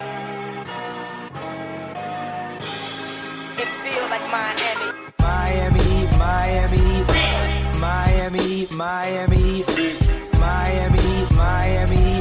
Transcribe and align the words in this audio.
It 0.00 0.06
feel 3.84 4.06
like 4.08 4.24
Miami. 4.30 4.88
Miami 5.20 5.80
Heat, 5.80 6.10
Miami 6.18 6.76
Heat, 6.78 7.10
Miami 7.78 8.38
Heat, 8.38 8.70
Miami 8.72 9.60
Miami 11.36 12.20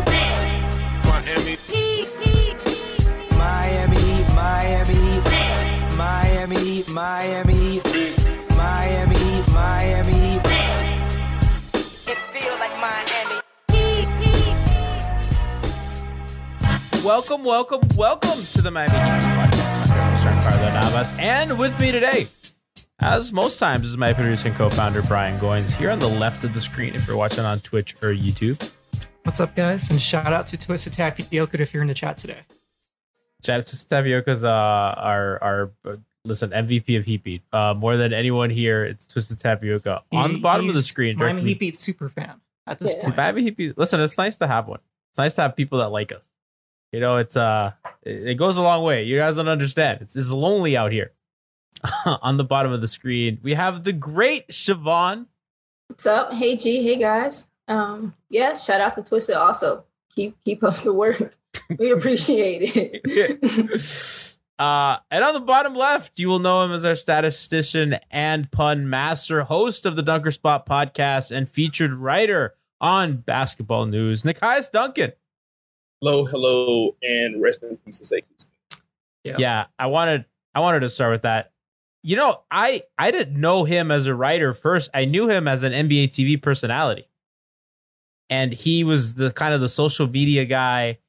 Miami 5.97 6.56
Miami 6.57 6.57
Heat, 6.57 6.90
Welcome, 17.09 17.44
welcome, 17.44 17.81
welcome 17.96 18.40
to 18.53 18.62
the 18.62 18.70
Miami 18.70 18.92
Heat 18.94 19.00
podcast. 19.00 19.90
I'm 19.90 20.24
your 20.24 20.31
host, 20.31 20.47
Carlo 20.47 20.70
Navas, 20.70 21.18
and 21.18 21.58
with 21.58 21.78
me 21.80 21.92
today, 21.92 22.28
as 23.00 23.34
most 23.34 23.58
times, 23.58 23.88
is 23.88 23.97
my 23.97 24.14
producer 24.14 24.50
and 24.50 24.56
co-founder 24.56 25.02
Brian 25.02 25.36
Goins. 25.40 25.74
Here 25.74 25.90
on 25.90 25.97
the 25.97 26.08
left 26.08 26.44
of 26.44 26.53
the 26.53 26.62
screen, 26.62 26.94
if 26.94 27.08
you're 27.08 27.18
watching 27.18 27.46
on 27.46 27.62
Twitch 27.62 27.96
or 28.03 28.14
YouTube. 28.14 28.62
What's 29.24 29.40
up, 29.40 29.56
guys? 29.56 29.90
And 29.90 30.00
shout 30.00 30.31
out 30.31 30.46
to 30.47 30.58
Twisted 30.58 30.94
Tapioca 30.94 31.59
if 31.59 31.74
you're 31.74 31.81
in 31.81 31.88
the 31.88 31.96
chat 31.96 32.16
today. 32.16 32.42
Shout 33.44 33.62
out 33.62 33.66
to 33.66 33.88
Tapioca's 33.90 34.46
uh, 34.46 34.50
our 34.52 35.44
our 35.44 35.72
uh, 35.86 35.96
listen 36.26 36.52
MVP 36.52 36.96
of 36.96 37.06
Heat 37.06 37.24
Beat. 37.24 37.41
Uh, 37.52 37.74
more 37.76 37.97
than 37.97 38.14
anyone 38.14 38.52
here, 38.52 38.86
it's 38.86 39.08
Twisted 39.08 39.40
Tapioca 39.40 40.03
on 40.12 40.30
the 40.30 40.36
He- 40.36 40.41
bottom 40.41 40.68
of 40.70 40.76
the 40.76 40.81
he's 40.81 40.86
screen. 40.91 41.18
Miami 41.18 41.31
directly- 41.41 41.50
Heat 41.50 41.59
Beat 41.59 41.76
super 41.76 42.08
fan 42.08 42.40
at 42.68 42.78
this 42.78 42.94
point. 42.94 43.18
Miami 43.18 43.41
Heat 43.41 43.58
Beat. 43.58 43.78
Listen, 43.80 44.00
it's 44.00 44.16
nice 44.16 44.36
to 44.36 44.46
have 44.46 44.68
one. 44.68 44.81
It's 45.09 45.18
nice 45.18 45.34
to 45.34 45.41
have 45.41 45.56
people 45.56 45.80
that 45.80 45.90
like 45.90 46.12
us. 46.12 46.36
You 46.91 47.00
know, 47.00 47.17
it's 47.17 47.38
uh, 47.38 47.72
it, 48.03 48.35
goes 48.35 48.57
a 48.57 48.63
long 48.63 48.83
way. 48.83 49.03
You 49.03 49.17
guys 49.17 49.35
don't 49.35 49.47
understand. 49.47 50.00
It's, 50.01 50.16
it's 50.16 50.31
lonely 50.31 50.75
out 50.75 50.91
here. 50.91 51.11
on 52.22 52.38
the 52.38 52.44
bottom 52.44 52.72
of 52.72 52.81
the 52.81 52.88
screen, 52.88 53.39
we 53.41 53.53
have 53.53 53.83
the 53.83 53.94
great 53.94 54.50
Siobhan. 54.50 55.28
What's 55.88 56.05
up? 56.05 56.33
Hey 56.33 56.55
G, 56.57 56.83
hey 56.83 56.97
guys. 56.97 57.47
Um, 57.67 58.16
yeah, 58.29 58.55
shout 58.55 58.81
out 58.81 58.95
to 58.95 59.03
Twisted 59.03 59.35
also. 59.35 59.85
Keep 60.13 60.44
keep 60.44 60.63
up 60.63 60.75
the 60.78 60.94
work. 60.94 61.38
We 61.78 61.91
appreciate 61.95 62.75
it. 62.75 64.38
uh, 64.59 64.97
and 65.09 65.23
on 65.23 65.33
the 65.33 65.39
bottom 65.39 65.75
left, 65.75 66.19
you 66.19 66.28
will 66.28 66.39
know 66.39 66.63
him 66.63 66.72
as 66.72 66.83
our 66.83 66.95
statistician 66.95 67.97
and 68.09 68.51
pun 68.51 68.89
master, 68.89 69.44
host 69.44 69.85
of 69.85 69.95
the 69.95 70.03
Dunker 70.03 70.31
Spot 70.31 70.66
podcast, 70.66 71.31
and 71.31 71.47
featured 71.47 71.94
writer 71.94 72.55
on 72.81 73.17
basketball 73.17 73.85
news, 73.85 74.23
Nekias 74.23 74.72
Duncan. 74.72 75.13
Hello, 76.01 76.23
hello, 76.23 76.95
and 77.03 77.41
rest 77.41 77.61
in 77.61 77.75
peace 77.77 77.99
to 77.99 78.05
Sekou. 78.05 78.45
Yeah. 79.25 79.35
yeah 79.37 79.65
i 79.77 79.87
wanted 79.87 80.23
i 80.55 80.61
wanted 80.61 80.79
to 80.79 80.89
start 80.89 81.11
with 81.11 81.23
that. 81.23 81.51
You 82.03 82.15
know 82.15 82.41
i 82.49 82.83
i 82.97 83.11
didn't 83.11 83.39
know 83.39 83.65
him 83.65 83.91
as 83.91 84.05
a 84.07 84.15
writer 84.15 84.53
first. 84.53 84.89
I 84.93 85.03
knew 85.05 85.29
him 85.29 85.47
as 85.47 85.63
an 85.63 85.73
nba 85.73 86.07
tv 86.07 86.41
personality. 86.41 87.09
And 88.29 88.53
he 88.53 88.83
was 88.83 89.15
the 89.15 89.31
kind 89.31 89.53
of 89.53 89.59
the 89.59 89.67
social 89.67 90.07
media 90.07 90.45
guy. 90.45 90.99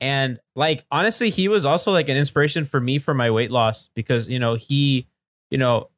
And 0.00 0.38
like 0.54 0.84
honestly 0.92 1.30
he 1.30 1.48
was 1.48 1.64
also 1.64 1.90
like 1.90 2.08
an 2.08 2.16
inspiration 2.16 2.64
for 2.64 2.80
me 2.80 3.00
for 3.00 3.14
my 3.14 3.30
weight 3.32 3.50
loss 3.50 3.88
because 3.94 4.28
you 4.28 4.38
know 4.38 4.54
he 4.54 5.08
you 5.50 5.58
know 5.58 5.90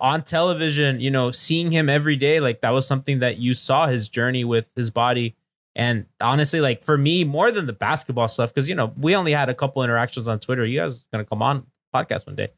on 0.00 0.22
television 0.22 1.00
you 1.00 1.10
know 1.10 1.30
seeing 1.30 1.70
him 1.70 1.88
every 1.88 2.16
day 2.16 2.40
like 2.40 2.60
that 2.62 2.70
was 2.70 2.86
something 2.86 3.20
that 3.20 3.38
you 3.38 3.54
saw 3.54 3.86
his 3.86 4.08
journey 4.08 4.44
with 4.44 4.72
his 4.74 4.90
body 4.90 5.36
and 5.76 6.06
honestly, 6.20 6.60
like 6.60 6.82
for 6.82 6.98
me, 6.98 7.24
more 7.24 7.50
than 7.52 7.66
the 7.66 7.72
basketball 7.72 8.28
stuff, 8.28 8.52
because 8.52 8.68
you 8.68 8.74
know 8.74 8.92
we 8.96 9.14
only 9.14 9.32
had 9.32 9.48
a 9.48 9.54
couple 9.54 9.82
interactions 9.82 10.28
on 10.28 10.40
Twitter. 10.40 10.64
You 10.64 10.80
guys 10.80 11.04
gonna 11.12 11.24
come 11.24 11.42
on 11.42 11.66
podcast 11.94 12.26
one 12.26 12.36
day, 12.36 12.48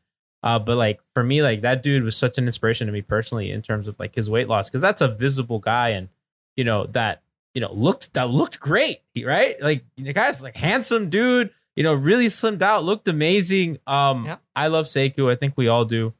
uh, 0.42 0.58
but 0.58 0.76
like 0.76 1.00
for 1.14 1.22
me, 1.22 1.42
like 1.42 1.60
that 1.62 1.82
dude 1.82 2.04
was 2.04 2.16
such 2.16 2.38
an 2.38 2.46
inspiration 2.46 2.86
to 2.86 2.92
me 2.92 3.02
personally 3.02 3.50
in 3.50 3.62
terms 3.62 3.88
of 3.88 3.98
like 3.98 4.14
his 4.14 4.30
weight 4.30 4.48
loss, 4.48 4.68
because 4.70 4.80
that's 4.80 5.00
a 5.00 5.08
visible 5.08 5.58
guy, 5.58 5.90
and 5.90 6.08
you 6.56 6.64
know 6.64 6.86
that 6.86 7.22
you 7.54 7.60
know 7.60 7.72
looked 7.72 8.14
that 8.14 8.30
looked 8.30 8.58
great, 8.60 9.00
right? 9.24 9.60
Like 9.60 9.84
the 9.96 10.12
guy's 10.12 10.42
like 10.42 10.56
handsome 10.56 11.10
dude, 11.10 11.50
you 11.76 11.82
know, 11.82 11.94
really 11.94 12.26
slimmed 12.26 12.62
out, 12.62 12.84
looked 12.84 13.08
amazing. 13.08 13.78
Um, 13.86 14.24
Yeah. 14.26 14.36
I 14.56 14.66
love 14.68 14.86
Sekou. 14.86 15.30
I 15.30 15.36
think 15.36 15.54
we 15.56 15.68
all 15.68 15.84
do. 15.84 16.14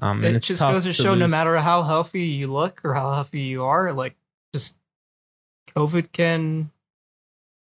Um, 0.00 0.18
and 0.24 0.34
it 0.34 0.36
it's 0.36 0.46
just 0.46 0.62
goes 0.62 0.84
to 0.84 0.92
show 0.92 1.14
no 1.14 1.26
matter 1.26 1.56
how 1.56 1.82
healthy 1.82 2.22
you 2.22 2.46
look 2.52 2.82
or 2.84 2.94
how 2.94 3.12
healthy 3.12 3.40
you 3.40 3.64
are, 3.64 3.92
like 3.92 4.14
just 4.54 4.76
COVID 5.78 6.10
can 6.12 6.70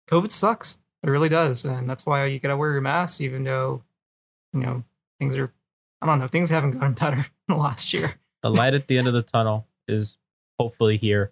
COVID 0.10 0.32
sucks. 0.32 0.80
It 1.04 1.10
really 1.10 1.30
does. 1.30 1.66
And 1.66 1.88
that's 1.90 2.06
why 2.06 2.26
you 2.26 2.40
gotta 2.40 2.58
wear 2.58 2.72
your 2.72 2.82
mask, 2.82 3.22
even 3.22 3.44
though, 3.44 3.84
you 4.54 4.62
know, 4.62 4.84
things 5.20 5.38
are 5.38 5.54
I 6.02 6.08
don't 6.08 6.18
know, 6.20 6.28
things 6.28 6.50
haven't 6.50 6.72
gotten 6.72 6.94
better 7.04 7.18
in 7.18 7.26
the 7.48 7.56
last 7.56 7.94
year. 7.94 8.16
the 8.42 8.50
light 8.50 8.74
at 8.74 8.88
the 8.88 8.98
end 8.98 9.08
of 9.08 9.14
the 9.14 9.22
tunnel 9.22 9.68
is 9.88 10.18
hopefully 10.60 10.98
here 10.98 11.32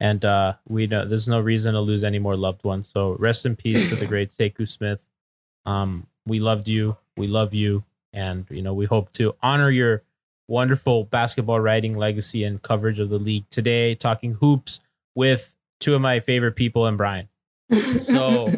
and 0.00 0.24
uh 0.24 0.54
we 0.68 0.86
know 0.86 1.04
there's 1.04 1.28
no 1.28 1.40
reason 1.40 1.74
to 1.74 1.80
lose 1.80 2.02
any 2.04 2.18
more 2.18 2.36
loved 2.36 2.64
ones 2.64 2.90
so 2.92 3.16
rest 3.18 3.46
in 3.46 3.54
peace 3.56 3.88
to 3.88 3.96
the 3.96 4.06
great 4.06 4.30
Sekou 4.30 4.68
Smith 4.68 5.08
um 5.66 6.06
we 6.26 6.38
loved 6.40 6.68
you 6.68 6.96
we 7.16 7.26
love 7.26 7.54
you 7.54 7.84
and 8.12 8.46
you 8.50 8.62
know 8.62 8.74
we 8.74 8.86
hope 8.86 9.12
to 9.12 9.34
honor 9.42 9.70
your 9.70 10.00
wonderful 10.48 11.04
basketball 11.04 11.60
writing 11.60 11.96
legacy 11.96 12.44
and 12.44 12.62
coverage 12.62 12.98
of 12.98 13.10
the 13.10 13.18
league 13.18 13.48
today 13.50 13.94
talking 13.94 14.34
hoops 14.34 14.80
with 15.14 15.54
two 15.84 15.94
of 15.94 16.00
my 16.00 16.20
favorite 16.20 16.56
people 16.56 16.86
and 16.86 16.96
Brian 16.96 17.28
so 18.00 18.48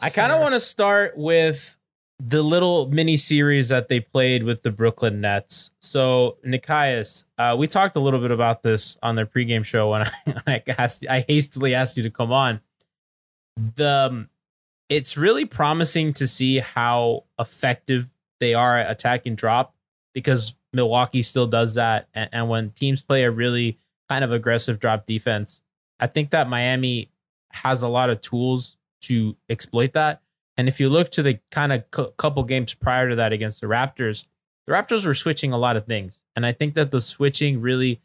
I 0.00 0.10
kind 0.10 0.32
of 0.32 0.40
want 0.40 0.54
to 0.54 0.60
start 0.60 1.16
with 1.16 1.76
the 2.18 2.42
little 2.42 2.88
mini 2.88 3.16
series 3.16 3.68
that 3.68 3.88
they 3.88 4.00
played 4.00 4.44
with 4.44 4.62
the 4.62 4.70
Brooklyn 4.70 5.20
Nets. 5.20 5.70
So 5.80 6.38
Nekias, 6.46 7.24
uh, 7.36 7.56
we 7.58 7.66
talked 7.66 7.96
a 7.96 8.00
little 8.00 8.20
bit 8.20 8.30
about 8.30 8.62
this 8.62 8.96
on 9.02 9.16
their 9.16 9.26
pregame 9.26 9.64
show 9.64 9.90
when 9.90 10.02
I 10.02 10.10
I, 10.46 10.62
asked, 10.78 11.06
I 11.08 11.24
hastily 11.28 11.74
asked 11.74 11.96
you 11.96 12.02
to 12.04 12.10
come 12.10 12.32
on. 12.32 12.60
The 13.76 14.08
um, 14.10 14.28
it's 14.88 15.16
really 15.16 15.44
promising 15.44 16.12
to 16.14 16.26
see 16.26 16.58
how 16.58 17.24
effective 17.38 18.14
they 18.40 18.54
are 18.54 18.78
at 18.78 18.90
attacking 18.90 19.34
drop 19.34 19.74
because 20.14 20.54
Milwaukee 20.72 21.22
still 21.22 21.46
does 21.46 21.74
that, 21.74 22.08
and, 22.14 22.30
and 22.32 22.48
when 22.48 22.70
teams 22.70 23.02
play 23.02 23.24
a 23.24 23.30
really 23.30 23.78
kind 24.08 24.24
of 24.24 24.32
aggressive 24.32 24.78
drop 24.78 25.06
defense, 25.06 25.62
I 26.02 26.08
think 26.08 26.30
that 26.30 26.48
Miami 26.48 27.10
has 27.52 27.82
a 27.82 27.88
lot 27.88 28.10
of 28.10 28.20
tools 28.20 28.76
to 29.02 29.36
exploit 29.48 29.92
that. 29.92 30.20
And 30.56 30.68
if 30.68 30.80
you 30.80 30.88
look 30.88 31.12
to 31.12 31.22
the 31.22 31.38
kind 31.52 31.72
of 31.72 31.88
cu- 31.92 32.10
couple 32.16 32.42
games 32.42 32.74
prior 32.74 33.08
to 33.08 33.14
that 33.16 33.32
against 33.32 33.60
the 33.60 33.68
Raptors, 33.68 34.24
the 34.66 34.72
Raptors 34.72 35.06
were 35.06 35.14
switching 35.14 35.52
a 35.52 35.58
lot 35.58 35.76
of 35.76 35.86
things. 35.86 36.24
And 36.34 36.44
I 36.44 36.50
think 36.50 36.74
that 36.74 36.90
the 36.90 37.00
switching 37.00 37.60
really 37.60 38.00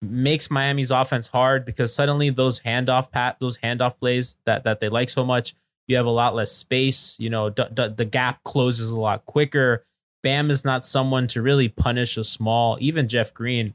makes 0.00 0.50
Miami's 0.50 0.90
offense 0.90 1.28
hard 1.28 1.66
because 1.66 1.94
suddenly 1.94 2.30
those 2.30 2.60
handoff 2.60 3.10
pat 3.10 3.36
those 3.40 3.58
handoff 3.58 3.98
plays 3.98 4.36
that 4.46 4.64
that 4.64 4.80
they 4.80 4.88
like 4.88 5.10
so 5.10 5.24
much, 5.24 5.54
you 5.86 5.96
have 5.96 6.06
a 6.06 6.10
lot 6.10 6.34
less 6.34 6.50
space. 6.50 7.16
You 7.20 7.28
know, 7.28 7.50
d- 7.50 7.64
d- 7.72 7.88
the 7.88 8.04
gap 8.06 8.42
closes 8.44 8.90
a 8.90 9.00
lot 9.00 9.26
quicker. 9.26 9.84
Bam 10.22 10.50
is 10.50 10.64
not 10.64 10.84
someone 10.84 11.26
to 11.28 11.42
really 11.42 11.68
punish 11.68 12.16
a 12.16 12.24
small, 12.24 12.78
even 12.80 13.06
Jeff 13.08 13.34
Green. 13.34 13.74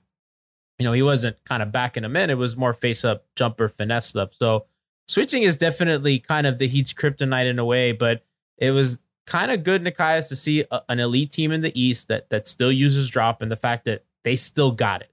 You 0.79 0.85
know, 0.85 0.93
he 0.93 1.01
wasn't 1.01 1.37
kind 1.43 1.61
of 1.61 1.71
backing 1.71 2.03
him 2.03 2.15
in. 2.15 2.29
It 2.29 2.37
was 2.37 2.55
more 2.55 2.73
face 2.73 3.03
up 3.03 3.25
jumper 3.35 3.67
finesse 3.67 4.07
stuff. 4.07 4.33
So 4.33 4.65
switching 5.07 5.43
is 5.43 5.57
definitely 5.57 6.19
kind 6.19 6.47
of 6.47 6.57
the 6.57 6.67
Heat's 6.67 6.93
kryptonite 6.93 7.49
in 7.49 7.59
a 7.59 7.65
way, 7.65 7.91
but 7.91 8.23
it 8.57 8.71
was 8.71 8.99
kind 9.25 9.51
of 9.51 9.63
good, 9.63 9.83
Nekias, 9.83 10.29
to 10.29 10.35
see 10.35 10.65
a, 10.71 10.81
an 10.89 10.99
elite 10.99 11.31
team 11.31 11.51
in 11.51 11.61
the 11.61 11.79
East 11.79 12.07
that 12.07 12.29
that 12.29 12.47
still 12.47 12.71
uses 12.71 13.09
drop 13.09 13.41
and 13.41 13.51
the 13.51 13.57
fact 13.57 13.85
that 13.85 14.05
they 14.23 14.35
still 14.35 14.71
got 14.71 15.01
it. 15.01 15.11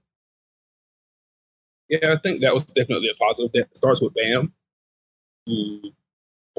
Yeah, 1.89 2.13
I 2.13 2.17
think 2.17 2.41
that 2.41 2.53
was 2.53 2.65
definitely 2.65 3.09
a 3.09 3.15
positive. 3.15 3.51
That 3.53 3.75
starts 3.77 4.01
with 4.01 4.13
Bam, 4.13 4.53
who 5.45 5.81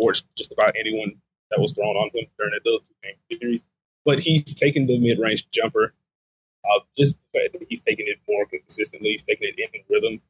forced 0.01 0.25
just 0.37 0.53
about 0.53 0.75
anyone 0.79 1.13
that 1.51 1.61
was 1.61 1.73
thrown 1.73 1.97
on 1.97 2.11
him 2.15 2.27
during 2.39 2.53
the 2.65 2.81
two 2.85 2.95
game 3.03 3.41
series. 3.41 3.67
But 4.05 4.21
he's 4.21 4.55
taken 4.55 4.87
the 4.87 4.99
mid 4.99 5.19
range 5.19 5.49
jumper. 5.51 5.95
Uh, 6.71 6.81
just 6.97 7.19
the 7.19 7.41
fact 7.41 7.59
that 7.59 7.67
he's 7.69 7.81
taking 7.81 8.07
it 8.09 8.19
more 8.29 8.47
consistently, 8.47 9.11
he's 9.11 9.23
taking 9.23 9.49
it 9.49 9.71
in 9.75 9.81
rhythm. 9.89 10.21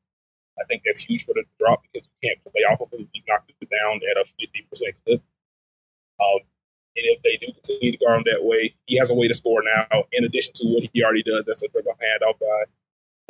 I 0.61 0.65
think 0.65 0.83
that's 0.85 1.01
huge 1.01 1.25
for 1.25 1.35
the 1.35 1.45
drop 1.59 1.83
because 1.83 2.09
you 2.09 2.29
can't 2.29 2.45
play 2.45 2.63
off 2.63 2.81
of 2.81 2.93
him. 2.93 3.09
He's 3.13 3.25
knocking 3.29 3.55
it 3.61 3.69
down 3.71 4.01
at 4.11 4.17
a 4.17 4.25
50% 4.25 5.05
clip. 5.07 5.23
Um, 6.21 6.41
and 6.97 7.07
if 7.07 7.23
they 7.23 7.37
do 7.37 7.53
continue 7.53 7.93
to 7.93 7.99
guard 7.99 8.19
him 8.19 8.25
that 8.27 8.45
way, 8.45 8.75
he 8.87 8.97
has 8.99 9.11
a 9.11 9.15
way 9.15 9.29
to 9.29 9.35
score 9.35 9.63
now, 9.63 10.05
in 10.13 10.25
addition 10.25 10.53
to 10.57 10.67
what 10.67 10.89
he 10.93 11.05
already 11.05 11.23
does. 11.23 11.47
That's 11.47 11.63
a 11.63 11.69
dribble 11.69 11.97
handoff 12.03 12.41
by 12.41 12.65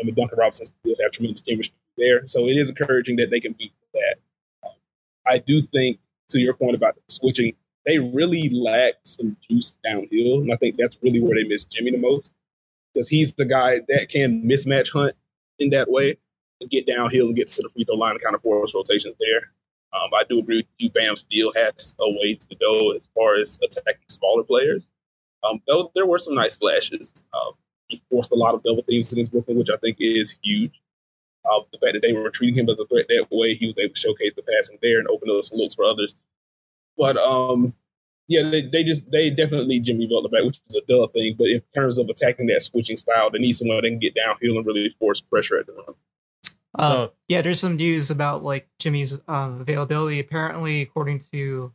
I 0.00 0.04
mean, 0.04 0.14
Duncan 0.14 0.38
Robinson 0.38 0.66
still 0.66 0.94
have 1.02 1.12
tremendous 1.12 1.40
chemistry 1.40 1.74
there. 1.96 2.26
So 2.26 2.46
it 2.46 2.56
is 2.56 2.68
encouraging 2.68 3.16
that 3.16 3.30
they 3.30 3.40
can 3.40 3.52
beat 3.52 3.72
that. 3.94 4.16
Um, 4.64 4.74
I 5.26 5.38
do 5.38 5.60
think, 5.60 5.98
to 6.30 6.38
your 6.38 6.54
point 6.54 6.74
about 6.74 6.96
switching, 7.08 7.54
they 7.86 7.98
really 7.98 8.50
lack 8.50 8.94
some 9.02 9.36
juice 9.48 9.76
downhill. 9.82 10.42
And 10.42 10.52
I 10.52 10.56
think 10.56 10.76
that's 10.76 10.98
really 11.02 11.20
where 11.20 11.34
they 11.34 11.48
miss 11.48 11.64
Jimmy 11.64 11.90
the 11.90 11.98
most 11.98 12.32
because 12.92 13.08
he's 13.08 13.34
the 13.34 13.44
guy 13.44 13.80
that 13.88 14.08
can 14.08 14.42
mismatch 14.42 14.90
hunt 14.92 15.14
in 15.58 15.70
that 15.70 15.90
way 15.90 16.16
and 16.60 16.70
get 16.70 16.86
downhill 16.86 17.26
and 17.26 17.36
get 17.36 17.48
to 17.48 17.62
the 17.62 17.68
free 17.68 17.84
throw 17.84 17.96
line 17.96 18.12
and 18.12 18.22
kind 18.22 18.34
of 18.34 18.42
force 18.42 18.74
rotations 18.74 19.14
there. 19.20 19.52
Um, 19.92 20.10
I 20.14 20.22
do 20.28 20.38
agree 20.38 20.58
with 20.58 20.66
you. 20.78 20.90
Bam 20.90 21.16
still 21.16 21.52
has 21.54 21.94
a 22.00 22.10
ways 22.20 22.46
to 22.46 22.56
go 22.56 22.92
as 22.92 23.08
far 23.14 23.36
as 23.38 23.58
attacking 23.62 24.02
smaller 24.08 24.42
players. 24.42 24.92
Um, 25.48 25.60
though 25.66 25.90
there 25.94 26.06
were 26.06 26.18
some 26.18 26.34
nice 26.34 26.56
flashes. 26.56 27.12
Um, 27.32 27.52
he 27.86 28.02
forced 28.10 28.32
a 28.32 28.36
lot 28.36 28.54
of 28.54 28.62
double 28.62 28.82
teams 28.82 29.10
against 29.12 29.32
Brooklyn, 29.32 29.56
which 29.56 29.70
I 29.70 29.76
think 29.78 29.96
is 30.00 30.38
huge. 30.42 30.80
Uh, 31.44 31.60
the 31.72 31.78
fact 31.78 31.94
that 31.94 32.02
they 32.02 32.12
were 32.12 32.30
treating 32.30 32.56
him 32.56 32.68
as 32.68 32.78
a 32.78 32.86
threat 32.86 33.06
that 33.08 33.28
way, 33.30 33.54
he 33.54 33.66
was 33.66 33.78
able 33.78 33.94
to 33.94 34.00
showcase 34.00 34.34
the 34.34 34.42
passing 34.42 34.78
there 34.82 34.98
and 34.98 35.08
open 35.08 35.30
up 35.30 35.42
looks 35.52 35.74
for 35.74 35.84
others. 35.84 36.16
But 36.98 37.16
um, 37.16 37.72
yeah, 38.28 38.48
they, 38.48 38.62
they 38.62 38.84
just 38.84 39.10
they 39.10 39.30
definitely 39.30 39.66
need 39.66 39.84
Jimmy 39.84 40.06
Butler 40.06 40.28
back, 40.28 40.44
which 40.44 40.60
is 40.68 40.74
a 40.74 40.82
dull 40.86 41.08
thing. 41.08 41.34
But 41.36 41.48
in 41.48 41.62
terms 41.74 41.96
of 41.96 42.08
attacking 42.08 42.46
that 42.48 42.62
switching 42.62 42.96
style, 42.96 43.30
they 43.30 43.38
need 43.38 43.54
someone 43.54 43.78
that 43.78 43.88
can 43.88 43.98
get 43.98 44.14
downhill 44.14 44.58
and 44.58 44.66
really 44.66 44.90
force 44.98 45.20
pressure 45.20 45.58
at 45.58 45.66
the 45.66 45.72
rim. 45.72 45.94
Uh, 46.74 46.92
so, 46.92 47.12
yeah, 47.26 47.40
there's 47.40 47.58
some 47.58 47.76
news 47.76 48.10
about 48.10 48.44
like 48.44 48.68
Jimmy's 48.78 49.18
um, 49.26 49.62
availability. 49.62 50.20
Apparently, 50.20 50.82
according 50.82 51.20
to, 51.32 51.72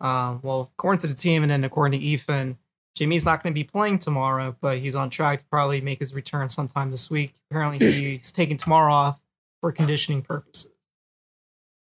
uh, 0.00 0.38
well, 0.42 0.70
according 0.72 1.00
to 1.00 1.06
the 1.06 1.14
team, 1.14 1.42
and 1.42 1.50
then 1.50 1.64
according 1.64 2.00
to 2.00 2.04
Ethan, 2.04 2.56
Jimmy's 2.96 3.26
not 3.26 3.42
going 3.42 3.52
to 3.52 3.58
be 3.58 3.64
playing 3.64 3.98
tomorrow, 3.98 4.56
but 4.58 4.78
he's 4.78 4.94
on 4.94 5.10
track 5.10 5.40
to 5.40 5.44
probably 5.44 5.82
make 5.82 5.98
his 5.98 6.14
return 6.14 6.48
sometime 6.48 6.90
this 6.90 7.10
week. 7.10 7.34
Apparently, 7.50 7.78
he's 7.92 8.32
taking 8.32 8.56
tomorrow 8.56 8.92
off 8.92 9.20
for 9.60 9.70
conditioning 9.70 10.22
purposes. 10.22 10.70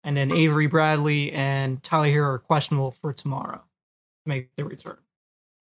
And 0.03 0.17
then 0.17 0.33
Avery 0.33 0.67
Bradley 0.67 1.31
and 1.31 1.81
Tyler 1.81 2.07
Herro 2.07 2.33
are 2.33 2.39
questionable 2.39 2.91
for 2.91 3.13
tomorrow 3.13 3.61
to 3.61 3.72
make 4.25 4.55
the 4.55 4.65
return. 4.65 4.97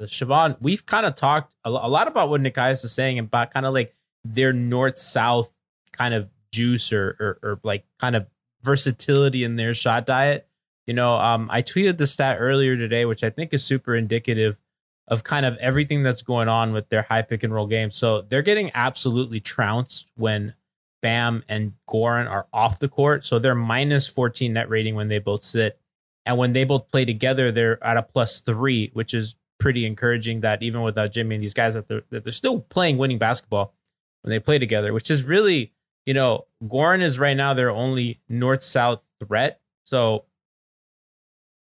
Siobhan, 0.01 0.57
we've 0.61 0.85
kind 0.85 1.07
of 1.07 1.15
talked 1.15 1.55
a 1.65 1.71
lot 1.71 2.09
about 2.09 2.29
what 2.29 2.41
Nekias 2.41 2.85
is 2.85 2.93
saying 2.93 3.19
about 3.19 3.53
kind 3.53 3.67
of 3.67 3.73
like 3.73 3.95
their 4.25 4.53
north 4.53 4.99
south 4.99 5.53
kind 5.93 6.15
of 6.15 6.29
juice 6.51 6.93
or, 6.93 7.17
or, 7.21 7.39
or 7.43 7.61
like 7.63 7.85
kind 7.99 8.17
of 8.17 8.27
versatility 8.63 9.45
in 9.45 9.57
their 9.57 9.75
shot 9.75 10.07
diet. 10.07 10.49
You 10.87 10.95
know, 10.95 11.15
um, 11.15 11.49
I 11.53 11.63
tweeted 11.63 11.99
the 11.99 12.07
stat 12.07 12.39
earlier 12.41 12.77
today, 12.77 13.05
which 13.05 13.23
I 13.23 13.31
think 13.31 13.53
is 13.55 13.65
super 13.65 13.95
indicative 13.95 14.59
of 15.09 15.25
kind 15.25 15.47
of 15.47 15.57
everything 15.59 16.03
that's 16.03 16.23
going 16.23 16.49
on 16.49 16.73
with 16.73 16.89
their 16.89 17.03
high 17.03 17.23
pick 17.23 17.43
and 17.43 17.53
roll 17.53 17.67
game. 17.67 17.91
So 17.91 18.23
they're 18.23 18.43
getting 18.43 18.71
absolutely 18.75 19.41
trounced 19.41 20.09
when 20.17 20.55
Bam 21.03 21.45
and 21.49 21.75
Goran 21.89 22.31
are 22.31 22.47
off 22.53 22.79
the 22.79 22.89
court. 22.89 23.25
So 23.25 23.39
they're 23.39 23.55
minus 23.55 24.09
14 24.09 24.53
net 24.53 24.69
rating 24.69 24.95
when 24.95 25.09
they 25.09 25.19
both 25.19 25.43
sit. 25.43 25.79
And 26.25 26.39
when 26.39 26.53
they 26.53 26.65
both 26.65 26.89
play 26.89 27.05
together, 27.05 27.51
they're 27.51 27.83
at 27.85 27.97
a 27.97 28.03
plus 28.03 28.41
three, 28.41 28.91
which 28.93 29.13
is 29.13 29.35
pretty 29.59 29.87
encouraging 29.87 30.41
that 30.41 30.63
even 30.63 30.83
without 30.83 31.13
Jimmy 31.13 31.37
and 31.37 31.43
these 31.43 31.55
guys 31.55 31.75
that 31.75 31.89
they're, 31.89 32.03
that 32.11 32.25
they're 32.25 32.33
still 32.33 32.61
playing 32.61 32.99
winning 32.99 33.19
basketball 33.19 33.75
when 34.23 34.31
they 34.31 34.39
play 34.39 34.59
together, 34.59 34.93
which 34.93 35.11
is 35.11 35.25
really, 35.25 35.73
you 36.07 36.15
know, 36.15 36.47
Goran 36.65 37.03
is 37.03 37.19
right 37.19 37.37
now 37.37 37.55
their 37.55 37.71
only 37.71 38.21
north 38.29 38.63
south 38.63 39.07
threat. 39.25 39.61
So 39.85 40.25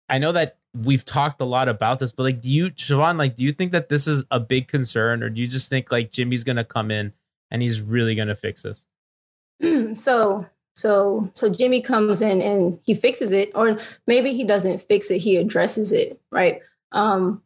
I 0.08 0.18
know 0.18 0.32
that 0.32 0.58
we've 0.74 1.04
talked 1.04 1.40
a 1.40 1.44
lot 1.44 1.68
about 1.68 1.98
this, 1.98 2.12
but 2.12 2.22
like, 2.24 2.40
do 2.40 2.50
you, 2.50 2.70
Siobhan, 2.70 3.18
like, 3.18 3.36
do 3.36 3.44
you 3.44 3.52
think 3.52 3.72
that 3.72 3.88
this 3.88 4.06
is 4.06 4.24
a 4.30 4.40
big 4.40 4.68
concern, 4.68 5.22
or 5.22 5.28
do 5.30 5.40
you 5.40 5.46
just 5.46 5.68
think 5.68 5.92
like 5.92 6.10
Jimmy's 6.10 6.44
gonna 6.44 6.64
come 6.64 6.90
in 6.90 7.12
and 7.50 7.62
he's 7.62 7.80
really 7.80 8.14
gonna 8.14 8.34
fix 8.34 8.62
this? 8.62 8.86
so, 9.98 10.46
so, 10.74 11.30
so 11.34 11.48
Jimmy 11.48 11.80
comes 11.82 12.22
in 12.22 12.40
and 12.40 12.78
he 12.82 12.94
fixes 12.94 13.32
it, 13.32 13.50
or 13.54 13.78
maybe 14.06 14.32
he 14.32 14.44
doesn't 14.44 14.82
fix 14.82 15.10
it; 15.10 15.18
he 15.18 15.36
addresses 15.36 15.92
it, 15.92 16.20
right? 16.30 16.60
Um, 16.92 17.42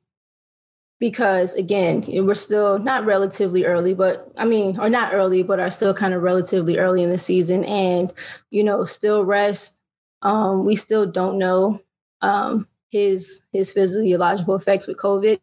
because 0.99 1.53
again, 1.55 2.05
we're 2.09 2.35
still 2.35 2.79
not 2.79 3.05
relatively 3.05 3.67
early, 3.67 3.95
but 3.95 4.33
I 4.37 4.45
mean, 4.45 4.79
or 4.79 4.89
not 4.89 5.13
early, 5.13 5.43
but 5.43 5.61
are 5.61 5.71
still 5.71 5.93
kind 5.93 6.15
of 6.15 6.23
relatively 6.23 6.79
early 6.79 7.03
in 7.03 7.11
the 7.11 7.19
season, 7.19 7.65
and 7.65 8.13
you 8.51 8.65
know, 8.65 8.85
still 8.85 9.25
rest. 9.25 9.79
Um, 10.23 10.65
we 10.65 10.77
still 10.77 11.07
don't 11.07 11.39
know 11.39 11.81
um, 12.23 12.69
his 12.91 13.43
his 13.53 13.73
physiological 13.73 14.55
effects 14.55 14.87
with 14.87 14.97
COVID. 14.97 15.41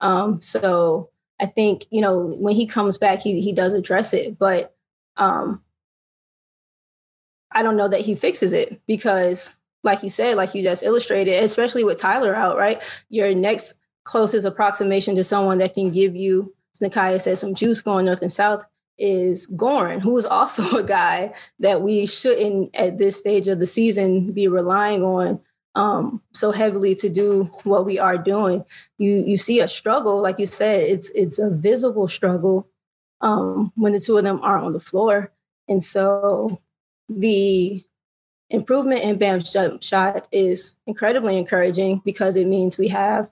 Um, 0.00 0.40
so 0.40 1.10
I 1.40 1.46
think 1.46 1.86
you 1.90 2.00
know 2.00 2.26
when 2.38 2.56
he 2.56 2.66
comes 2.66 2.98
back, 2.98 3.20
he 3.20 3.40
he 3.40 3.52
does 3.52 3.74
address 3.74 4.12
it, 4.12 4.38
but 4.38 4.74
um, 5.16 5.62
I 7.54 7.62
don't 7.62 7.76
know 7.76 7.88
that 7.88 8.00
he 8.00 8.14
fixes 8.14 8.52
it 8.52 8.80
because, 8.86 9.56
like 9.82 10.02
you 10.02 10.08
said, 10.08 10.36
like 10.36 10.54
you 10.54 10.62
just 10.62 10.82
illustrated, 10.82 11.42
especially 11.42 11.84
with 11.84 12.00
Tyler 12.00 12.34
out, 12.34 12.56
right? 12.56 12.82
Your 13.08 13.34
next 13.34 13.74
closest 14.04 14.46
approximation 14.46 15.14
to 15.16 15.24
someone 15.24 15.58
that 15.58 15.74
can 15.74 15.90
give 15.90 16.16
you, 16.16 16.54
as 16.74 16.80
Nekias 16.80 17.22
said, 17.22 17.38
some 17.38 17.54
juice 17.54 17.82
going 17.82 18.06
north 18.06 18.22
and 18.22 18.32
south 18.32 18.64
is 18.98 19.48
Goran, 19.48 20.00
who 20.00 20.16
is 20.16 20.26
also 20.38 20.78
a 20.78 20.82
guy 20.82 21.34
that 21.58 21.82
we 21.82 22.06
shouldn't 22.06 22.74
at 22.74 22.98
this 22.98 23.16
stage 23.16 23.48
of 23.48 23.58
the 23.58 23.66
season 23.66 24.32
be 24.32 24.48
relying 24.48 25.02
on 25.02 25.40
um, 25.74 26.22
so 26.32 26.52
heavily 26.52 26.94
to 26.96 27.08
do 27.08 27.44
what 27.64 27.86
we 27.86 27.98
are 27.98 28.18
doing. 28.18 28.64
You 28.98 29.24
you 29.26 29.36
see 29.36 29.60
a 29.60 29.68
struggle, 29.68 30.20
like 30.20 30.38
you 30.38 30.46
said, 30.46 30.82
it's 30.82 31.10
it's 31.10 31.38
a 31.38 31.50
visible 31.50 32.08
struggle 32.08 32.68
um, 33.20 33.72
when 33.74 33.92
the 33.92 34.00
two 34.00 34.18
of 34.18 34.24
them 34.24 34.40
aren't 34.42 34.64
on 34.64 34.72
the 34.74 34.80
floor, 34.80 35.32
and 35.68 35.82
so 35.82 36.60
the 37.20 37.84
improvement 38.50 39.02
in 39.02 39.18
Bam's 39.18 39.52
jump 39.52 39.82
shot 39.82 40.28
is 40.30 40.76
incredibly 40.86 41.38
encouraging 41.38 42.02
because 42.04 42.36
it 42.36 42.46
means 42.46 42.76
we 42.76 42.88
have 42.88 43.30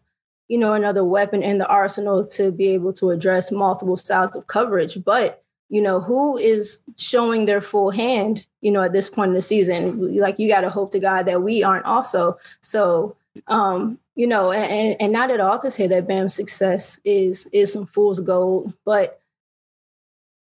you 0.48 0.58
know 0.58 0.72
another 0.72 1.04
weapon 1.04 1.42
in 1.42 1.58
the 1.58 1.66
arsenal 1.66 2.24
to 2.24 2.50
be 2.50 2.68
able 2.68 2.92
to 2.94 3.10
address 3.10 3.52
multiple 3.52 3.96
styles 3.96 4.34
of 4.34 4.46
coverage, 4.46 5.04
but 5.04 5.42
you 5.70 5.80
know, 5.80 6.00
who 6.00 6.36
is 6.36 6.80
showing 6.98 7.46
their 7.46 7.60
full 7.60 7.92
hand, 7.92 8.46
you 8.60 8.72
know, 8.72 8.82
at 8.82 8.92
this 8.92 9.08
point 9.08 9.28
in 9.28 9.34
the 9.34 9.40
season? 9.40 10.18
Like, 10.18 10.38
you 10.38 10.48
got 10.48 10.62
to 10.62 10.68
hope 10.68 10.90
to 10.92 10.98
God 10.98 11.26
that 11.26 11.42
we 11.42 11.62
aren't 11.62 11.86
also. 11.86 12.38
So, 12.60 13.16
um, 13.46 13.98
you 14.16 14.26
know, 14.26 14.50
and, 14.50 14.96
and 15.00 15.12
not 15.12 15.30
at 15.30 15.40
all 15.40 15.60
to 15.60 15.70
say 15.70 15.86
that 15.86 16.08
Bam's 16.08 16.34
success 16.34 17.00
is 17.04 17.46
is 17.52 17.72
some 17.72 17.86
fool's 17.86 18.18
gold, 18.18 18.74
but 18.84 19.20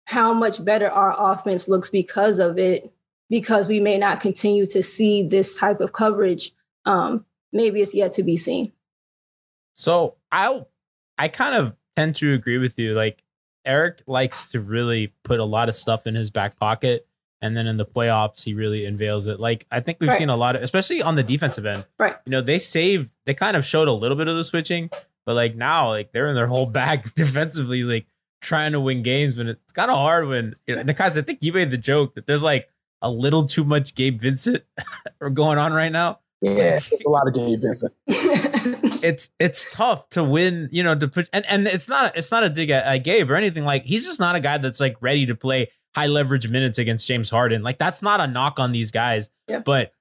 how 0.05 0.33
much 0.33 0.63
better 0.63 0.89
our 0.89 1.33
offense 1.33 1.67
looks 1.67 1.89
because 1.89 2.39
of 2.39 2.57
it, 2.57 2.91
because 3.31 3.67
we 3.67 3.79
may 3.79 3.97
not 3.97 4.19
continue 4.19 4.67
to 4.67 4.83
see 4.83 5.23
this 5.23 5.57
type 5.57 5.79
of 5.81 5.91
coverage. 5.93 6.51
Um, 6.85 7.25
maybe 7.51 7.81
it's 7.81 7.95
yet 7.95 8.13
to 8.13 8.23
be 8.23 8.37
seen. 8.37 8.73
So 9.73 10.15
I 10.31 10.65
I 11.17 11.27
kind 11.29 11.55
of 11.55 11.73
tend 11.95 12.15
to 12.17 12.33
agree 12.33 12.57
with 12.59 12.77
you. 12.77 12.93
Like 12.93 13.23
Eric 13.65 14.03
likes 14.05 14.51
to 14.51 14.59
really 14.59 15.13
put 15.23 15.39
a 15.39 15.45
lot 15.45 15.69
of 15.69 15.75
stuff 15.75 16.05
in 16.05 16.13
his 16.15 16.29
back 16.29 16.59
pocket. 16.59 17.07
And 17.43 17.57
then 17.57 17.65
in 17.65 17.77
the 17.77 17.85
playoffs, 17.85 18.43
he 18.43 18.53
really 18.53 18.85
unveils 18.85 19.25
it. 19.27 19.39
Like 19.39 19.65
I 19.71 19.79
think 19.79 19.97
we've 19.99 20.09
Right. 20.09 20.17
seen 20.19 20.29
a 20.29 20.35
lot 20.35 20.55
of, 20.55 20.61
especially 20.61 21.01
on 21.01 21.15
the 21.15 21.23
defensive 21.23 21.65
end. 21.65 21.85
Right. 21.97 22.15
You 22.25 22.31
know, 22.31 22.41
they 22.41 22.59
saved, 22.59 23.15
they 23.25 23.33
kind 23.33 23.57
of 23.57 23.65
showed 23.65 23.87
a 23.87 23.93
little 23.93 24.17
bit 24.17 24.27
of 24.27 24.35
the 24.35 24.43
switching, 24.43 24.91
but 25.25 25.35
like 25.35 25.55
now, 25.55 25.89
like 25.89 26.11
they're 26.11 26.27
in 26.27 26.35
their 26.35 26.47
whole 26.47 26.67
bag 26.67 27.11
defensively, 27.15 27.83
like 27.83 28.05
trying 28.41 28.73
to 28.73 28.79
win 28.79 29.01
games. 29.01 29.37
When 29.39 29.47
it's 29.47 29.71
kind 29.73 29.89
of 29.89 29.97
hard 29.97 30.27
when, 30.27 30.55
you 30.67 30.75
know, 30.75 30.83
Nekias, 30.83 31.17
I 31.17 31.21
think 31.23 31.41
you 31.41 31.51
made 31.53 31.71
the 31.71 31.77
joke 31.77 32.13
that 32.15 32.27
there's 32.27 32.43
like 32.43 32.69
a 33.01 33.09
little 33.09 33.45
too 33.45 33.63
much 33.63 33.95
Gabe 33.95 34.19
Vincent 34.19 34.63
going 35.33 35.57
on 35.57 35.73
right 35.73 35.91
now. 35.91 36.19
Yeah, 36.41 36.79
a 37.05 37.09
lot 37.09 37.27
of 37.27 37.35
Gabe 37.35 37.59
Vincent. 37.59 37.93
it's 39.03 39.29
it's 39.39 39.71
tough 39.71 40.09
to 40.09 40.23
win, 40.23 40.69
you 40.71 40.81
know, 40.83 40.95
to 40.95 41.07
put 41.07 41.29
and, 41.31 41.45
and 41.47 41.67
it's 41.67 41.87
not 41.87 42.17
it's 42.17 42.31
not 42.31 42.43
a 42.43 42.49
dig 42.49 42.71
at, 42.71 42.83
at 42.83 42.97
Gabe 42.99 43.29
or 43.29 43.35
anything 43.35 43.63
like 43.63 43.83
he's 43.83 44.05
just 44.05 44.19
not 44.19 44.35
a 44.35 44.39
guy 44.39 44.57
that's 44.57 44.79
like 44.79 44.95
ready 45.01 45.27
to 45.27 45.35
play 45.35 45.69
high 45.95 46.07
leverage 46.07 46.47
minutes 46.47 46.79
against 46.79 47.07
James 47.07 47.29
Harden. 47.29 47.61
Like 47.61 47.77
that's 47.77 48.01
not 48.01 48.21
a 48.21 48.27
knock 48.27 48.59
on 48.59 48.71
these 48.71 48.91
guys. 48.91 49.29
Yeah. 49.47 49.59
But 49.59 49.93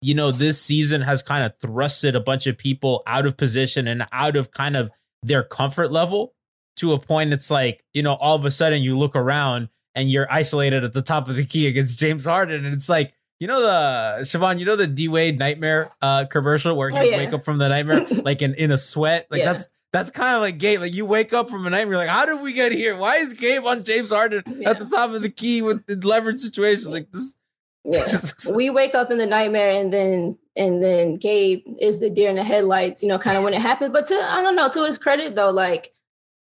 you 0.00 0.14
know, 0.14 0.30
this 0.30 0.62
season 0.62 1.02
has 1.02 1.22
kind 1.22 1.44
of 1.44 1.58
thrusted 1.58 2.14
a 2.14 2.20
bunch 2.20 2.46
of 2.46 2.56
people 2.56 3.02
out 3.06 3.26
of 3.26 3.36
position 3.36 3.88
and 3.88 4.06
out 4.12 4.36
of 4.36 4.50
kind 4.52 4.76
of 4.76 4.90
their 5.22 5.42
comfort 5.42 5.90
level 5.90 6.34
to 6.76 6.92
a 6.92 6.98
point 6.98 7.32
it's 7.32 7.50
like, 7.50 7.84
you 7.92 8.02
know, 8.02 8.14
all 8.14 8.36
of 8.36 8.44
a 8.44 8.50
sudden 8.50 8.82
you 8.82 8.96
look 8.96 9.14
around 9.14 9.68
and 9.94 10.10
you're 10.10 10.30
isolated 10.32 10.84
at 10.84 10.92
the 10.92 11.02
top 11.02 11.28
of 11.28 11.36
the 11.36 11.44
key 11.44 11.66
against 11.68 11.98
James 11.98 12.24
Harden. 12.24 12.64
And 12.64 12.74
it's 12.74 12.88
like, 12.88 13.12
you 13.40 13.46
know 13.46 13.60
the 13.60 14.22
Siobhan, 14.22 14.58
you 14.58 14.66
know 14.66 14.76
the 14.76 14.86
D 14.86 15.08
Wade 15.08 15.38
nightmare 15.38 15.90
uh 16.02 16.26
commercial 16.26 16.76
where 16.76 16.90
you 16.90 16.96
Oh, 16.98 17.02
yeah. 17.02 17.16
wake 17.16 17.32
up 17.32 17.44
from 17.44 17.58
the 17.58 17.68
nightmare 17.68 18.06
like 18.22 18.42
in, 18.42 18.54
in 18.54 18.70
a 18.70 18.76
sweat. 18.78 19.26
Like 19.30 19.40
Yeah. 19.40 19.52
that's 19.52 19.68
that's 19.92 20.10
kind 20.10 20.36
of 20.36 20.40
like 20.42 20.58
Gabe. 20.58 20.80
Like 20.80 20.92
you 20.94 21.04
wake 21.06 21.32
up 21.32 21.48
from 21.50 21.66
a 21.66 21.70
nightmare, 21.70 21.96
like, 21.98 22.08
how 22.08 22.24
did 22.26 22.40
we 22.42 22.52
get 22.52 22.70
here? 22.70 22.96
Why 22.96 23.16
is 23.16 23.32
Gabe 23.32 23.64
on 23.64 23.82
James 23.82 24.10
Harden 24.10 24.42
Yeah. 24.46 24.70
at 24.70 24.78
the 24.78 24.86
top 24.86 25.10
of 25.10 25.22
the 25.22 25.30
key 25.30 25.62
with 25.62 25.84
the 25.86 25.96
leverage 26.06 26.38
situations? 26.38 26.88
Like 26.90 27.10
this 27.12 27.34
yeah. 27.84 28.54
we 28.54 28.68
wake 28.68 28.94
up 28.94 29.10
in 29.10 29.16
the 29.18 29.26
nightmare 29.26 29.70
and 29.70 29.90
then 29.92 30.38
and 30.54 30.82
then 30.82 31.16
Gabe 31.16 31.62
is 31.80 31.98
the 31.98 32.10
deer 32.10 32.28
in 32.28 32.36
the 32.36 32.44
headlights, 32.44 33.02
you 33.02 33.08
know, 33.08 33.18
kind 33.18 33.38
of 33.38 33.42
when 33.42 33.54
it 33.54 33.62
happens. 33.62 33.90
But 33.90 34.04
to 34.08 34.14
I 34.14 34.42
don't 34.42 34.54
know, 34.54 34.68
to 34.68 34.84
his 34.84 34.98
credit 34.98 35.34
though, 35.34 35.50
like 35.50 35.94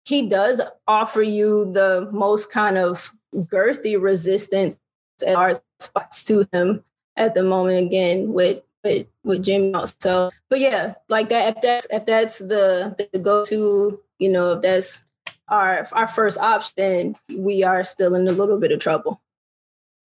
he 0.07 0.27
does 0.27 0.63
offer 0.87 1.21
you 1.21 1.71
the 1.71 2.09
most 2.13 2.51
kind 2.51 2.79
of 2.79 3.13
girthy 3.35 4.01
resistance 4.01 4.79
at 5.27 5.37
our 5.37 5.53
spots 5.79 6.25
to 6.25 6.49
him 6.53 6.85
at 7.17 7.35
the 7.35 7.43
moment 7.43 7.87
again 7.87 8.33
with 8.33 8.63
with 8.85 9.07
with 9.25 9.43
Jimmy 9.45 9.75
out. 9.75 9.95
So 10.01 10.31
but 10.51 10.61
yeah, 10.61 10.95
like 11.09 11.29
that 11.31 11.57
if 11.57 11.63
that's 11.63 11.87
if 11.91 12.07
that's 12.07 12.39
the 12.39 12.95
the 13.13 13.19
go 13.19 13.45
to, 13.45 14.01
you 14.19 14.29
know, 14.31 14.53
if 14.53 14.63
that's 14.63 15.05
our 15.49 15.89
our 15.93 16.09
first 16.09 16.39
option, 16.39 17.17
we 17.37 17.63
are 17.65 17.85
still 17.85 18.15
in 18.15 18.29
a 18.29 18.33
little 18.33 18.59
bit 18.59 18.73
of 18.73 18.81
trouble. 18.81 19.21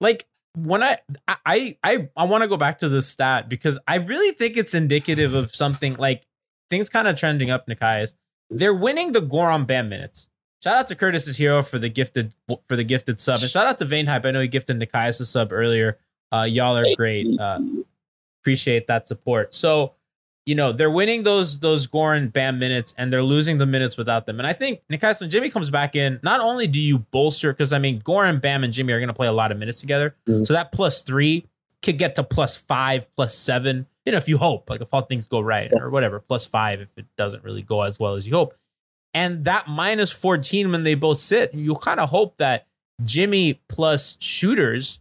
like 0.01 0.25
when 0.56 0.84
I 0.84 0.98
I 1.27 1.77
I 1.84 2.10
I 2.15 2.24
want 2.25 2.44
to 2.44 2.48
go 2.48 2.58
back 2.58 2.80
to 2.80 2.89
this 2.89 3.08
stat 3.08 3.50
because 3.50 3.80
I 3.88 3.96
really 3.96 4.36
think 4.36 4.58
it's 4.58 4.74
indicative 4.74 5.34
of 5.34 5.56
something 5.56 5.96
like 5.96 6.24
things 6.70 6.89
kind 6.89 7.08
of 7.08 7.15
trending 7.15 7.50
up, 7.50 7.68
Nekias. 7.68 8.15
They're 8.50 8.74
winning 8.74 9.13
the 9.13 9.22
Goran 9.22 9.65
Bam 9.65 9.89
minutes. 9.89 10.27
Shout 10.63 10.77
out 10.77 10.88
to 10.88 10.96
Curtis's 10.96 11.36
hero 11.36 11.62
for 11.62 11.77
the 11.77 11.89
gifted 11.89 12.34
for 12.67 12.75
the 12.77 12.86
gifted 12.86 13.20
sub, 13.20 13.41
and 13.41 13.51
shout 13.51 13.67
out 13.67 13.77
to 13.79 13.86
Vane 13.86 14.05
Hype. 14.05 14.25
I 14.25 14.32
know 14.32 14.39
he 14.39 14.48
gifted 14.48 14.79
Nekias 14.79 15.20
a 15.20 15.25
sub 15.25 15.51
earlier. 15.51 15.98
Uh, 16.32 16.43
y'all 16.43 16.77
are 16.77 16.86
great. 16.96 17.27
Uh, 17.38 17.60
appreciate 18.41 18.88
that 18.88 19.05
support. 19.05 19.53
So, 19.53 19.93
you 20.46 20.55
know, 20.55 20.72
they're 20.72 20.89
winning 20.89 21.24
those 21.24 21.60
those 21.60 21.86
Goran 21.86 22.32
Bam 22.32 22.60
minutes 22.60 22.93
and 22.98 23.12
they're 23.12 23.24
losing 23.24 23.58
the 23.58 23.65
minutes 23.65 23.98
without 23.98 24.25
them. 24.25 24.39
And 24.39 24.48
I 24.48 24.53
think 24.53 24.79
Nekias, 24.91 25.20
when 25.20 25.29
Jimmy 25.29 25.50
comes 25.50 25.70
back 25.70 25.96
in, 25.98 26.20
not 26.24 26.39
only 26.39 26.67
do 26.67 26.79
you 26.79 27.00
bolster 27.00 27.51
because 27.51 27.74
I 27.74 27.79
mean 27.79 28.01
Goran, 28.01 28.41
Bam, 28.41 28.63
and 28.63 28.72
Jimmy 28.72 28.93
are 28.93 29.00
going 29.00 29.08
to 29.10 29.13
play 29.13 29.27
a 29.27 29.34
lot 29.34 29.51
of 29.51 29.58
minutes 29.58 29.82
together, 29.82 30.15
Mhm. 30.29 30.48
so 30.48 30.53
that 30.53 30.72
plus 30.72 31.01
three 31.01 31.46
could 31.82 31.98
get 31.98 32.15
to 32.15 32.24
plus 32.24 32.55
five, 32.55 33.13
plus 33.15 33.36
seven. 33.36 33.86
You 34.05 34.13
know, 34.13 34.17
if 34.17 34.29
you 34.29 34.38
hope, 34.38 34.70
like 34.70 34.79
if 34.82 34.93
all 34.93 35.01
things 35.01 35.27
go 35.27 35.41
right 35.41 35.72
or 35.74 35.89
whatever, 35.89 36.20
plus 36.22 36.46
five 36.46 36.79
if 36.79 36.98
it 36.98 37.05
doesn't 37.17 37.43
really 37.43 37.62
go 37.63 37.82
as 37.82 38.00
well 38.00 38.15
as 38.15 38.25
you 38.25 38.34
hope. 38.34 38.53
And 39.13 39.46
that 39.46 39.67
minus 39.67 40.12
14 40.12 40.72
when 40.72 40.84
they 40.84 40.96
both 40.96 41.20
sit, 41.20 41.53
you 41.53 41.75
kind 41.75 42.00
of 42.00 42.10
hope 42.10 42.38
that 42.38 42.67
Jimmy 43.03 43.62
plus 43.67 44.17
shooters 44.20 45.00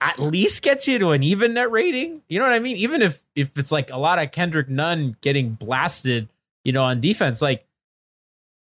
at 0.00 0.18
least 0.18 0.62
gets 0.62 0.88
you 0.88 0.98
to 0.98 1.10
an 1.10 1.22
even 1.22 1.54
net 1.54 1.70
rating. 1.70 2.22
You 2.28 2.38
know 2.38 2.46
what 2.46 2.54
I 2.54 2.58
mean? 2.58 2.76
Even 2.76 3.02
if 3.02 3.22
if 3.34 3.56
it's 3.58 3.70
like 3.70 3.90
a 3.90 3.98
lot 3.98 4.18
of 4.18 4.30
Kendrick 4.30 4.68
Nunn 4.68 5.16
getting 5.20 5.50
blasted, 5.50 6.28
you 6.64 6.72
know, 6.72 6.84
on 6.84 7.00
defense, 7.00 7.42
like 7.42 7.66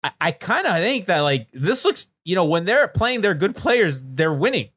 I, 0.02 0.10
I 0.20 0.32
kind 0.32 0.66
of 0.66 0.74
think 0.76 1.06
that 1.06 1.20
like 1.20 1.48
this 1.52 1.84
looks, 1.84 2.08
you 2.24 2.34
know, 2.34 2.44
when 2.44 2.64
they're 2.64 2.88
playing 2.88 3.20
their 3.20 3.34
good 3.34 3.54
players, 3.54 4.02
they're 4.02 4.34
winning. 4.34 4.70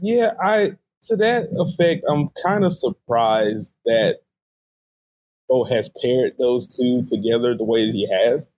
Yeah, 0.00 0.34
I 0.42 0.72
to 1.02 1.16
that 1.16 1.48
effect, 1.52 2.04
I'm 2.08 2.28
kind 2.44 2.64
of 2.64 2.72
surprised 2.72 3.74
that 3.86 4.18
Spo 5.50 5.68
has 5.68 5.90
paired 6.02 6.34
those 6.38 6.68
two 6.68 7.04
together 7.06 7.56
the 7.56 7.64
way 7.64 7.86
that 7.86 7.94
he 7.94 8.06
has. 8.12 8.50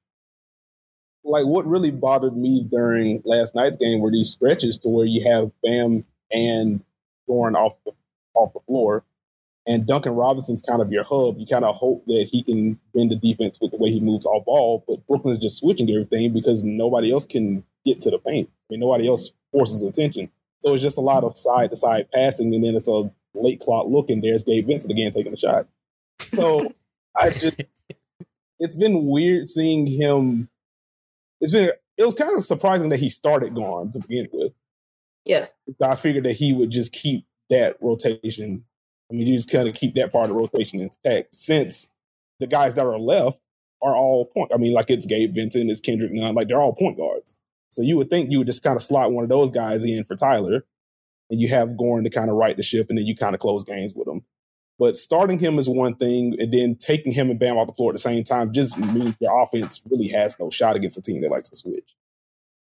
Like, 1.24 1.46
what 1.46 1.66
really 1.66 1.90
bothered 1.90 2.36
me 2.36 2.64
during 2.64 3.22
last 3.24 3.54
night's 3.54 3.76
game 3.76 4.00
were 4.00 4.10
these 4.10 4.30
stretches 4.30 4.78
to 4.78 4.88
where 4.88 5.06
you 5.06 5.30
have 5.30 5.50
Bam 5.62 6.04
and 6.32 6.82
Goran 7.28 7.54
off 7.54 7.78
the 7.84 7.92
off 8.34 8.52
the 8.52 8.60
floor, 8.60 9.04
and 9.66 9.86
Duncan 9.86 10.14
Robinson's 10.14 10.62
kind 10.62 10.80
of 10.80 10.90
your 10.90 11.04
hub. 11.04 11.38
You 11.38 11.46
kind 11.46 11.64
of 11.64 11.76
hope 11.76 12.04
that 12.06 12.28
he 12.30 12.42
can 12.42 12.78
bend 12.94 13.10
the 13.10 13.16
defense 13.16 13.58
with 13.60 13.72
the 13.72 13.76
way 13.76 13.90
he 13.90 14.00
moves 14.00 14.26
off 14.26 14.44
ball, 14.44 14.84
but 14.88 15.06
Brooklyn's 15.06 15.38
just 15.38 15.58
switching 15.58 15.90
everything 15.90 16.32
because 16.32 16.64
nobody 16.64 17.12
else 17.12 17.26
can 17.26 17.64
get 17.84 18.00
to 18.02 18.10
the 18.10 18.18
paint. 18.18 18.48
I 18.48 18.72
mean, 18.72 18.80
nobody 18.80 19.08
else 19.08 19.32
forces 19.52 19.82
attention. 19.82 20.30
So 20.60 20.74
it's 20.74 20.82
just 20.82 20.98
a 20.98 21.02
lot 21.02 21.24
of 21.24 21.36
side 21.36 21.70
to 21.70 21.76
side 21.76 22.10
passing, 22.12 22.54
and 22.54 22.64
then 22.64 22.74
it's 22.74 22.88
a 22.88 23.10
late 23.34 23.60
clock 23.60 23.86
look, 23.86 24.10
and 24.10 24.22
there's 24.22 24.44
Gabe 24.44 24.66
Vincent 24.66 24.92
again 24.92 25.10
taking 25.10 25.32
a 25.32 25.36
shot. 25.36 25.66
So 26.20 26.72
I 27.16 27.30
just, 27.30 27.60
it's 28.58 28.76
been 28.76 29.06
weird 29.06 29.46
seeing 29.46 29.86
him. 29.86 30.48
It's 31.40 31.52
been, 31.52 31.70
it 31.96 32.04
was 32.04 32.14
kind 32.14 32.36
of 32.36 32.44
surprising 32.44 32.88
that 32.90 33.00
he 33.00 33.08
started 33.08 33.54
gone 33.54 33.92
to 33.92 34.00
begin 34.00 34.28
with. 34.32 34.52
Yes. 35.24 35.52
I 35.82 35.94
figured 35.94 36.24
that 36.24 36.36
he 36.36 36.52
would 36.52 36.70
just 36.70 36.92
keep 36.92 37.26
that 37.50 37.76
rotation. 37.80 38.64
I 39.10 39.14
mean, 39.14 39.26
you 39.26 39.34
just 39.34 39.50
kind 39.50 39.68
of 39.68 39.74
keep 39.74 39.94
that 39.94 40.12
part 40.12 40.30
of 40.30 40.30
the 40.30 40.40
rotation 40.40 40.80
intact 40.80 41.34
since 41.34 41.90
the 42.38 42.46
guys 42.46 42.74
that 42.74 42.86
are 42.86 42.98
left 42.98 43.40
are 43.82 43.96
all 43.96 44.26
point. 44.26 44.52
I 44.54 44.56
mean, 44.56 44.72
like 44.72 44.90
it's 44.90 45.06
Gabe 45.06 45.34
Vincent, 45.34 45.70
it's 45.70 45.80
Kendrick 45.80 46.12
Nunn, 46.12 46.34
like 46.34 46.48
they're 46.48 46.60
all 46.60 46.74
point 46.74 46.98
guards. 46.98 47.34
So 47.70 47.82
you 47.82 47.96
would 47.96 48.10
think 48.10 48.30
you 48.30 48.38
would 48.38 48.46
just 48.46 48.62
kind 48.62 48.76
of 48.76 48.82
slot 48.82 49.12
one 49.12 49.24
of 49.24 49.30
those 49.30 49.50
guys 49.50 49.84
in 49.84 50.04
for 50.04 50.16
Tyler, 50.16 50.64
and 51.30 51.40
you 51.40 51.48
have 51.48 51.70
Goran 51.70 52.04
to 52.04 52.10
kind 52.10 52.30
of 52.30 52.36
right 52.36 52.56
the 52.56 52.62
ship, 52.62 52.88
and 52.88 52.98
then 52.98 53.06
you 53.06 53.14
kind 53.14 53.34
of 53.34 53.40
close 53.40 53.64
games 53.64 53.94
with 53.94 54.08
him. 54.08 54.24
But 54.80 54.96
starting 54.96 55.38
him 55.38 55.58
is 55.58 55.68
one 55.68 55.94
thing, 55.94 56.34
and 56.40 56.50
then 56.50 56.74
taking 56.74 57.12
him 57.12 57.28
and 57.28 57.38
Bam 57.38 57.58
off 57.58 57.66
the 57.66 57.74
floor 57.74 57.90
at 57.90 57.96
the 57.96 57.98
same 57.98 58.24
time 58.24 58.50
just 58.50 58.78
means 58.78 59.14
your 59.20 59.42
offense 59.42 59.82
really 59.90 60.08
has 60.08 60.40
no 60.40 60.48
shot 60.48 60.74
against 60.74 60.96
a 60.96 61.02
team 61.02 61.20
that 61.20 61.30
likes 61.30 61.50
to 61.50 61.56
switch. 61.56 61.94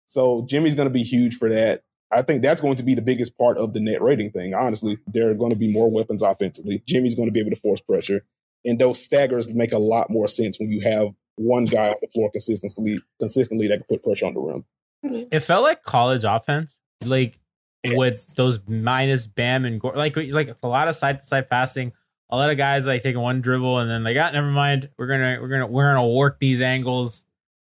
So 0.08 0.44
Jimmy's 0.50 0.74
going 0.74 0.88
to 0.88 0.94
be 0.94 1.04
huge 1.04 1.38
for 1.38 1.48
that. 1.48 1.84
I 2.12 2.24
think 2.24 2.42
that's 2.42 2.60
going 2.60 2.78
to 2.78 2.84
be 2.84 2.96
the 2.96 3.04
biggest 3.04 3.38
part 3.38 3.60
of 3.60 3.74
the 3.74 3.80
net 3.80 4.02
rating 4.02 4.32
thing. 4.32 4.56
Honestly, 4.56 4.98
there 5.06 5.30
are 5.30 5.36
going 5.36 5.52
to 5.52 5.56
be 5.56 5.72
more 5.72 5.92
weapons 5.92 6.24
offensively. 6.24 6.82
Jimmy's 6.88 7.14
going 7.14 7.28
to 7.28 7.32
be 7.32 7.40
able 7.40 7.52
to 7.52 7.56
force 7.56 7.82
pressure, 7.82 8.26
and 8.66 8.80
those 8.80 9.00
staggers 9.00 9.54
make 9.54 9.72
a 9.72 9.78
lot 9.78 10.10
more 10.10 10.28
sense 10.28 10.60
when 10.60 10.72
you 10.72 10.82
have 10.82 11.14
one 11.36 11.66
guy 11.66 11.90
on 11.90 11.96
the 12.02 12.08
floor 12.08 12.32
consistently, 12.32 12.98
consistently 13.20 13.68
that 13.68 13.78
can 13.78 13.96
put 13.96 14.04
pressure 14.04 14.26
on 14.26 14.34
the 14.34 14.40
rim. 14.40 14.66
Mm-hmm. 15.06 15.28
It 15.32 15.42
felt 15.42 15.62
like 15.62 15.84
college 15.84 16.24
offense, 16.24 16.80
like 17.04 17.38
with 17.86 18.34
those 18.36 18.60
minus 18.68 19.28
Bam 19.28 19.66
and 19.66 19.80
Gor- 19.80 19.96
like 19.96 20.16
like 20.16 20.48
it's 20.48 20.64
a 20.64 20.68
lot 20.68 20.88
of 20.88 20.96
side 20.96 21.20
to 21.20 21.24
side 21.24 21.48
passing. 21.48 21.94
A 22.30 22.36
lot 22.36 22.50
of 22.50 22.58
guys 22.58 22.86
like 22.86 23.04
taking 23.04 23.22
one 23.22 23.42
dribble 23.42 23.80
and 23.80 23.90
then 23.90 24.04
like, 24.04 24.18
ah, 24.18 24.32
never 24.32 24.52
mind. 24.52 24.90
We're 24.98 25.08
gonna 25.08 25.38
we're 25.42 25.48
gonna 25.48 25.68
we're 25.68 25.94
gonna 25.94 26.08
work 26.08 26.40
these 26.40 26.62
angles. 26.62 27.24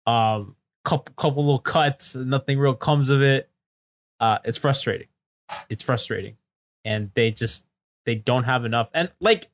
Um, 0.05 0.55
couple 0.83 1.13
couple 1.15 1.43
little 1.43 1.59
cuts, 1.59 2.15
nothing 2.15 2.59
real 2.59 2.75
comes 2.75 3.09
of 3.09 3.21
it. 3.21 3.49
Uh, 4.19 4.39
it's 4.43 4.57
frustrating. 4.57 5.07
It's 5.69 5.83
frustrating, 5.83 6.37
and 6.85 7.11
they 7.13 7.31
just 7.31 7.65
they 8.05 8.15
don't 8.15 8.43
have 8.43 8.65
enough. 8.65 8.89
And 8.93 9.11
like, 9.19 9.49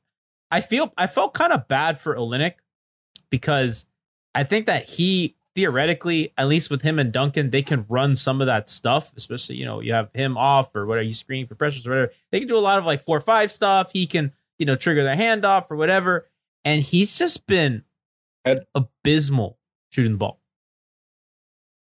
I 0.50 0.60
feel 0.60 0.92
I 0.96 1.06
felt 1.06 1.34
kind 1.34 1.52
of 1.52 1.68
bad 1.68 1.98
for 1.98 2.14
Olynyk 2.14 2.54
because 3.30 3.86
I 4.34 4.44
think 4.44 4.66
that 4.66 4.88
he 4.88 5.36
theoretically, 5.54 6.32
at 6.38 6.46
least 6.46 6.70
with 6.70 6.82
him 6.82 6.98
and 6.98 7.12
Duncan, 7.12 7.50
they 7.50 7.62
can 7.62 7.84
run 7.88 8.16
some 8.16 8.40
of 8.40 8.46
that 8.46 8.68
stuff. 8.68 9.12
Especially, 9.16 9.56
you 9.56 9.64
know, 9.64 9.80
you 9.80 9.92
have 9.92 10.10
him 10.14 10.36
off 10.36 10.74
or 10.74 10.86
whatever, 10.86 11.04
he's 11.04 11.18
screening 11.18 11.46
for 11.46 11.54
pressures 11.54 11.86
or 11.86 11.90
whatever. 11.90 12.12
They 12.30 12.38
can 12.38 12.48
do 12.48 12.56
a 12.56 12.58
lot 12.58 12.78
of 12.78 12.84
like 12.84 13.00
four 13.00 13.20
five 13.20 13.50
stuff. 13.50 13.92
He 13.92 14.06
can, 14.06 14.32
you 14.60 14.66
know, 14.66 14.76
trigger 14.76 15.02
their 15.02 15.16
handoff 15.16 15.70
or 15.70 15.76
whatever. 15.76 16.28
and 16.64 16.82
he's 16.82 17.18
just 17.18 17.46
been 17.48 17.82
Ed- 18.44 18.64
abysmal 18.74 19.58
shooting 19.90 20.12
the 20.12 20.18
ball. 20.18 20.40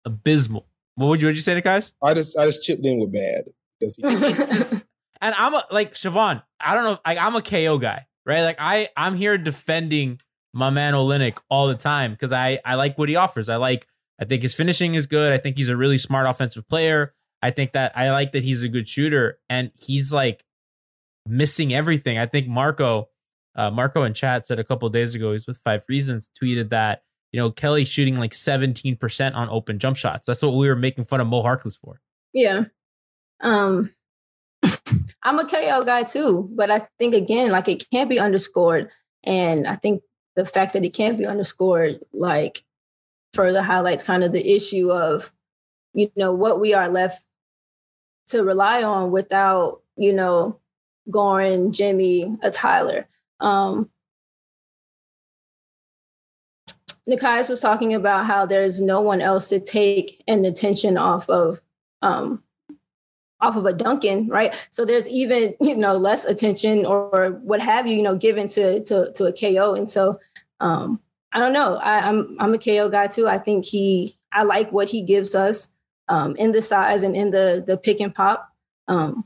Abysmal. 0.04 0.66
What 0.94 1.08
would 1.08 1.20
you, 1.20 1.26
what 1.26 1.30
would 1.30 1.36
you 1.36 1.42
say 1.42 1.54
to 1.54 1.60
guys? 1.60 1.92
I 2.02 2.14
just 2.14 2.38
I 2.38 2.46
just 2.46 2.62
chipped 2.62 2.84
in 2.84 3.00
with 3.00 3.12
bad 3.12 3.44
because 3.78 3.96
he, 3.96 4.02
just, 4.34 4.84
and 5.20 5.34
I'm 5.36 5.54
a, 5.54 5.64
like 5.70 5.94
Siobhan. 5.94 6.42
I 6.60 6.74
don't 6.74 6.84
know. 6.84 6.98
Like 7.06 7.18
I'm 7.18 7.36
a 7.36 7.42
KO 7.42 7.78
guy, 7.78 8.06
right? 8.26 8.42
Like 8.42 8.56
I 8.58 8.88
I'm 8.96 9.14
here 9.16 9.36
defending 9.38 10.20
my 10.52 10.70
man 10.70 10.94
Olynyk 10.94 11.38
all 11.48 11.68
the 11.68 11.74
time 11.74 12.12
because 12.12 12.32
I 12.32 12.60
I 12.64 12.74
like 12.74 12.98
what 12.98 13.08
he 13.08 13.16
offers. 13.16 13.48
I 13.48 13.56
like 13.56 13.86
I 14.20 14.24
think 14.24 14.42
his 14.42 14.54
finishing 14.54 14.94
is 14.94 15.06
good. 15.06 15.32
I 15.32 15.38
think 15.38 15.56
he's 15.56 15.68
a 15.68 15.76
really 15.76 15.98
smart 15.98 16.26
offensive 16.26 16.68
player. 16.68 17.14
I 17.42 17.50
think 17.50 17.72
that 17.72 17.96
I 17.96 18.10
like 18.10 18.32
that 18.32 18.44
he's 18.44 18.62
a 18.62 18.68
good 18.68 18.86
shooter, 18.88 19.38
and 19.48 19.70
he's 19.78 20.12
like 20.12 20.44
missing 21.26 21.72
everything. 21.72 22.18
I 22.18 22.26
think 22.26 22.46
Marco, 22.46 23.08
uh, 23.54 23.70
Marco 23.70 24.02
in 24.04 24.14
chat 24.14 24.46
said 24.46 24.58
a 24.58 24.64
couple 24.64 24.88
days 24.88 25.14
ago, 25.14 25.32
he's 25.32 25.46
with 25.46 25.58
Five 25.58 25.84
Reasons, 25.88 26.28
tweeted 26.40 26.70
that 26.70 27.02
you 27.32 27.40
know 27.40 27.50
Kelly 27.50 27.84
shooting 27.84 28.18
like 28.18 28.32
17% 28.32 29.34
on 29.34 29.48
open 29.48 29.78
jump 29.78 29.96
shots. 29.96 30.26
That's 30.26 30.42
what 30.42 30.54
we 30.54 30.68
were 30.68 30.76
making 30.76 31.04
fun 31.04 31.20
of 31.20 31.26
Mo 31.26 31.42
Harkless 31.42 31.78
for. 31.78 32.00
Yeah. 32.32 32.64
Um 33.40 33.90
I'm 35.22 35.38
a 35.38 35.46
KO 35.46 35.84
guy 35.84 36.02
too, 36.02 36.48
but 36.52 36.70
I 36.70 36.86
think 36.98 37.14
again, 37.14 37.50
like 37.50 37.68
it 37.68 37.88
can't 37.90 38.10
be 38.10 38.18
underscored. 38.18 38.90
And 39.24 39.66
I 39.66 39.76
think 39.76 40.02
the 40.36 40.44
fact 40.44 40.72
that 40.72 40.84
it 40.84 40.94
can't 40.94 41.18
be 41.18 41.26
underscored, 41.26 42.00
like 42.12 42.62
further 43.34 43.62
highlights 43.62 44.02
kind 44.02 44.24
of 44.24 44.32
the 44.32 44.54
issue 44.54 44.90
of, 44.90 45.32
you 45.92 46.10
know, 46.16 46.32
what 46.32 46.60
we 46.60 46.74
are 46.74 46.88
left 46.88 47.22
to 48.28 48.42
rely 48.42 48.82
on 48.82 49.10
without, 49.10 49.82
you 49.96 50.12
know, 50.12 50.60
Goran, 51.08 51.72
Jimmy, 51.72 52.36
a 52.42 52.50
Tyler. 52.50 53.08
Um 53.40 53.90
Nekias 57.08 57.48
was 57.48 57.60
talking 57.60 57.94
about 57.94 58.26
how 58.26 58.46
there's 58.46 58.80
no 58.80 59.00
one 59.00 59.20
else 59.20 59.48
to 59.48 59.58
take 59.58 60.22
an 60.28 60.44
attention 60.44 60.96
off 60.96 61.28
of 61.28 61.60
um 62.02 62.42
off 63.40 63.56
of 63.56 63.64
a 63.66 63.72
Duncan, 63.72 64.28
right? 64.28 64.54
So 64.70 64.84
there's 64.84 65.08
even 65.08 65.54
you 65.60 65.76
know 65.76 65.96
less 65.96 66.24
attention 66.24 66.84
or 66.86 67.40
what 67.42 67.60
have 67.60 67.86
you, 67.86 67.96
you 67.96 68.02
know, 68.02 68.16
given 68.16 68.48
to 68.48 68.82
to 68.84 69.12
to 69.12 69.26
a 69.26 69.32
KO, 69.32 69.74
and 69.74 69.90
so 69.90 70.20
um, 70.60 71.00
I 71.32 71.38
don't 71.38 71.52
know. 71.52 71.76
I, 71.76 72.08
I'm 72.08 72.36
I'm 72.38 72.54
a 72.54 72.58
KO 72.58 72.88
guy 72.88 73.06
too. 73.06 73.28
I 73.28 73.38
think 73.38 73.64
he 73.64 74.16
I 74.32 74.42
like 74.44 74.72
what 74.72 74.88
he 74.90 75.02
gives 75.02 75.34
us 75.34 75.68
um, 76.08 76.36
in 76.36 76.52
the 76.52 76.62
size 76.62 77.02
and 77.02 77.16
in 77.16 77.30
the 77.30 77.62
the 77.66 77.76
pick 77.76 78.00
and 78.00 78.14
pop. 78.14 78.52
Um, 78.88 79.24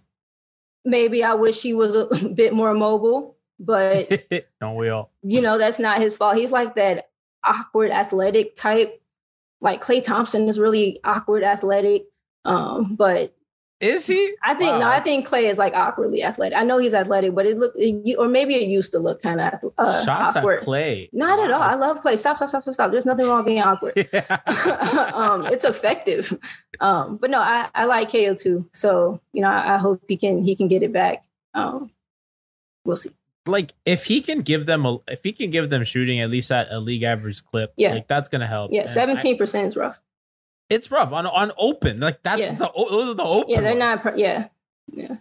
maybe 0.84 1.24
I 1.24 1.34
wish 1.34 1.62
he 1.62 1.74
was 1.74 1.94
a 1.94 2.28
bit 2.34 2.52
more 2.52 2.74
mobile, 2.74 3.36
but 3.58 4.08
Don't 4.60 4.76
we 4.76 4.88
all? 4.88 5.10
you 5.22 5.40
know 5.40 5.58
that's 5.58 5.78
not 5.78 6.00
his 6.00 6.16
fault. 6.16 6.36
He's 6.36 6.52
like 6.52 6.74
that 6.76 7.10
awkward 7.44 7.90
athletic 7.90 8.56
type. 8.56 9.00
Like 9.60 9.82
Klay 9.82 10.04
Thompson 10.04 10.48
is 10.48 10.58
really 10.58 11.00
awkward 11.04 11.42
athletic, 11.42 12.04
um, 12.44 12.96
but 12.96 13.34
Is 13.84 14.06
he? 14.06 14.34
I 14.42 14.54
think 14.54 14.78
no, 14.78 14.88
I 14.88 15.00
think 15.00 15.28
Klay 15.28 15.42
is 15.44 15.58
like 15.58 15.74
awkwardly 15.74 16.22
athletic. 16.22 16.56
I 16.58 16.64
know 16.64 16.78
he's 16.78 16.94
athletic, 16.94 17.34
but 17.34 17.44
it 17.46 17.58
look 17.58 17.72
it, 17.76 18.16
or 18.18 18.28
maybe 18.28 18.54
it 18.54 18.66
used 18.68 18.92
to 18.92 18.98
look 18.98 19.20
kind 19.22 19.40
of 19.40 19.52
uh, 19.78 20.04
Shots 20.04 20.36
awkward. 20.36 20.60
at 20.60 20.64
Klay. 20.64 21.08
Not 21.12 21.38
at 21.38 21.50
all. 21.50 21.60
I 21.62 21.74
love 21.74 22.00
Klay. 22.00 22.16
Stop, 22.16 22.36
stop, 22.38 22.48
stop, 22.48 22.62
stop, 22.62 22.74
stop. 22.74 22.90
There's 22.90 23.04
nothing 23.06 23.26
wrong 23.26 23.38
with 23.38 23.46
being 23.46 23.62
awkward. 23.62 23.94
Um, 25.14 25.46
it's 25.46 25.64
effective. 25.64 26.32
Um, 26.80 27.16
but 27.18 27.30
no, 27.30 27.38
I, 27.40 27.68
I 27.74 27.84
like 27.84 28.10
KO 28.10 28.34
too. 28.34 28.68
So 28.72 29.20
you 29.32 29.42
know, 29.42 29.48
I, 29.48 29.74
I 29.74 29.76
hope 29.78 30.02
he 30.08 30.16
can 30.16 30.42
he 30.42 30.56
can 30.56 30.66
get 30.68 30.82
it 30.82 30.92
back. 30.92 31.22
Um, 31.54 31.90
we'll 32.84 32.96
see. 32.96 33.10
like 33.46 33.72
if 33.84 34.06
he 34.06 34.20
can 34.20 34.40
give 34.40 34.66
them 34.66 34.86
a 34.86 34.98
if 35.08 35.22
he 35.22 35.32
can 35.32 35.50
give 35.50 35.70
them 35.70 35.84
shooting 35.84 36.20
at 36.20 36.30
least 36.30 36.50
at 36.50 36.70
a 36.72 36.80
league 36.80 37.02
average 37.02 37.44
clip, 37.44 37.72
Yeah. 37.76 37.92
like 37.92 38.08
that's 38.08 38.28
gonna 38.28 38.46
help. 38.46 38.70
Yeah, 38.72 38.86
seventeen 38.86 39.36
percent 39.38 39.66
is 39.68 39.76
rough. 39.76 40.00
It's 40.70 40.90
rough 40.90 41.12
on 41.12 41.26
on 41.26 41.52
open. 41.58 42.00
Like 42.00 42.22
that's 42.22 42.40
Yeah. 42.40 42.54
the 42.54 42.70
those 42.76 43.08
are 43.10 43.14
the 43.14 43.22
open. 43.22 43.50
Yeah, 43.50 43.60
they're 43.60 43.70
ones. 43.78 43.78
not. 43.80 44.02
Per- 44.02 44.16
yeah, 44.16 44.48
yeah. 44.92 45.16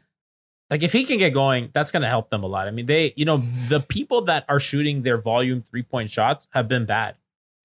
like 0.69 0.83
if 0.83 0.93
he 0.93 1.05
can 1.05 1.17
get 1.17 1.33
going, 1.33 1.69
that's 1.73 1.91
gonna 1.91 2.07
help 2.07 2.29
them 2.29 2.43
a 2.43 2.47
lot. 2.47 2.67
I 2.67 2.71
mean, 2.71 2.85
they 2.85 3.13
you 3.15 3.25
know 3.25 3.37
the 3.69 3.79
people 3.79 4.21
that 4.25 4.45
are 4.49 4.59
shooting 4.59 5.01
their 5.03 5.17
volume 5.17 5.61
three 5.61 5.83
point 5.83 6.09
shots 6.09 6.47
have 6.51 6.67
been 6.67 6.85
bad, 6.85 7.15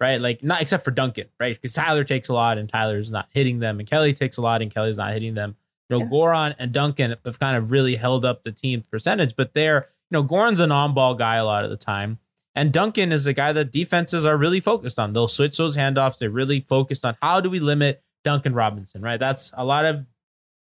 right? 0.01 0.21
Like 0.21 0.43
not 0.43 0.61
except 0.63 0.85
for 0.85 0.91
Duncan, 0.91 1.27
right? 1.41 1.55
Because 1.55 1.73
Tyler 1.73 2.05
takes 2.05 2.29
a 2.29 2.35
lot 2.35 2.59
and 2.59 2.69
Tyler's 2.69 3.11
not 3.11 3.29
hitting 3.33 3.61
them, 3.61 3.79
and 3.79 3.89
Kelly 3.89 4.13
takes 4.13 4.37
a 4.37 4.43
lot 4.43 4.63
and 4.63 4.73
Kelly's 4.73 4.99
not 4.99 5.13
hitting 5.13 5.35
them. 5.35 5.57
You 5.89 5.99
know, 5.99 6.05
Yeah. 6.05 6.11
Goran 6.11 6.55
and 6.59 6.73
Duncan 6.73 7.15
have 7.25 7.39
kind 7.39 7.57
of 7.57 7.71
really 7.71 7.97
held 7.97 8.25
up 8.25 8.45
the 8.45 8.53
team 8.53 8.83
percentage, 8.91 9.35
but 9.37 9.55
they're 9.55 9.89
you 10.11 10.15
know 10.19 10.25
Goran's 10.25 10.61
an 10.61 10.73
on 10.73 10.95
ball 10.95 11.15
guy 11.15 11.37
a 11.37 11.45
lot 11.45 11.65
of 11.65 11.71
the 11.71 11.77
time. 11.77 12.19
And 12.59 12.73
Duncan 12.73 13.13
is 13.13 13.25
a 13.29 13.33
guy 13.33 13.53
that 13.53 13.71
defenses 13.71 14.27
are 14.27 14.37
really 14.37 14.59
focused 14.59 14.99
on. 14.99 15.13
They'll 15.13 15.29
switch 15.29 15.59
those 15.59 15.77
handoffs. 15.77 16.19
They're 16.19 16.29
really 16.29 16.59
focused 16.59 17.05
on 17.05 17.17
how 17.23 17.41
do 17.41 17.49
we 17.49 17.61
limit 17.61 18.03
Duncan 18.25 18.53
Robinson, 18.53 19.01
right? 19.01 19.21
That's 19.21 19.53
a 19.55 19.65
lot 19.65 19.85
of 19.85 20.05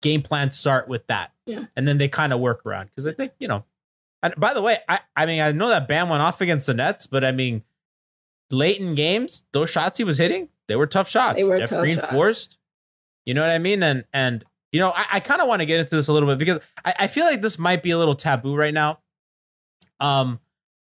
game 0.02 0.20
plans 0.20 0.58
start 0.58 0.86
with 0.86 1.06
that. 1.06 1.32
Yeah. 1.46 1.64
And 1.76 1.88
then 1.88 1.96
they 1.96 2.06
kind 2.06 2.34
of 2.34 2.40
work 2.40 2.66
around. 2.66 2.90
Because 2.90 3.06
I 3.06 3.12
think, 3.12 3.32
you 3.38 3.48
know, 3.48 3.64
and 4.22 4.34
by 4.36 4.52
the 4.52 4.60
way, 4.60 4.80
I, 4.86 5.00
I 5.16 5.24
mean, 5.24 5.40
I 5.40 5.50
know 5.52 5.70
that 5.70 5.88
Bam 5.88 6.10
went 6.10 6.20
off 6.20 6.42
against 6.42 6.66
the 6.66 6.74
Nets, 6.74 7.06
but 7.06 7.24
I 7.24 7.32
mean, 7.32 7.62
late 8.50 8.78
in 8.78 8.94
games, 8.94 9.44
those 9.52 9.70
shots 9.70 9.96
he 9.96 10.04
was 10.04 10.18
hitting, 10.18 10.50
they 10.66 10.76
were 10.76 10.86
tough 10.86 11.08
shots. 11.08 11.38
They 11.38 11.48
were 11.48 11.56
Jeff 11.56 11.70
tough 11.70 11.80
Green 11.80 11.96
shots. 11.96 12.12
forced. 12.12 12.58
You 13.24 13.32
know 13.32 13.40
what 13.40 13.50
I 13.50 13.58
mean? 13.58 13.82
And, 13.82 14.04
and, 14.12 14.44
you 14.72 14.80
know, 14.80 14.90
I, 14.90 15.06
I 15.12 15.20
kind 15.20 15.40
of 15.40 15.48
want 15.48 15.60
to 15.60 15.66
get 15.66 15.80
into 15.80 15.96
this 15.96 16.08
a 16.08 16.12
little 16.12 16.28
bit 16.28 16.36
because 16.36 16.58
I, 16.84 16.94
I 16.98 17.06
feel 17.06 17.24
like 17.24 17.40
this 17.40 17.58
might 17.58 17.82
be 17.82 17.92
a 17.92 17.98
little 17.98 18.14
taboo 18.14 18.54
right 18.54 18.74
now. 18.74 18.98
Um, 20.00 20.40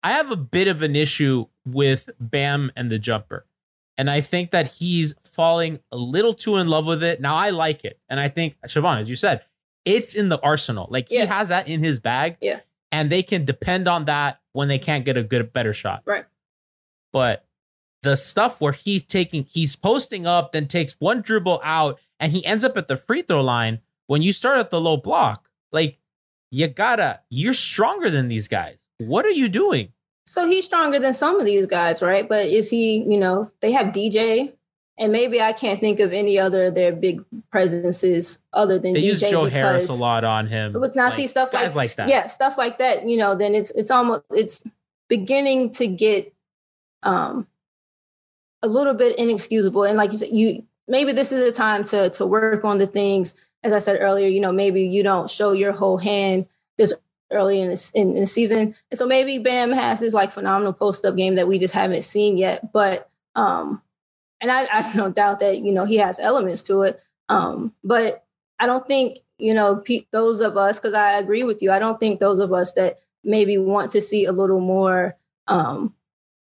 I 0.03 0.13
have 0.13 0.31
a 0.31 0.37
bit 0.37 0.69
of 0.69 0.83
an 0.83 0.97
issue 0.97 1.47
with 1.65 2.11
Bam 2.19 2.73
and 2.77 2.91
the 2.91 2.99
jumper. 2.99 3.47
And 3.99 4.11
I 4.11 4.21
think 4.21 4.51
that 4.51 4.75
he's 4.79 5.15
falling 5.23 5.81
a 5.93 5.97
little 5.97 6.33
too 6.33 6.57
in 6.57 6.67
love 6.67 6.87
with 6.87 7.03
it. 7.03 7.21
Now 7.21 7.37
I 7.37 7.51
like 7.51 7.85
it. 7.85 8.01
And 8.09 8.19
I 8.19 8.29
think, 8.29 8.57
Siobhan, 8.67 9.01
as 9.01 9.09
you 9.09 9.17
said, 9.17 9.43
it's 9.85 10.15
in 10.15 10.29
the 10.29 10.41
arsenal. 10.41 10.89
Like 10.91 11.09
he 11.09 11.17
has 11.17 11.51
that 11.51 11.69
in 11.69 11.85
his 11.85 12.01
bag. 12.01 12.37
Yeah. 12.41 12.61
And 12.91 13.11
they 13.11 13.23
can 13.23 13.45
depend 13.45 13.89
on 13.89 14.07
that 14.07 14.41
when 14.53 14.69
they 14.69 14.79
can't 14.79 15.05
get 15.05 15.17
a 15.17 15.23
good 15.23 15.53
better 15.53 15.73
shot. 15.73 16.03
Right. 16.05 16.25
But 17.13 17.47
the 18.03 18.17
stuff 18.17 18.61
where 18.61 18.73
he's 18.73 19.03
taking 19.03 19.45
he's 19.45 19.77
posting 19.77 20.27
up, 20.27 20.53
then 20.53 20.67
takes 20.67 20.97
one 20.99 21.21
dribble 21.21 21.61
out, 21.63 22.01
and 22.19 22.33
he 22.33 22.45
ends 22.45 22.65
up 22.65 22.77
at 22.77 22.89
the 22.89 22.97
free 22.97 23.23
throw 23.23 23.43
line 23.43 23.81
when 24.07 24.23
you 24.23 24.33
start 24.33 24.59
at 24.59 24.71
the 24.71 24.81
low 24.81 24.97
block, 24.97 25.49
like 25.71 25.99
you 26.51 26.69
gotta, 26.69 27.21
you're 27.31 27.55
stronger 27.55 28.11
than 28.11 28.29
these 28.29 28.49
guys. 28.49 28.82
What 28.99 29.25
are 29.25 29.31
you 29.31 29.49
doing? 29.49 29.93
So 30.27 30.47
he's 30.47 30.65
stronger 30.65 30.99
than 30.99 31.13
some 31.13 31.41
of 31.41 31.47
these 31.47 31.67
guys, 31.67 32.01
right? 32.03 32.29
But 32.29 32.47
is 32.47 32.71
he? 32.71 32.99
You 32.99 33.19
know, 33.19 33.51
they 33.61 33.73
have 33.73 33.89
DJ, 33.89 34.53
and 34.99 35.11
maybe 35.11 35.41
I 35.41 35.53
can't 35.53 35.81
think 35.81 35.99
of 36.01 36.13
any 36.13 36.39
other 36.39 36.67
of 36.67 36.75
their 36.75 36.93
big 36.93 37.25
presences 37.51 38.39
other 38.53 38.79
than 38.79 38.93
They 38.93 39.03
DJ 39.03 39.05
use 39.05 39.21
Joe 39.21 39.45
Harris 39.47 39.89
a 39.89 40.01
lot 40.01 40.25
on 40.25 40.47
him. 40.47 40.73
But 40.73 40.95
now 40.95 41.07
Like, 41.07 41.15
see 41.15 41.27
stuff 41.27 41.53
like, 41.53 41.75
like 41.75 41.95
that. 41.97 42.09
yeah, 42.09 42.27
stuff 42.29 42.57
like 42.57 42.79
that. 42.79 43.07
You 43.09 43.17
know, 43.17 43.35
then 43.35 43.55
it's 43.55 43.73
it's 43.73 43.91
almost 43.91 44.23
it's 44.31 44.63
beginning 45.09 45.71
to 45.73 45.87
get 45.87 46.33
um 47.03 47.47
a 48.63 48.69
little 48.69 48.95
bit 48.95 49.19
inexcusable. 49.19 49.85
And 49.85 49.99
like 49.99 50.13
you 50.13 50.19
said, 50.19 50.31
you 50.31 50.65
maybe 50.87 51.13
this 51.13 51.33
is 51.33 51.45
the 51.45 51.53
time 51.53 51.85
to 51.85 52.11
to 52.11 52.27
work 52.27 52.65
on 52.65 52.79
the 52.79 52.87
things. 52.87 53.35
As 53.65 53.73
I 53.73 53.79
said 53.81 53.99
earlier, 54.01 54.29
you 54.29 54.41
know, 54.41 54.53
maybe 54.53 54.83
you 54.83 55.03
don't 55.03 55.29
show 55.31 55.53
your 55.53 55.73
whole 55.73 55.99
hand 55.99 56.47
this 56.79 56.93
early 57.33 57.61
in 57.61 57.71
the, 57.71 57.93
in, 57.95 58.15
in 58.15 58.21
the 58.21 58.27
season, 58.27 58.75
and 58.91 58.99
so 58.99 59.07
maybe 59.07 59.39
Bam 59.39 59.73
has 59.73 60.01
this 60.01 60.15
like 60.15 60.33
phenomenal 60.33 60.73
post 60.73 61.05
up 61.05 61.17
game 61.17 61.35
that 61.37 61.49
we 61.49 61.59
just 61.59 61.75
haven't 61.75 62.03
seen 62.03 62.37
yet. 62.37 62.73
But 62.73 63.11
um, 63.35 63.83
and 64.41 64.51
I, 64.51 64.67
I 64.71 64.93
don't 64.97 65.17
doubt 65.17 65.41
that 65.41 65.59
you 65.61 65.73
know 65.73 65.85
he 65.85 65.97
has 65.97 66.21
elements 66.21 66.63
to 66.65 66.83
it. 66.83 67.01
Um, 67.29 67.75
but 67.83 68.25
I 68.59 68.67
don't 68.67 68.87
think 68.87 69.19
you 69.39 69.55
know 69.55 69.77
pe- 69.77 70.07
those 70.11 70.41
of 70.41 70.57
us 70.57 70.79
because 70.79 70.95
I 70.95 71.13
agree 71.13 71.45
with 71.45 71.63
you. 71.63 71.71
I 71.71 71.79
don't 71.79 71.99
think 71.99 72.21
those 72.21 72.41
of 72.41 72.53
us 72.53 72.75
that 72.75 72.99
maybe 73.25 73.57
want 73.57 73.93
to 73.93 74.01
see 74.01 74.25
a 74.25 74.33
little 74.33 74.61
more 74.61 75.17
um, 75.47 75.95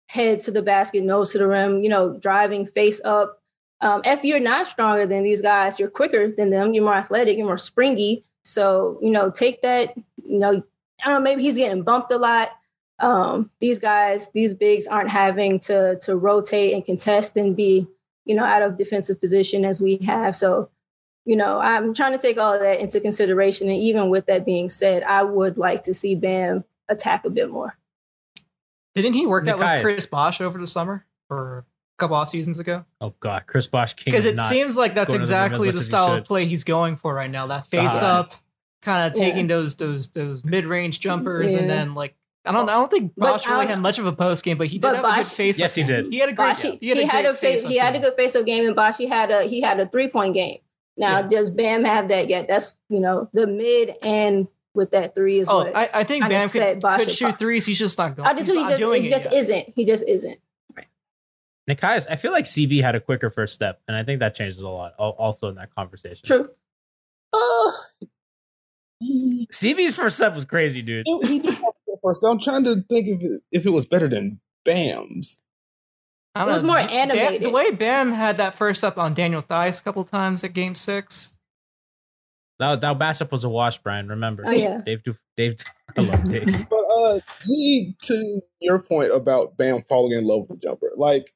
head 0.09 0.40
to 0.40 0.51
the 0.51 0.62
basket, 0.62 1.05
nose 1.05 1.33
to 1.33 1.38
the 1.38 1.47
rim, 1.47 1.83
you 1.83 1.88
know, 1.88 2.16
driving 2.19 2.64
face 2.64 3.01
up. 3.05 3.43
Um, 3.81 4.03
if 4.05 4.25
you're 4.25 4.40
not 4.40 4.69
stronger 4.69 5.07
than 5.07 5.23
these 5.23 5.43
guys, 5.43 5.79
you're 5.79 5.90
quicker 5.90 6.31
than 6.31 6.51
them. 6.51 6.75
You're 6.75 6.85
more 6.85 6.95
athletic. 6.95 7.37
You're 7.37 7.47
more 7.47 7.59
springy. 7.59 8.25
So 8.45 8.99
you 9.03 9.11
know, 9.11 9.31
take 9.31 9.62
that. 9.62 9.97
You 10.25 10.38
know, 10.38 10.62
I 11.04 11.08
don't 11.08 11.18
know. 11.18 11.20
Maybe 11.20 11.42
he's 11.42 11.56
getting 11.56 11.82
bumped 11.82 12.12
a 12.12 12.18
lot. 12.18 12.50
Um, 12.98 13.50
these 13.60 13.78
guys, 13.78 14.30
these 14.32 14.54
bigs 14.54 14.86
aren't 14.86 15.10
having 15.10 15.58
to 15.60 15.98
to 16.02 16.16
rotate 16.16 16.74
and 16.74 16.84
contest 16.84 17.36
and 17.36 17.56
be, 17.56 17.86
you 18.26 18.34
know, 18.34 18.44
out 18.44 18.62
of 18.62 18.76
defensive 18.76 19.20
position 19.20 19.64
as 19.64 19.80
we 19.80 19.98
have. 20.06 20.36
So 20.36 20.70
you 21.26 21.36
know, 21.36 21.60
I'm 21.60 21.92
trying 21.94 22.12
to 22.12 22.18
take 22.18 22.38
all 22.38 22.54
of 22.54 22.60
that 22.60 22.80
into 22.80 22.98
consideration. 22.98 23.68
And 23.68 23.76
even 23.78 24.08
with 24.08 24.24
that 24.26 24.44
being 24.46 24.68
said, 24.70 25.02
I 25.02 25.22
would 25.22 25.58
like 25.58 25.82
to 25.82 25.92
see 25.94 26.14
Bam 26.14 26.64
attack 26.88 27.24
a 27.26 27.30
bit 27.30 27.50
more. 27.50 27.76
Didn't 28.94 29.12
he 29.14 29.26
work 29.26 29.46
out 29.46 29.58
with 29.58 29.82
Chris 29.82 30.06
Bosh 30.06 30.40
over 30.40 30.58
the 30.58 30.66
summer 30.66 31.04
or 31.28 31.58
a 31.58 31.64
couple 31.98 32.16
off 32.16 32.30
seasons 32.30 32.58
ago? 32.58 32.84
Oh 33.00 33.14
God, 33.20 33.44
Chris 33.46 33.66
Bosh 33.66 33.94
King. 33.94 34.12
Because 34.12 34.24
it 34.26 34.36
not- 34.36 34.48
seems 34.48 34.76
like 34.76 34.94
that's 34.94 35.08
going 35.10 35.20
to 35.20 35.26
the 35.26 35.32
exactly 35.44 35.70
the 35.70 35.82
style 35.82 36.14
of 36.14 36.24
play 36.24 36.46
he's 36.46 36.64
going 36.64 36.96
for 36.96 37.14
right 37.14 37.30
now. 37.30 37.46
That 37.46 37.66
face 37.66 37.96
Uh-huh. 37.96 38.06
up, 38.20 38.34
kind 38.83 39.07
of 39.12 39.19
Yeah. 39.19 39.25
taking 39.27 39.47
those 39.47 39.77
those 39.77 40.09
those 40.11 40.45
mid 40.45 40.64
range 40.66 41.01
jumpers 41.01 41.55
Yeah. 41.55 41.61
and 41.61 41.71
then 41.71 41.95
like 41.95 42.14
I 42.45 42.53
don't. 42.53 42.69
I 42.71 42.73
don't 42.73 42.90
think 42.90 43.12
But 43.19 43.33
Bosh 43.33 43.47
really 43.47 43.66
I- 43.66 43.69
had 43.71 43.81
much 43.81 43.99
of 43.99 44.07
a 44.07 44.12
post 44.12 44.43
game, 44.45 44.57
but 44.57 44.66
he 44.69 44.79
did 44.79 44.83
but 44.83 44.97
have 44.97 45.05
a 45.05 45.16
good 45.16 45.27
face. 45.27 45.61
Yes, 45.61 45.75
he 45.75 45.83
did. 45.83 46.07
He 46.11 46.19
had 46.21 46.31
a 46.31 46.33
great. 46.33 46.47
Bosh, 46.49 46.62
he, 46.62 46.79
he 46.81 46.88
had 46.88 46.97
a, 46.97 47.01
he 47.03 47.07
had 47.07 47.23
great 47.25 47.33
a 47.35 47.37
face, 47.37 47.62
he 47.64 47.77
had 47.77 47.97
a 47.97 47.99
good 47.99 48.14
face 48.14 48.35
of 48.35 48.47
game, 48.47 48.66
and 48.66 48.75
Bosh 48.75 48.97
he 48.97 49.07
had 49.07 49.31
a 49.31 49.43
he 49.43 49.61
had 49.61 49.79
a 49.79 49.87
three 49.87 50.09
point 50.09 50.33
game. 50.35 50.59
Now 50.97 51.19
Yeah. 51.21 51.29
does 51.29 51.51
Bam 51.51 51.85
have 51.85 52.09
that 52.09 52.29
yet? 52.31 52.49
That's 52.49 52.75
you 52.88 53.01
know 53.01 53.29
the 53.35 53.47
mid 53.47 53.95
and 54.03 54.49
with 54.75 54.93
that 54.93 55.14
three 55.14 55.38
is 55.40 55.49
Oh, 55.51 55.64
what 55.64 55.77
I, 55.77 55.90
I 55.93 56.05
think 56.05 56.23
kinda 56.23 56.38
Bam 56.38 56.49
set 56.49 56.81
could, 56.81 56.90
could 57.01 57.11
shoot 57.11 57.38
threes. 57.38 57.66
He's 57.66 57.79
just 57.79 57.99
not 57.99 58.16
going. 58.16 58.27
I 58.27 58.33
just 58.33 58.47
he's 58.47 58.55
he 58.57 58.62
not 58.62 58.71
just 58.71 58.81
doing 58.81 59.03
he 59.03 59.11
just 59.11 59.25
yet. 59.27 59.35
isn't. 59.35 59.73
He 59.77 59.85
just 59.85 60.09
isn't. 60.09 60.38
Nekias, 61.69 62.07
I 62.11 62.16
feel 62.16 62.33
like 62.33 62.47
CB 62.47 62.81
had 62.83 62.95
a 62.95 63.01
quicker 63.01 63.31
first 63.31 63.55
step, 63.55 63.81
and 63.87 63.97
I 63.97 64.03
think 64.03 64.21
that 64.21 64.35
changes 64.35 64.61
a 64.61 64.69
lot. 64.69 64.95
Also 64.99 65.49
in 65.49 65.57
that 65.57 65.75
conversation, 65.75 66.27
True. 66.27 66.49
Uh, 67.33 67.71
he, 69.00 69.46
CB's 69.52 69.96
first 69.96 70.16
step 70.16 70.34
was 70.34 70.44
crazy, 70.44 70.82
dude. 70.82 71.06
he 71.24 71.38
did 71.40 71.54
have 71.54 71.60
to 71.62 71.72
go 71.86 71.98
first. 72.02 72.22
I'm 72.24 72.38
trying 72.38 72.64
to 72.64 72.76
think 72.88 73.08
if 73.08 73.20
it, 73.22 73.42
if 73.50 73.66
it 73.66 73.70
was 73.70 73.86
better 73.86 74.08
than 74.08 74.40
Bam's. 74.64 75.40
I 76.34 76.44
It 76.44 76.46
was 76.46 76.62
know. 76.62 76.68
more 76.68 76.76
Bam- 76.76 76.90
animated. 76.90 77.42
the 77.42 77.50
way 77.50 77.70
Bam 77.72 78.12
had 78.12 78.36
that 78.36 78.54
first 78.54 78.84
up 78.84 78.96
on 78.98 79.14
Daniel 79.14 79.42
Theis 79.42 79.80
a 79.80 79.82
couple 79.82 80.04
times 80.04 80.44
at 80.44 80.52
Game 80.52 80.74
Six. 80.76 81.34
That 82.60 82.80
that 82.82 82.98
matchup 82.98 83.32
was 83.32 83.42
a 83.42 83.48
wash, 83.48 83.78
Brian. 83.78 84.08
Remember, 84.08 84.44
Oh, 84.46 84.50
yeah. 84.50 84.80
Dave. 84.84 85.02
Du- 85.02 85.16
Dave. 85.36 85.56
I 85.96 86.02
love 86.02 86.28
Dave. 86.28 86.68
But 86.68 86.76
uh, 86.94 87.20
G, 87.46 87.96
to 88.02 88.40
your 88.60 88.78
point 88.80 89.12
about 89.14 89.56
Bam 89.56 89.82
falling 89.88 90.12
in 90.16 90.24
love 90.24 90.42
with 90.48 90.60
the 90.60 90.68
jumper, 90.68 90.92
like 90.94 91.32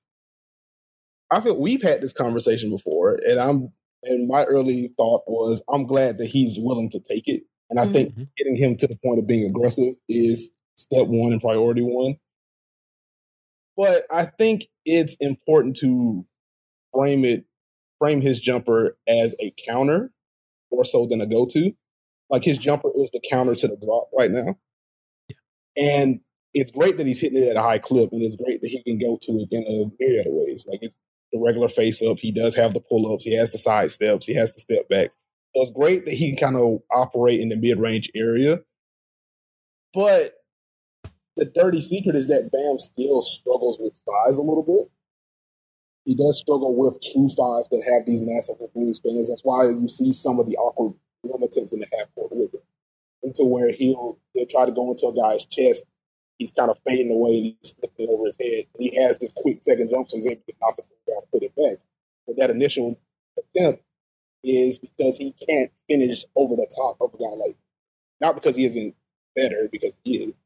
I 1.31 1.41
feel 1.41 1.59
we've 1.59 1.83
had 1.83 2.03
this 2.03 2.13
conversation 2.13 2.69
before, 2.71 3.19
and 3.27 3.41
I'm 3.41 3.73
and 4.05 4.29
my 4.29 4.45
early 4.45 4.93
thought 4.99 5.23
was 5.27 5.63
I'm 5.69 5.87
glad 5.87 6.19
that 6.19 6.27
he's 6.27 6.59
willing 6.61 6.91
to 6.91 7.01
take 7.01 7.27
it, 7.27 7.43
and 7.71 7.79
I 7.81 7.87
think 7.93 8.15
Mhm. 8.15 8.29
getting 8.37 8.57
him 8.57 8.77
to 8.77 8.87
the 8.87 8.97
point 8.97 9.19
of 9.19 9.27
being 9.27 9.45
aggressive 9.45 9.95
is 10.09 10.51
step 10.77 11.07
one 11.07 11.33
and 11.33 11.41
priority 11.41 11.83
one. 11.83 12.17
But 13.77 14.07
I 14.11 14.27
think 14.27 14.69
it's 14.85 15.17
important 15.17 15.77
to 15.79 16.25
frame 16.93 17.25
it, 17.25 17.45
frame 17.99 18.21
his 18.21 18.41
jumper 18.41 18.97
as 19.09 19.35
a 19.41 19.53
counter 19.67 20.13
more 20.71 20.85
so 20.85 21.07
than 21.07 21.21
a 21.21 21.27
go 21.27 21.47
to. 21.47 21.75
Like 22.31 22.45
his 22.45 22.59
jumper 22.59 22.91
is 22.95 23.11
the 23.11 23.21
counter 23.21 23.55
to 23.55 23.69
the 23.69 23.77
drop 23.77 24.11
right 24.17 24.31
now. 24.31 24.59
And 25.77 26.21
it's 26.53 26.71
great 26.71 26.97
that 26.99 27.07
he's 27.07 27.21
hitting 27.21 27.43
it 27.43 27.49
at 27.49 27.57
a 27.57 27.63
high 27.63 27.79
clip, 27.79 28.13
and 28.13 28.23
it's 28.23 28.37
great 28.37 28.61
that 28.61 28.69
he 28.69 28.83
can 28.85 28.99
go 28.99 29.19
to 29.21 29.33
it 29.33 29.49
in 29.51 29.65
a 29.65 29.91
myriad 29.99 30.27
of 30.29 30.35
ways. 30.35 30.65
Like 30.69 30.81
it's 30.83 30.97
the 31.33 31.41
regular 31.41 31.69
face 31.69 32.01
up, 32.03 32.21
he 32.21 32.31
does 32.31 32.55
have 32.55 32.75
the 32.75 32.81
pull 32.81 33.13
ups, 33.13 33.25
he 33.25 33.35
has 33.35 33.51
the 33.51 33.59
side 33.59 33.91
steps, 33.91 34.27
he 34.27 34.35
has 34.35 34.53
the 34.53 34.61
step 34.61 34.89
backs. 34.89 35.19
So 35.55 35.63
it's 35.63 35.71
great 35.71 36.05
that 36.05 36.15
he 36.15 36.35
can 36.35 36.53
kind 36.53 36.57
of 36.57 36.83
operate 36.91 37.41
in 37.41 37.49
the 37.49 37.57
mid 37.57 37.79
range 37.79 38.11
area. 38.15 38.63
But 39.93 40.35
the 41.37 41.45
dirty 41.45 41.81
secret 41.81 42.17
is 42.17 42.27
that 42.27 42.51
Bam 42.51 42.79
still 42.79 43.23
struggles 43.23 43.79
with 43.81 43.97
size 43.97 44.39
a 44.39 44.43
little 44.43 44.65
bit. 44.65 44.91
He 46.05 46.15
does 46.15 46.39
struggle 46.39 46.77
with 46.77 47.01
true 47.01 47.29
fives 47.29 47.69
that 47.71 47.85
have 47.87 48.05
these 48.07 48.21
massive 48.21 48.57
wingspans. 48.77 49.29
That's 49.29 49.43
why 49.45 49.65
you 49.65 49.89
see 49.89 50.13
some 50.13 50.39
of 50.39 50.47
the 50.47 50.57
awkward 50.57 50.95
rim 51.23 51.43
attempts 51.43 51.73
in 51.73 51.81
the 51.81 51.89
half 51.97 52.13
court 52.15 52.33
with 52.33 52.53
him. 52.53 52.61
Into 53.23 53.45
where 53.45 53.71
he'll 53.71 54.19
he'll 54.35 54.47
try 54.47 54.67
to 54.67 54.73
go 54.73 54.91
into 54.91 55.07
a 55.07 55.15
guy's 55.15 55.47
chest. 55.47 55.85
He's 56.39 56.51
kind 56.51 56.71
of 56.71 56.79
fading 56.85 57.13
away 57.13 57.37
and 57.37 57.45
he's 57.47 57.73
flipping 57.79 58.07
it 58.07 58.13
over 58.13 58.27
his 58.27 58.37
head. 58.39 58.67
And 58.75 58.91
he 58.91 58.95
has 59.01 59.19
this 59.19 59.33
quick 59.33 59.63
second 59.63 59.89
jump, 59.89 60.11
so 60.11 60.17
he's 60.17 60.27
able 60.27 60.43
to 60.49 60.55
knock 60.61 60.79
it 60.79 60.85
down 61.09 61.23
and 61.23 61.31
put 61.31 61.43
it 61.45 61.55
back. 61.57 61.79
But 62.27 62.37
that 62.39 62.51
initial 62.51 62.99
attempt 63.39 63.83
is 64.45 64.79
because 64.79 65.19
he 65.19 65.33
can't 65.49 65.71
finish 65.89 66.25
over 66.37 66.57
the 66.57 66.71
top 66.77 66.97
of 67.01 67.15
a 67.15 67.19
guy 67.19 67.47
like 67.47 67.57
not 68.21 68.35
because 68.35 68.57
he 68.57 68.65
isn't 68.65 68.95
better, 69.35 69.69
because 69.71 69.97
he 70.05 70.17
is, 70.17 70.39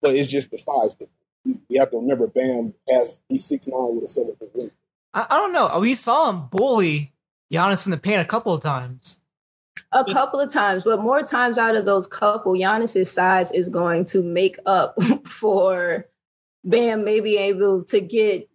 but 0.00 0.14
it's 0.14 0.28
just 0.28 0.50
the 0.50 0.58
size 0.58 0.94
difference. 0.94 1.12
You 1.44 1.60
you 1.68 1.80
have 1.80 1.90
to 1.90 1.96
remember 1.98 2.26
Bam 2.26 2.74
has 2.88 3.22
he's 3.28 3.44
six 3.44 3.66
nine 3.66 3.94
with 3.94 4.04
a 4.04 4.08
seven 4.08 4.36
foot 4.36 4.54
wing. 4.54 4.70
I, 5.14 5.26
I 5.30 5.38
don't 5.38 5.52
know. 5.52 5.80
We 5.80 5.94
saw 5.94 6.30
him 6.30 6.46
bully 6.50 7.12
Giannis 7.52 7.86
in 7.86 7.90
the 7.90 7.96
paint 7.96 8.20
a 8.20 8.24
couple 8.24 8.54
of 8.54 8.62
times. 8.62 9.18
A 9.90 10.04
couple 10.04 10.40
of 10.40 10.50
times, 10.50 10.84
but 10.84 11.00
more 11.00 11.22
times 11.22 11.58
out 11.58 11.76
of 11.76 11.84
those 11.84 12.06
couple, 12.06 12.52
Giannis's 12.54 13.10
size 13.10 13.52
is 13.52 13.68
going 13.68 14.06
to 14.06 14.22
make 14.22 14.56
up 14.64 14.96
for 15.26 16.06
Bam 16.64 17.04
maybe 17.04 17.36
able 17.36 17.84
to 17.84 18.00
get 18.00 18.48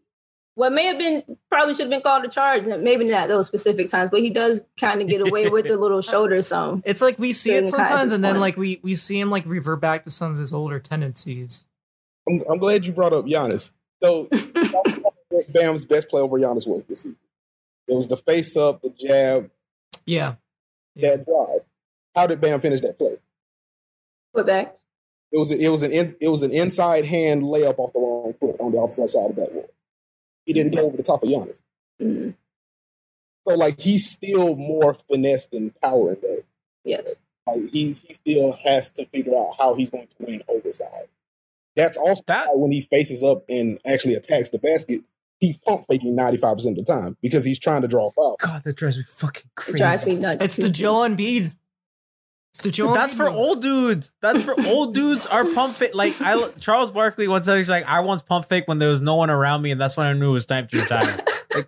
what 0.58 0.74
may 0.74 0.86
have 0.88 0.98
been 0.98 1.24
probably 1.52 1.76
should 1.76 1.84
have 1.84 1.92
been 1.92 2.02
called 2.02 2.26
a 2.26 2.28
charge, 2.30 2.64
maybe 2.66 3.06
not 3.06 3.28
those 3.28 3.46
specific 3.46 3.92
times, 3.92 4.10
but 4.10 4.22
he 4.22 4.32
does 4.32 4.62
kind 4.80 5.04
of 5.04 5.08
get 5.08 5.22
away 5.22 5.50
with 5.50 5.68
the 5.68 5.78
little 5.78 6.02
shoulder 6.14 6.42
some. 6.42 6.82
It's 6.84 7.00
like 7.00 7.20
we 7.20 7.32
see 7.32 7.52
it 7.52 7.62
During 7.62 7.72
Kai's 7.74 7.90
sometimes, 7.90 8.12
and 8.12 8.24
then 8.24 8.34
point. 8.34 8.42
like 8.42 8.58
we 8.58 8.80
we 8.82 8.96
see 8.96 9.20
him 9.20 9.30
like 9.30 9.46
revert 9.46 9.80
back 9.80 10.02
to 10.04 10.10
some 10.10 10.32
of 10.32 10.40
his 10.40 10.52
older 10.54 10.80
tendencies. 10.80 11.68
I'm, 12.28 12.44
I'm 12.50 12.58
glad 12.58 12.88
you 12.88 12.92
brought 12.92 13.14
up 13.14 13.26
Giannis. 13.26 13.70
So 14.02 14.28
Bam's 15.54 15.86
best 15.86 16.10
play 16.10 16.22
over 16.22 16.40
Giannis 16.40 16.68
was 16.68 16.86
this 16.86 17.02
season. 17.02 17.18
It 17.88 17.94
was 17.96 18.08
the 18.08 18.18
face 18.18 18.58
up, 18.58 18.82
the 18.82 18.90
jab, 18.90 19.52
Yeah, 20.08 20.36
yeah. 20.96 21.18
that 21.18 21.26
drive. 21.28 21.68
How 22.16 22.26
did 22.26 22.42
Bam 22.42 22.60
finish 22.62 22.82
that 22.82 22.98
play? 22.98 23.18
Putbacks. 24.36 24.86
It 25.32 25.38
was 25.38 25.52
a, 25.52 25.60
it 25.60 25.70
was 25.70 25.84
an 25.84 25.92
in, 25.92 26.16
it 26.20 26.30
was 26.30 26.42
an 26.42 26.52
inside 26.52 27.06
hand 27.06 27.44
layup 27.44 27.78
off 27.78 27.94
the 27.94 28.00
wrong 28.00 28.34
foot 28.40 28.56
on 28.60 28.72
the 28.72 28.80
opposite 28.80 29.10
side 29.10 29.30
of 29.30 29.36
the 29.36 29.42
backboard. 29.44 29.70
He 30.48 30.54
didn't 30.54 30.74
go 30.74 30.82
over 30.86 30.98
the 30.98 31.04
top 31.04 31.22
of 31.22 31.30
Giannis. 31.30 31.62
Mhm. 32.02 32.34
So 33.48 33.56
like 33.56 33.80
he's 33.80 34.10
still 34.10 34.56
more 34.56 34.94
finesse 34.96 35.46
than 35.48 35.70
power 35.84 36.14
in 36.14 36.22
that. 36.22 36.44
Yes. 36.84 37.20
Like 37.46 37.70
he's 37.70 38.02
he 38.02 38.14
still 38.14 38.54
has 38.64 38.90
to 38.92 39.06
figure 39.06 39.36
out 39.38 39.56
how 39.60 39.76
he's 39.76 39.90
going 39.92 40.08
to 40.08 40.16
win 40.20 40.42
overside. 40.48 41.08
That's 41.76 41.98
also 41.98 42.24
That- 42.28 42.58
when 42.58 42.72
he 42.72 42.88
faces 42.90 43.24
up 43.24 43.44
and 43.50 43.80
actually 43.86 44.16
attacks 44.16 44.50
the 44.50 44.58
basket, 44.58 45.02
he's 45.40 45.58
pump 45.58 45.86
faking 45.90 46.16
ninety 46.16 46.38
five 46.38 46.56
percent 46.56 46.78
of 46.80 46.86
the 46.86 46.92
time 46.92 47.16
because 47.22 47.44
he's 47.46 47.60
trying 47.60 47.84
to 47.84 47.88
draw 47.88 48.08
a 48.08 48.12
foul. 48.12 48.36
God, 48.40 48.64
that 48.64 48.76
drives 48.76 48.98
me 48.98 49.04
fucking 49.08 49.52
crazy. 49.56 49.70
It 49.70 49.72
crazy. 49.74 49.78
drives 49.84 50.06
me 50.06 50.16
nuts. 50.16 50.44
It's 50.46 50.56
too. 50.56 50.64
the 50.64 50.70
Joel 50.70 51.08
Embiid. 51.10 51.54
It's 52.66 52.78
the 52.78 52.92
that's 52.94 53.16
for 53.16 53.30
old 53.30 53.62
dudes. 53.62 54.12
That's 54.22 54.44
for 54.44 54.56
old 54.66 54.94
dudes. 54.94 55.26
Our 55.26 55.46
pump 55.54 55.74
fake, 55.74 55.96
like 55.96 56.20
I, 56.22 56.50
Charles 56.60 56.92
Barkley 56.92 57.28
once 57.28 57.46
said, 57.46 57.58
he's 57.58 57.70
like, 57.70 57.86
I 57.86 58.00
once 58.02 58.22
pump 58.22 58.46
fake 58.46 58.68
when 58.68 58.80
there 58.80 58.90
was 58.90 59.02
no 59.02 59.16
one 59.16 59.30
around 59.30 59.62
me, 59.62 59.72
and 59.72 59.80
that's 59.80 59.98
when 59.98 60.08
I 60.08 60.14
knew 60.14 60.32
it 60.32 60.34
was 60.34 60.46
time 60.46 60.68
to 60.68 60.80
retire. 60.80 61.18
like, 61.56 61.68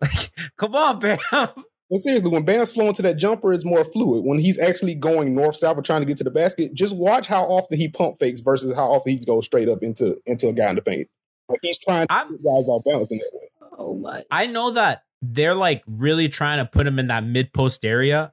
like, 0.00 0.30
come 0.56 0.74
on, 0.74 0.98
Bam. 0.98 1.18
But 1.30 1.98
seriously, 1.98 2.30
when 2.30 2.44
Bam's 2.44 2.72
flowing 2.72 2.94
to 2.94 3.02
that 3.02 3.18
jumper, 3.18 3.52
it's 3.52 3.66
more 3.66 3.84
fluid. 3.84 4.24
When 4.24 4.38
he's 4.38 4.58
actually 4.58 4.94
going 4.94 5.34
north 5.34 5.56
south 5.56 5.76
or 5.76 5.82
trying 5.82 6.00
to 6.00 6.06
get 6.06 6.16
to 6.16 6.24
the 6.24 6.30
basket, 6.30 6.72
just 6.72 6.96
watch 6.96 7.26
how 7.26 7.42
often 7.42 7.76
he 7.76 7.88
pump 7.88 8.18
fakes 8.18 8.40
versus 8.40 8.74
how 8.74 8.86
often 8.86 9.12
he 9.12 9.18
goes 9.18 9.44
straight 9.44 9.68
up 9.68 9.82
into 9.82 10.18
into 10.24 10.48
a 10.48 10.54
guy 10.54 10.70
in 10.70 10.76
the 10.76 10.82
paint. 10.82 11.08
Like 11.50 11.58
he's 11.60 11.76
trying 11.78 12.06
to 12.06 12.12
I'm- 12.12 12.28
get 12.30 12.38
guys 12.38 12.68
off 12.68 12.82
balance 12.86 13.12
in 13.12 13.18
that 13.18 13.30
way. 13.34 13.48
Oh 13.76 13.94
my. 13.94 14.22
I 14.30 14.46
know 14.46 14.70
that 14.70 15.02
they're 15.20 15.54
like 15.54 15.82
really 15.86 16.30
trying 16.30 16.64
to 16.64 16.70
put 16.70 16.86
him 16.86 16.98
in 16.98 17.08
that 17.08 17.24
mid 17.24 17.52
post 17.52 17.84
area. 17.84 18.32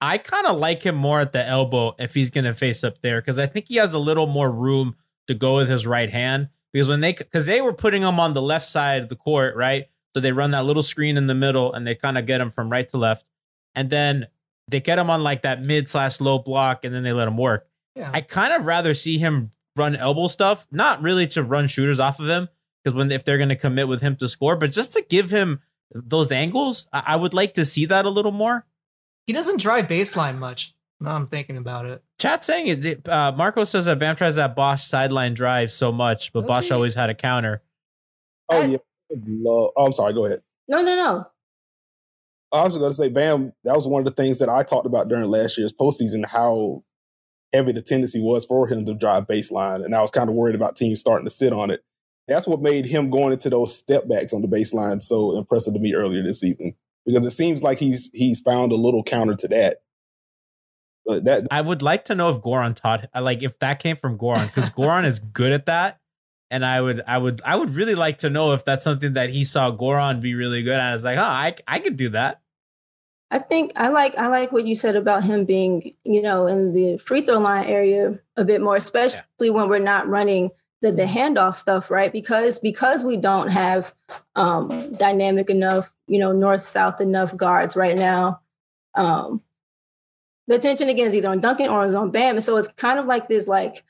I 0.00 0.18
kind 0.18 0.46
of 0.46 0.58
like 0.58 0.82
him 0.82 0.94
more 0.94 1.20
at 1.20 1.32
the 1.32 1.46
elbow 1.46 1.94
if 1.98 2.14
he's 2.14 2.30
going 2.30 2.44
to 2.44 2.54
face 2.54 2.84
up 2.84 3.00
there 3.00 3.20
because 3.20 3.38
I 3.38 3.46
think 3.46 3.66
he 3.68 3.76
has 3.76 3.94
a 3.94 3.98
little 3.98 4.26
more 4.26 4.50
room 4.50 4.96
to 5.28 5.34
go 5.34 5.56
with 5.56 5.68
his 5.68 5.86
right 5.86 6.10
hand. 6.10 6.48
Because 6.72 6.88
when 6.88 7.00
they, 7.00 7.12
because 7.12 7.46
they 7.46 7.60
were 7.60 7.72
putting 7.72 8.02
him 8.02 8.18
on 8.18 8.32
the 8.32 8.42
left 8.42 8.66
side 8.66 9.02
of 9.02 9.08
the 9.08 9.16
court, 9.16 9.56
right? 9.56 9.86
So 10.14 10.20
they 10.20 10.32
run 10.32 10.50
that 10.52 10.64
little 10.64 10.82
screen 10.82 11.16
in 11.16 11.26
the 11.26 11.34
middle 11.34 11.72
and 11.72 11.86
they 11.86 11.94
kind 11.94 12.18
of 12.18 12.26
get 12.26 12.40
him 12.40 12.50
from 12.50 12.70
right 12.70 12.88
to 12.90 12.98
left. 12.98 13.24
And 13.74 13.90
then 13.90 14.26
they 14.68 14.80
get 14.80 14.98
him 14.98 15.10
on 15.10 15.22
like 15.22 15.42
that 15.42 15.66
mid 15.66 15.88
slash 15.88 16.20
low 16.20 16.38
block 16.38 16.84
and 16.84 16.94
then 16.94 17.02
they 17.02 17.12
let 17.12 17.28
him 17.28 17.36
work. 17.36 17.68
Yeah. 17.94 18.10
I 18.12 18.22
kind 18.22 18.52
of 18.54 18.66
rather 18.66 18.94
see 18.94 19.18
him 19.18 19.52
run 19.76 19.96
elbow 19.96 20.26
stuff, 20.26 20.66
not 20.70 21.02
really 21.02 21.26
to 21.28 21.42
run 21.42 21.66
shooters 21.66 22.00
off 22.00 22.20
of 22.20 22.28
him, 22.28 22.48
because 22.82 22.96
when 22.96 23.10
if 23.10 23.24
they're 23.24 23.38
going 23.38 23.48
to 23.48 23.56
commit 23.56 23.88
with 23.88 24.02
him 24.02 24.16
to 24.16 24.28
score, 24.28 24.56
but 24.56 24.72
just 24.72 24.92
to 24.94 25.02
give 25.02 25.30
him 25.30 25.60
those 25.94 26.32
angles, 26.32 26.86
I, 26.92 27.02
I 27.06 27.16
would 27.16 27.34
like 27.34 27.54
to 27.54 27.64
see 27.64 27.86
that 27.86 28.04
a 28.04 28.10
little 28.10 28.32
more. 28.32 28.66
He 29.26 29.32
doesn't 29.32 29.60
drive 29.60 29.86
baseline 29.86 30.38
much. 30.38 30.74
Now 31.00 31.16
I'm 31.16 31.26
thinking 31.26 31.56
about 31.56 31.86
it. 31.86 32.02
Chat 32.18 32.44
saying 32.44 32.66
it. 32.84 33.08
Uh, 33.08 33.32
Marco 33.32 33.64
says 33.64 33.86
that 33.86 33.98
Bam 33.98 34.14
tries 34.16 34.36
that 34.36 34.54
Bosh 34.54 34.84
sideline 34.84 35.34
drive 35.34 35.72
so 35.72 35.90
much, 35.90 36.32
but 36.32 36.42
Does 36.42 36.48
Bosh 36.48 36.64
he? 36.66 36.70
always 36.72 36.94
had 36.94 37.10
a 37.10 37.14
counter. 37.14 37.62
Oh 38.48 38.62
I- 38.62 38.64
yeah, 38.66 38.76
love. 39.10 39.70
Oh, 39.76 39.86
I'm 39.86 39.92
sorry. 39.92 40.12
Go 40.14 40.26
ahead. 40.26 40.40
No, 40.68 40.80
no, 40.82 40.94
no. 40.94 41.26
I 42.52 42.62
was 42.64 42.76
going 42.78 42.90
to 42.90 42.94
say, 42.94 43.08
Bam. 43.08 43.52
That 43.64 43.74
was 43.74 43.88
one 43.88 44.00
of 44.00 44.06
the 44.06 44.12
things 44.22 44.38
that 44.38 44.48
I 44.48 44.62
talked 44.62 44.86
about 44.86 45.08
during 45.08 45.24
last 45.24 45.58
year's 45.58 45.72
postseason. 45.72 46.24
How 46.26 46.84
heavy 47.52 47.72
the 47.72 47.82
tendency 47.82 48.20
was 48.20 48.46
for 48.46 48.68
him 48.68 48.84
to 48.86 48.94
drive 48.94 49.26
baseline, 49.26 49.84
and 49.84 49.94
I 49.94 50.00
was 50.02 50.10
kind 50.10 50.28
of 50.28 50.36
worried 50.36 50.54
about 50.54 50.76
teams 50.76 51.00
starting 51.00 51.26
to 51.26 51.30
sit 51.30 51.52
on 51.52 51.70
it. 51.70 51.82
That's 52.28 52.46
what 52.46 52.62
made 52.62 52.86
him 52.86 53.10
going 53.10 53.32
into 53.32 53.50
those 53.50 53.76
step 53.76 54.06
backs 54.08 54.32
on 54.32 54.42
the 54.42 54.48
baseline 54.48 55.02
so 55.02 55.36
impressive 55.36 55.74
to 55.74 55.80
me 55.80 55.94
earlier 55.94 56.22
this 56.22 56.40
season 56.40 56.76
because 57.06 57.26
it 57.26 57.30
seems 57.30 57.62
like 57.62 57.78
he's 57.78 58.10
he's 58.14 58.40
found 58.40 58.72
a 58.72 58.76
little 58.76 59.02
counter 59.02 59.34
to 59.34 59.48
that. 59.48 59.78
But 61.04 61.24
that 61.24 61.48
I 61.50 61.60
would 61.60 61.82
like 61.82 62.04
to 62.06 62.14
know 62.14 62.28
if 62.28 62.40
Goran 62.40 62.74
taught, 62.74 63.08
uh, 63.14 63.22
like, 63.22 63.42
if 63.42 63.58
that 63.58 63.80
came 63.80 63.96
from 63.96 64.16
Goran, 64.16 64.46
because 64.46 64.70
Goran 64.70 65.04
is 65.04 65.18
good 65.18 65.52
at 65.52 65.66
that. 65.66 65.98
And 66.50 66.64
I 66.66 66.80
would, 66.80 67.00
I 67.06 67.16
would, 67.16 67.40
I 67.44 67.56
would 67.56 67.70
really 67.70 67.94
like 67.94 68.18
to 68.18 68.30
know 68.30 68.52
if 68.52 68.64
that's 68.64 68.84
something 68.84 69.14
that 69.14 69.30
he 69.30 69.42
saw 69.42 69.72
Goran 69.72 70.20
be 70.20 70.34
really 70.34 70.62
good 70.62 70.74
at. 70.74 70.90
I 70.90 70.92
was 70.92 71.02
like, 71.02 71.16
oh, 71.16 71.22
I, 71.22 71.56
I 71.66 71.78
could 71.78 71.96
do 71.96 72.10
that. 72.10 72.42
I 73.30 73.38
think 73.38 73.72
I 73.76 73.88
like 73.88 74.18
I 74.18 74.26
like 74.28 74.52
what 74.52 74.66
you 74.66 74.74
said 74.74 74.94
about 74.94 75.24
him 75.24 75.46
being, 75.46 75.94
you 76.04 76.20
know, 76.20 76.46
in 76.46 76.74
the 76.74 76.98
free 76.98 77.22
throw 77.22 77.38
line 77.38 77.64
area 77.64 78.20
a 78.36 78.44
bit 78.44 78.60
more, 78.60 78.76
especially 78.76 79.22
yeah. 79.40 79.50
when 79.50 79.70
we're 79.70 79.78
not 79.78 80.06
running 80.06 80.50
the 80.82 80.92
the 80.92 81.04
handoff 81.04 81.54
stuff, 81.54 81.90
right? 81.90 82.12
Because 82.12 82.58
because 82.58 83.04
we 83.04 83.16
don't 83.16 83.48
have 83.48 83.94
um, 84.34 84.92
dynamic 84.92 85.48
enough, 85.48 85.94
you 86.08 86.18
know, 86.18 86.32
north 86.32 86.60
south 86.60 87.00
enough 87.00 87.34
guards 87.36 87.76
right 87.76 87.96
now. 87.96 88.40
Um, 88.94 89.42
the 90.48 90.56
attention 90.56 90.88
again 90.88 91.06
is 91.06 91.14
either 91.14 91.28
on 91.28 91.40
Duncan 91.40 91.68
or 91.68 91.80
on 91.80 92.10
Bam, 92.10 92.36
and 92.36 92.44
so 92.44 92.56
it's 92.56 92.68
kind 92.68 92.98
of 92.98 93.06
like 93.06 93.28
this 93.28 93.48
like 93.48 93.84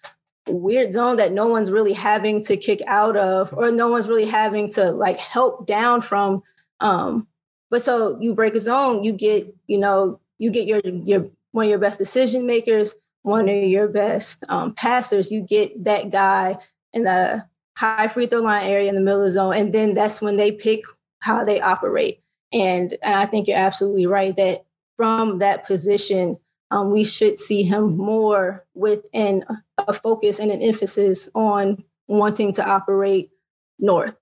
weird 0.47 0.93
zone 0.93 1.17
that 1.17 1.33
no 1.33 1.47
one's 1.47 1.71
really 1.71 1.95
having 1.95 2.45
to 2.45 2.57
kick 2.57 2.83
out 2.87 3.17
of, 3.17 3.55
or 3.55 3.73
no 3.73 3.89
one's 3.89 4.09
really 4.09 4.27
having 4.27 4.71
to 4.73 4.93
like 4.93 5.17
help 5.17 5.67
down 5.67 6.03
from. 6.03 6.43
Um, 6.81 7.27
but 7.71 7.81
so 7.81 8.21
you 8.21 8.35
break 8.35 8.55
a 8.55 8.61
zone, 8.61 9.03
you 9.03 9.13
get, 9.13 9.55
you 9.67 9.79
know, 9.79 10.21
you 10.39 10.51
get 10.51 10.67
your 10.67 10.81
your 10.85 11.31
one 11.53 11.65
of 11.65 11.71
your 11.71 11.79
best 11.79 11.99
decision 11.99 12.45
makers, 12.45 12.95
one 13.23 13.49
of 13.49 13.65
your 13.65 13.89
best 13.89 14.45
um, 14.51 14.75
passers. 14.75 15.33
You 15.33 15.41
get 15.41 15.85
that 15.85 16.11
guy 16.11 16.59
in 16.93 17.05
the 17.05 17.47
high 17.77 18.09
free 18.09 18.27
throw 18.27 18.41
line 18.41 18.65
area 18.65 18.89
in 18.89 18.95
the 18.95 19.01
middle 19.01 19.21
of 19.21 19.27
the 19.27 19.33
zone, 19.33 19.57
and 19.57 19.73
then 19.73 19.95
that's 19.95 20.21
when 20.21 20.37
they 20.37 20.53
pick 20.53 20.83
how 21.21 21.45
they 21.45 21.61
operate. 21.61 22.23
And 22.53 22.97
and 23.03 23.15
I 23.15 23.27
think 23.27 23.49
you're 23.49 23.57
absolutely 23.57 24.07
right 24.07 24.37
that 24.37 24.65
from 24.97 25.39
that 25.39 25.67
position, 25.67 26.39
um, 26.71 26.91
we 26.91 27.05
should 27.05 27.39
see 27.39 27.63
him 27.63 27.97
more 27.97 28.67
with 28.75 29.07
an, 29.13 29.45
a 29.79 29.93
focus 29.93 30.39
and 30.39 30.51
an 30.51 30.63
emphasis 30.63 31.29
on 31.35 31.83
wanting 32.09 32.53
to 32.55 32.67
operate 32.67 33.31
north. 33.79 34.21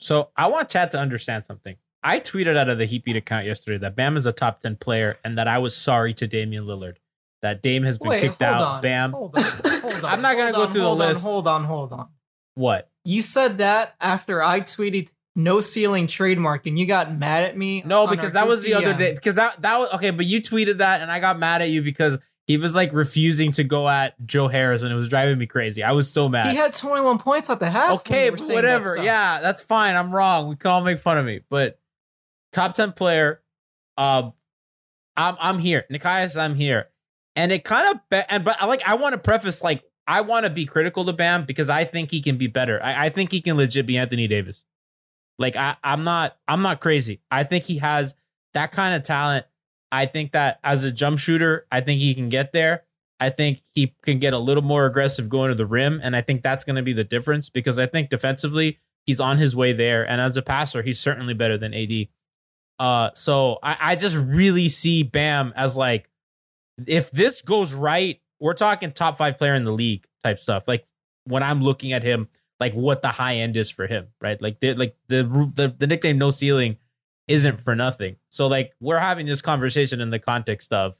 So 0.00 0.30
I 0.36 0.48
want 0.48 0.68
Chad 0.68 0.90
to 0.92 0.98
understand 0.98 1.44
something. 1.44 1.76
I 2.02 2.20
tweeted 2.20 2.56
out 2.56 2.68
of 2.68 2.78
the 2.78 2.84
Heat 2.84 3.04
Beat 3.04 3.16
account 3.16 3.46
yesterday 3.46 3.78
that 3.78 3.96
Bam 3.96 4.16
is 4.16 4.26
a 4.26 4.32
top 4.32 4.60
10 4.60 4.76
player 4.76 5.18
and 5.24 5.38
that 5.38 5.48
I 5.48 5.58
was 5.58 5.76
sorry 5.76 6.14
to 6.14 6.26
Damian 6.26 6.64
Lillard. 6.64 6.96
That 7.46 7.62
Dame 7.62 7.84
has 7.84 7.98
been 7.98 8.08
Wait, 8.08 8.20
kicked 8.20 8.42
out. 8.42 8.60
On, 8.60 8.82
Bam. 8.82 9.12
Hold 9.12 9.38
on, 9.38 9.44
hold 9.80 9.94
on, 9.94 10.04
I'm 10.04 10.20
not 10.20 10.34
going 10.34 10.52
to 10.52 10.52
go 10.52 10.66
through 10.66 10.82
the 10.82 10.94
list. 10.94 11.22
Hold 11.22 11.46
on, 11.46 11.62
hold 11.62 11.92
on. 11.92 12.08
What? 12.56 12.90
You 13.04 13.22
said 13.22 13.58
that 13.58 13.94
after 14.00 14.42
I 14.42 14.60
tweeted 14.60 15.12
no 15.36 15.60
ceiling 15.60 16.08
trademark 16.08 16.66
and 16.66 16.76
you 16.76 16.86
got 16.86 17.16
mad 17.16 17.44
at 17.44 17.56
me. 17.56 17.82
No, 17.86 18.08
because 18.08 18.32
that 18.32 18.48
was 18.48 18.64
the 18.64 18.72
DM. 18.72 18.76
other 18.78 18.94
day. 18.94 19.14
Because 19.14 19.36
that, 19.36 19.62
that 19.62 19.78
was 19.78 19.90
okay, 19.90 20.10
but 20.10 20.26
you 20.26 20.42
tweeted 20.42 20.78
that 20.78 21.02
and 21.02 21.12
I 21.12 21.20
got 21.20 21.38
mad 21.38 21.62
at 21.62 21.70
you 21.70 21.82
because 21.82 22.18
he 22.48 22.56
was 22.56 22.74
like 22.74 22.92
refusing 22.92 23.52
to 23.52 23.62
go 23.62 23.88
at 23.88 24.14
Joe 24.26 24.48
Harris 24.48 24.82
and 24.82 24.90
it 24.90 24.96
was 24.96 25.08
driving 25.08 25.38
me 25.38 25.46
crazy. 25.46 25.84
I 25.84 25.92
was 25.92 26.10
so 26.10 26.28
mad. 26.28 26.50
He 26.50 26.56
had 26.56 26.72
21 26.72 27.18
points 27.18 27.48
at 27.48 27.60
the 27.60 27.70
half. 27.70 28.00
Okay, 28.00 28.30
whatever. 28.30 28.96
That 28.96 29.04
yeah, 29.04 29.38
that's 29.40 29.62
fine. 29.62 29.94
I'm 29.94 30.10
wrong. 30.12 30.48
We 30.48 30.56
can 30.56 30.72
all 30.72 30.82
make 30.82 30.98
fun 30.98 31.16
of 31.16 31.24
me. 31.24 31.42
But 31.48 31.78
top 32.52 32.74
10 32.74 32.94
player. 32.94 33.40
Um, 33.96 34.32
I'm 35.16 35.36
I'm 35.40 35.58
here. 35.58 35.84
Nekias, 35.90 36.40
I'm 36.40 36.54
here. 36.54 36.88
And 37.36 37.52
it 37.52 37.64
kind 37.64 37.94
of 37.94 38.00
be- 38.10 38.22
and 38.28 38.44
but 38.44 38.56
like 38.66 38.82
I 38.86 38.94
want 38.94 39.12
to 39.12 39.18
preface 39.18 39.62
like 39.62 39.84
I 40.08 40.22
want 40.22 40.44
to 40.44 40.50
be 40.50 40.66
critical 40.66 41.04
to 41.04 41.12
Bam 41.12 41.44
because 41.44 41.68
I 41.70 41.84
think 41.84 42.10
he 42.10 42.20
can 42.20 42.38
be 42.38 42.46
better. 42.46 42.82
I, 42.82 43.06
I 43.06 43.08
think 43.10 43.30
he 43.30 43.40
can 43.40 43.56
legit 43.56 43.86
be 43.86 43.96
Anthony 43.96 44.26
Davis. 44.26 44.64
Like 45.38 45.54
I, 45.56 45.76
I'm 45.84 46.02
not 46.02 46.36
I'm 46.48 46.62
not 46.62 46.80
crazy. 46.80 47.20
I 47.30 47.44
think 47.44 47.64
he 47.64 47.78
has 47.78 48.14
that 48.54 48.72
kind 48.72 48.94
of 48.94 49.02
talent. 49.02 49.46
I 49.92 50.06
think 50.06 50.32
that 50.32 50.58
as 50.64 50.82
a 50.82 50.90
jump 50.90 51.18
shooter, 51.18 51.66
I 51.70 51.80
think 51.80 52.00
he 52.00 52.14
can 52.14 52.28
get 52.28 52.52
there. 52.52 52.84
I 53.18 53.30
think 53.30 53.62
he 53.74 53.94
can 54.02 54.18
get 54.18 54.32
a 54.32 54.38
little 54.38 54.62
more 54.62 54.86
aggressive 54.86 55.28
going 55.28 55.48
to 55.50 55.54
the 55.54 55.66
rim. 55.66 56.00
And 56.02 56.14
I 56.14 56.20
think 56.20 56.42
that's 56.42 56.64
going 56.64 56.76
to 56.76 56.82
be 56.82 56.92
the 56.92 57.04
difference 57.04 57.48
because 57.48 57.78
I 57.78 57.86
think 57.86 58.10
defensively, 58.10 58.78
he's 59.04 59.20
on 59.20 59.38
his 59.38 59.56
way 59.56 59.72
there. 59.72 60.08
And 60.08 60.20
as 60.20 60.36
a 60.36 60.42
passer, 60.42 60.82
he's 60.82 61.00
certainly 61.00 61.34
better 61.34 61.56
than 61.56 61.72
AD. 61.72 62.08
Uh, 62.78 63.10
so 63.14 63.58
I, 63.62 63.76
I 63.80 63.96
just 63.96 64.16
really 64.16 64.68
see 64.68 65.02
Bam 65.02 65.52
as 65.56 65.76
like, 65.76 66.10
if 66.86 67.10
this 67.10 67.42
goes 67.42 67.72
right, 67.72 68.20
we're 68.40 68.54
talking 68.54 68.92
top 68.92 69.16
five 69.16 69.38
player 69.38 69.54
in 69.54 69.64
the 69.64 69.72
league 69.72 70.06
type 70.22 70.38
stuff. 70.38 70.64
Like 70.66 70.86
when 71.24 71.42
I'm 71.42 71.60
looking 71.60 71.92
at 71.92 72.02
him, 72.02 72.28
like 72.60 72.74
what 72.74 73.02
the 73.02 73.08
high 73.08 73.36
end 73.36 73.56
is 73.56 73.70
for 73.70 73.86
him, 73.86 74.08
right? 74.20 74.40
Like 74.40 74.60
the 74.60 74.74
like 74.74 74.96
the 75.08 75.22
the, 75.54 75.74
the 75.76 75.86
nickname 75.86 76.18
no 76.18 76.30
ceiling 76.30 76.76
isn't 77.28 77.60
for 77.60 77.74
nothing. 77.74 78.16
So 78.30 78.46
like 78.46 78.72
we're 78.80 78.98
having 78.98 79.26
this 79.26 79.42
conversation 79.42 80.00
in 80.00 80.10
the 80.10 80.18
context 80.18 80.72
of, 80.72 80.96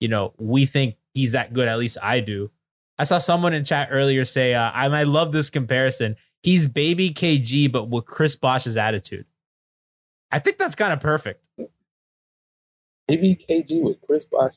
you 0.00 0.08
know, 0.08 0.34
we 0.38 0.66
think 0.66 0.96
he's 1.14 1.32
that 1.32 1.52
good. 1.52 1.68
At 1.68 1.78
least 1.78 1.98
I 2.02 2.20
do. 2.20 2.50
I 2.98 3.04
saw 3.04 3.18
someone 3.18 3.52
in 3.52 3.64
chat 3.64 3.88
earlier 3.90 4.24
say, 4.24 4.54
uh, 4.54 4.72
and 4.74 4.94
I 4.94 5.04
love 5.04 5.32
this 5.32 5.50
comparison. 5.50 6.16
He's 6.42 6.66
baby 6.66 7.10
KG, 7.10 7.70
but 7.70 7.88
with 7.88 8.06
Chris 8.06 8.34
Bosh's 8.34 8.76
attitude. 8.76 9.26
I 10.30 10.40
think 10.40 10.58
that's 10.58 10.74
kind 10.74 10.92
of 10.92 11.00
perfect. 11.00 11.48
Maybe 13.08 13.36
KG 13.48 13.82
with 13.82 14.00
Chris 14.02 14.26
Bosh. 14.26 14.56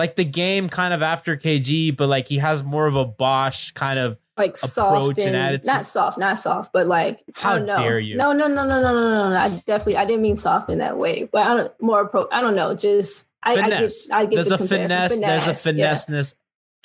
Like 0.00 0.16
the 0.16 0.24
game 0.24 0.70
kind 0.70 0.94
of 0.94 1.02
after 1.02 1.36
KG, 1.36 1.94
but 1.94 2.08
like 2.08 2.26
he 2.26 2.38
has 2.38 2.64
more 2.64 2.86
of 2.86 2.96
a 2.96 3.04
Bosh 3.04 3.72
kind 3.72 3.98
of 3.98 4.16
like 4.38 4.56
soft 4.56 5.18
and, 5.18 5.36
and 5.36 5.62
not 5.66 5.84
soft, 5.84 6.16
not 6.16 6.38
soft, 6.38 6.72
but 6.72 6.86
like 6.86 7.22
how 7.34 7.58
dare 7.58 7.98
you? 7.98 8.16
No, 8.16 8.32
no, 8.32 8.48
no, 8.48 8.62
no, 8.62 8.80
no, 8.80 8.94
no, 8.94 9.10
no, 9.10 9.28
no. 9.28 9.36
I 9.36 9.50
definitely 9.66 9.98
I 9.98 10.06
didn't 10.06 10.22
mean 10.22 10.36
soft 10.36 10.70
in 10.70 10.78
that 10.78 10.96
way, 10.96 11.28
but 11.30 11.46
I 11.46 11.54
don't 11.54 11.82
more 11.82 12.08
pro. 12.08 12.26
I 12.32 12.40
don't 12.40 12.54
know. 12.54 12.74
Just 12.74 13.28
I, 13.42 13.56
finesse. 13.56 14.06
I 14.10 14.20
get 14.20 14.22
I 14.22 14.24
get 14.24 14.34
there's 14.36 14.48
the 14.48 14.54
a 14.54 14.66
finesse, 14.66 15.12
finesse, 15.12 15.44
There's 15.44 15.66
a 15.66 15.70
finesseness. 15.70 16.34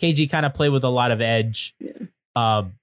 Yeah. 0.02 0.12
KG 0.12 0.30
kind 0.30 0.46
of 0.46 0.54
play 0.54 0.68
with 0.68 0.84
a 0.84 0.90
lot 0.90 1.12
of 1.12 1.22
edge. 1.22 1.74
Yeah. 1.80 1.94
Um, 2.36 2.74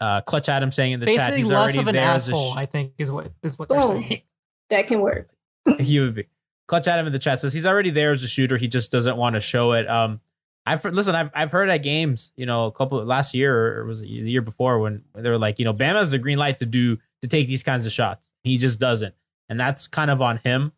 uh, 0.00 0.20
Clutch 0.20 0.48
Adam 0.48 0.70
saying 0.70 0.92
in 0.92 1.00
the 1.00 1.06
Basically 1.06 1.26
chat, 1.26 1.38
he's 1.38 1.50
less 1.50 1.58
already 1.58 1.78
of 1.80 1.88
an 1.88 1.94
there 1.96 2.04
asshole. 2.04 2.52
Sh- 2.52 2.56
I 2.56 2.66
think 2.66 2.92
is 2.98 3.10
what 3.10 3.32
is 3.42 3.58
what 3.58 3.68
they're 3.68 3.82
saying. 3.82 4.22
that 4.70 4.86
can 4.86 5.00
work. 5.00 5.28
he 5.80 5.98
would 5.98 6.14
be. 6.14 6.28
Clutch 6.68 6.88
Adam 6.88 7.06
in 7.06 7.12
the 7.12 7.18
chat 7.18 7.40
says 7.40 7.52
he's 7.52 7.66
already 7.66 7.90
there 7.90 8.12
as 8.12 8.22
a 8.24 8.28
shooter. 8.28 8.56
He 8.56 8.68
just 8.68 8.90
doesn't 8.90 9.16
want 9.16 9.34
to 9.34 9.40
show 9.40 9.72
it. 9.72 9.88
Um, 9.88 10.20
I've 10.64 10.84
listen. 10.84 11.14
I've 11.14 11.30
I've 11.34 11.50
heard 11.50 11.68
at 11.68 11.78
games, 11.78 12.32
you 12.36 12.46
know, 12.46 12.66
a 12.66 12.72
couple 12.72 13.04
last 13.04 13.34
year 13.34 13.80
or 13.80 13.84
was 13.84 14.00
it 14.00 14.06
the 14.06 14.30
year 14.30 14.42
before 14.42 14.78
when 14.78 15.02
they 15.14 15.28
were 15.28 15.38
like, 15.38 15.58
you 15.58 15.64
know, 15.64 15.72
Bam 15.72 15.96
has 15.96 16.12
the 16.12 16.18
green 16.18 16.38
light 16.38 16.58
to 16.58 16.66
do 16.66 16.98
to 17.20 17.28
take 17.28 17.48
these 17.48 17.62
kinds 17.62 17.84
of 17.84 17.92
shots. 17.92 18.30
He 18.44 18.58
just 18.58 18.78
doesn't, 18.78 19.14
and 19.48 19.58
that's 19.58 19.88
kind 19.88 20.10
of 20.10 20.22
on 20.22 20.38
him 20.38 20.72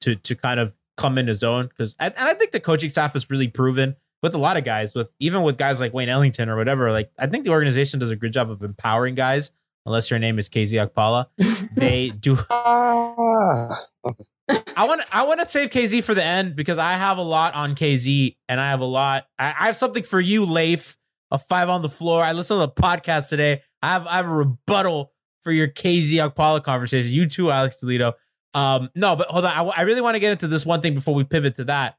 to 0.00 0.16
to 0.16 0.34
kind 0.34 0.58
of 0.58 0.74
come 0.96 1.16
in 1.16 1.28
his 1.28 1.44
own 1.44 1.68
because 1.68 1.94
and 2.00 2.12
I 2.16 2.34
think 2.34 2.50
the 2.50 2.60
coaching 2.60 2.90
staff 2.90 3.12
has 3.12 3.30
really 3.30 3.48
proven 3.48 3.96
with 4.22 4.34
a 4.34 4.38
lot 4.38 4.56
of 4.56 4.64
guys, 4.64 4.94
with 4.94 5.12
even 5.18 5.42
with 5.42 5.56
guys 5.56 5.80
like 5.80 5.94
Wayne 5.94 6.08
Ellington 6.08 6.48
or 6.48 6.56
whatever. 6.56 6.90
Like 6.92 7.10
I 7.18 7.26
think 7.26 7.44
the 7.44 7.50
organization 7.50 8.00
does 8.00 8.10
a 8.10 8.16
good 8.16 8.32
job 8.32 8.50
of 8.50 8.62
empowering 8.62 9.14
guys. 9.14 9.50
Unless 9.86 10.10
your 10.10 10.18
name 10.18 10.38
is 10.38 10.50
KZ 10.50 10.90
Okpala, 10.90 11.26
they 11.74 12.10
do. 12.10 12.36
I 14.76 14.86
want 14.86 15.02
I 15.12 15.24
want 15.24 15.40
to 15.40 15.46
save 15.46 15.70
KZ 15.70 16.02
for 16.04 16.14
the 16.14 16.24
end 16.24 16.56
because 16.56 16.78
I 16.78 16.94
have 16.94 17.18
a 17.18 17.22
lot 17.22 17.54
on 17.54 17.74
KZ 17.74 18.36
and 18.48 18.60
I 18.60 18.70
have 18.70 18.80
a 18.80 18.86
lot. 18.86 19.26
I, 19.38 19.54
I 19.58 19.66
have 19.66 19.76
something 19.76 20.02
for 20.02 20.20
you, 20.20 20.44
Leif. 20.44 20.96
A 21.32 21.38
five 21.38 21.68
on 21.68 21.82
the 21.82 21.88
floor. 21.88 22.24
I 22.24 22.32
listened 22.32 22.60
to 22.60 22.66
the 22.66 22.82
podcast 22.82 23.28
today. 23.28 23.62
I 23.82 23.92
have 23.92 24.06
I 24.06 24.16
have 24.16 24.26
a 24.26 24.34
rebuttal 24.34 25.12
for 25.42 25.52
your 25.52 25.68
KZ 25.68 26.14
Okpala 26.28 26.62
conversation. 26.62 27.12
You 27.12 27.26
too, 27.26 27.50
Alex 27.50 27.76
Toledo. 27.76 28.14
Um, 28.52 28.90
no, 28.96 29.14
but 29.14 29.28
hold 29.28 29.44
on. 29.44 29.52
I, 29.52 29.62
I 29.62 29.82
really 29.82 30.00
want 30.00 30.16
to 30.16 30.18
get 30.18 30.32
into 30.32 30.48
this 30.48 30.66
one 30.66 30.80
thing 30.80 30.94
before 30.94 31.14
we 31.14 31.22
pivot 31.22 31.54
to 31.56 31.64
that 31.64 31.96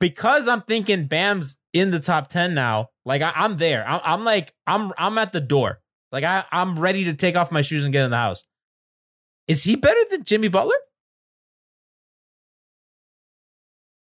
because 0.00 0.48
I'm 0.48 0.62
thinking 0.62 1.06
Bam's 1.06 1.56
in 1.72 1.90
the 1.90 2.00
top 2.00 2.28
ten 2.28 2.54
now. 2.54 2.88
Like 3.04 3.22
I, 3.22 3.32
am 3.36 3.58
there. 3.58 3.86
I, 3.86 4.00
I'm 4.04 4.24
like 4.24 4.52
I'm 4.66 4.92
I'm 4.98 5.18
at 5.18 5.32
the 5.32 5.40
door. 5.40 5.80
Like 6.10 6.24
I 6.24 6.44
I'm 6.50 6.78
ready 6.78 7.04
to 7.04 7.14
take 7.14 7.36
off 7.36 7.52
my 7.52 7.62
shoes 7.62 7.84
and 7.84 7.92
get 7.92 8.04
in 8.04 8.10
the 8.10 8.16
house. 8.16 8.44
Is 9.46 9.64
he 9.64 9.76
better 9.76 10.00
than 10.10 10.24
Jimmy 10.24 10.48
Butler? 10.48 10.76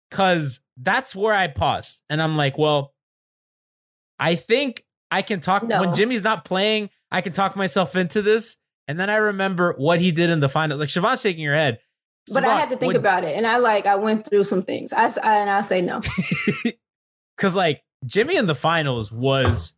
Cause 0.10 0.62
that's 0.78 1.16
where 1.16 1.34
I 1.34 1.48
pause. 1.48 2.02
And 2.10 2.22
I'm 2.22 2.38
like, 2.38 2.58
well, 2.58 2.94
I 4.20 4.36
think 4.36 4.84
I 5.12 5.22
can 5.22 5.40
talk 5.40 5.64
no. 5.64 5.82
when 5.82 5.94
Jimmy's 5.94 6.24
not 6.24 6.46
playing, 6.46 6.90
I 7.12 7.22
can 7.22 7.34
talk 7.34 7.56
myself 7.56 7.96
into 7.96 8.22
this. 8.22 8.58
And 8.88 9.00
then 9.00 9.10
I 9.10 9.18
remember 9.18 9.74
what 9.78 10.00
he 10.00 10.12
did 10.12 10.30
in 10.30 10.40
the 10.40 10.50
final. 10.50 10.78
Like 10.78 10.90
Siobhan's 10.90 11.22
shaking 11.22 11.44
your 11.44 11.56
head. 11.56 11.80
But 12.28 12.44
Siobhan, 12.44 12.48
I 12.48 12.60
had 12.60 12.70
to 12.70 12.78
think 12.78 12.88
when, 12.88 12.96
about 12.96 13.24
it. 13.24 13.36
And 13.36 13.46
I 13.46 13.58
like, 13.58 13.86
I 13.86 13.96
went 13.96 14.28
through 14.28 14.44
some 14.44 14.64
things. 14.64 14.94
I, 14.94 15.06
I 15.24 15.38
and 15.40 15.50
I 15.50 15.62
say 15.62 15.82
no. 15.82 16.02
Cause 17.38 17.56
like 17.56 17.84
Jimmy 18.06 18.38
in 18.38 18.48
the 18.48 18.56
finals 18.56 19.12
was, 19.12 19.74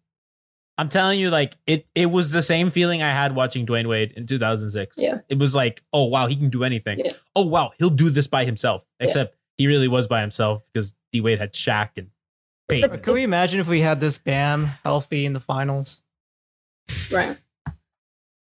I'm 0.78 0.88
telling 0.88 1.20
you, 1.20 1.30
like 1.30 1.58
it, 1.68 1.88
it 1.94 2.06
was 2.06 2.32
the 2.32 2.42
same 2.42 2.70
feeling 2.70 3.02
I 3.02 3.12
had 3.12 3.36
watching 3.36 3.65
Dwyane 3.65 3.88
Wade 3.88 4.13
in 4.15 4.28
2006. 4.28 4.96
Yeah. 4.98 5.20
It 5.28 5.38
was 5.38 5.54
like, 5.54 5.84
oh, 5.92 6.06
wow, 6.06 6.28
he 6.28 6.38
can 6.38 6.50
do 6.50 6.63
anything. 6.63 7.00
Yeah. 7.00 7.12
Oh, 7.36 7.46
wow, 7.46 7.72
he'll 7.78 7.89
do 7.89 8.10
this 8.10 8.28
by 8.28 8.46
himself. 8.46 8.88
Except 9.00 9.36
he 9.60 9.67
really 9.67 9.89
was 9.89 10.08
by 10.08 10.22
himself 10.22 10.63
because 10.72 10.95
D 11.12 11.22
Wade 11.22 11.38
had 11.38 11.54
Shaq 11.54 11.89
and 11.98 12.08
Payton. 12.69 13.02
Can 13.02 13.13
we 13.13 13.24
imagine 13.24 13.60
if 13.60 13.67
we 13.67 13.82
had 13.82 14.00
this 14.00 14.17
Bam 14.17 14.65
healthy 14.84 15.26
in 15.26 15.34
the 15.34 15.39
finals? 15.39 16.02
Right. 17.13 17.38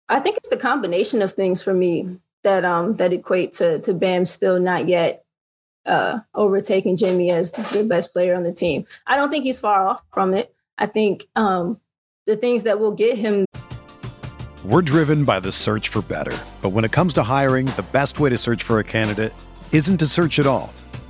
I 0.08 0.20
think 0.20 0.36
it's 0.36 0.50
the 0.50 0.56
combination 0.58 1.22
of 1.22 1.32
things 1.32 1.62
for 1.62 1.72
me 1.72 2.18
that 2.42 2.64
um 2.64 2.94
that 2.96 3.12
equate 3.12 3.52
to 3.54 3.78
to 3.78 3.94
Bam 3.94 4.26
still 4.26 4.58
not 4.58 4.88
yet 4.88 5.24
uh 5.86 6.18
overtaking 6.34 6.96
Jimmy 6.96 7.30
as 7.30 7.52
the 7.52 7.86
best 7.88 8.12
player 8.12 8.34
on 8.34 8.42
the 8.42 8.52
team. 8.52 8.84
I 9.06 9.16
don't 9.16 9.30
think 9.30 9.44
he's 9.44 9.60
far 9.60 9.86
off 9.86 10.02
from 10.12 10.34
it. 10.34 10.52
I 10.76 10.86
think 10.86 11.26
um 11.36 11.80
the 12.26 12.36
things 12.36 12.64
that 12.64 12.80
will 12.80 12.92
get 12.92 13.16
him 13.16 13.44
We're 14.64 14.82
driven 14.82 15.24
by 15.24 15.38
the 15.38 15.52
search 15.52 15.90
for 15.90 16.02
better. 16.02 16.36
But 16.60 16.70
when 16.70 16.84
it 16.84 16.90
comes 16.90 17.14
to 17.14 17.22
hiring, 17.22 17.66
the 17.66 17.86
best 17.92 18.18
way 18.18 18.30
to 18.30 18.36
search 18.36 18.64
for 18.64 18.80
a 18.80 18.84
candidate 18.84 19.32
isn't 19.70 19.98
to 19.98 20.06
search 20.06 20.40
at 20.40 20.46
all. 20.46 20.72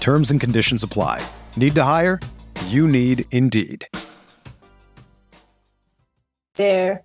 Terms 0.00 0.30
and 0.30 0.40
conditions 0.40 0.82
apply. 0.82 1.26
Need 1.56 1.74
to 1.74 1.84
hire? 1.84 2.20
You 2.66 2.88
need 2.88 3.26
Indeed. 3.32 3.86
there 6.56 7.04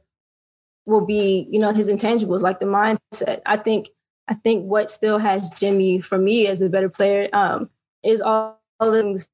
will 0.85 1.05
be, 1.05 1.47
you 1.51 1.59
know, 1.59 1.73
his 1.73 1.89
intangibles 1.89 2.41
like 2.41 2.59
the 2.59 2.65
mindset. 2.65 3.41
I 3.45 3.57
think 3.57 3.89
I 4.27 4.33
think 4.33 4.65
what 4.65 4.89
still 4.89 5.17
has 5.19 5.49
Jimmy 5.51 5.99
for 5.99 6.17
me 6.17 6.47
as 6.47 6.61
a 6.61 6.69
better 6.69 6.89
player 6.89 7.27
um, 7.33 7.69
is 8.03 8.21
all, 8.21 8.61
all 8.79 8.91
the 8.91 9.01
things, 9.01 9.29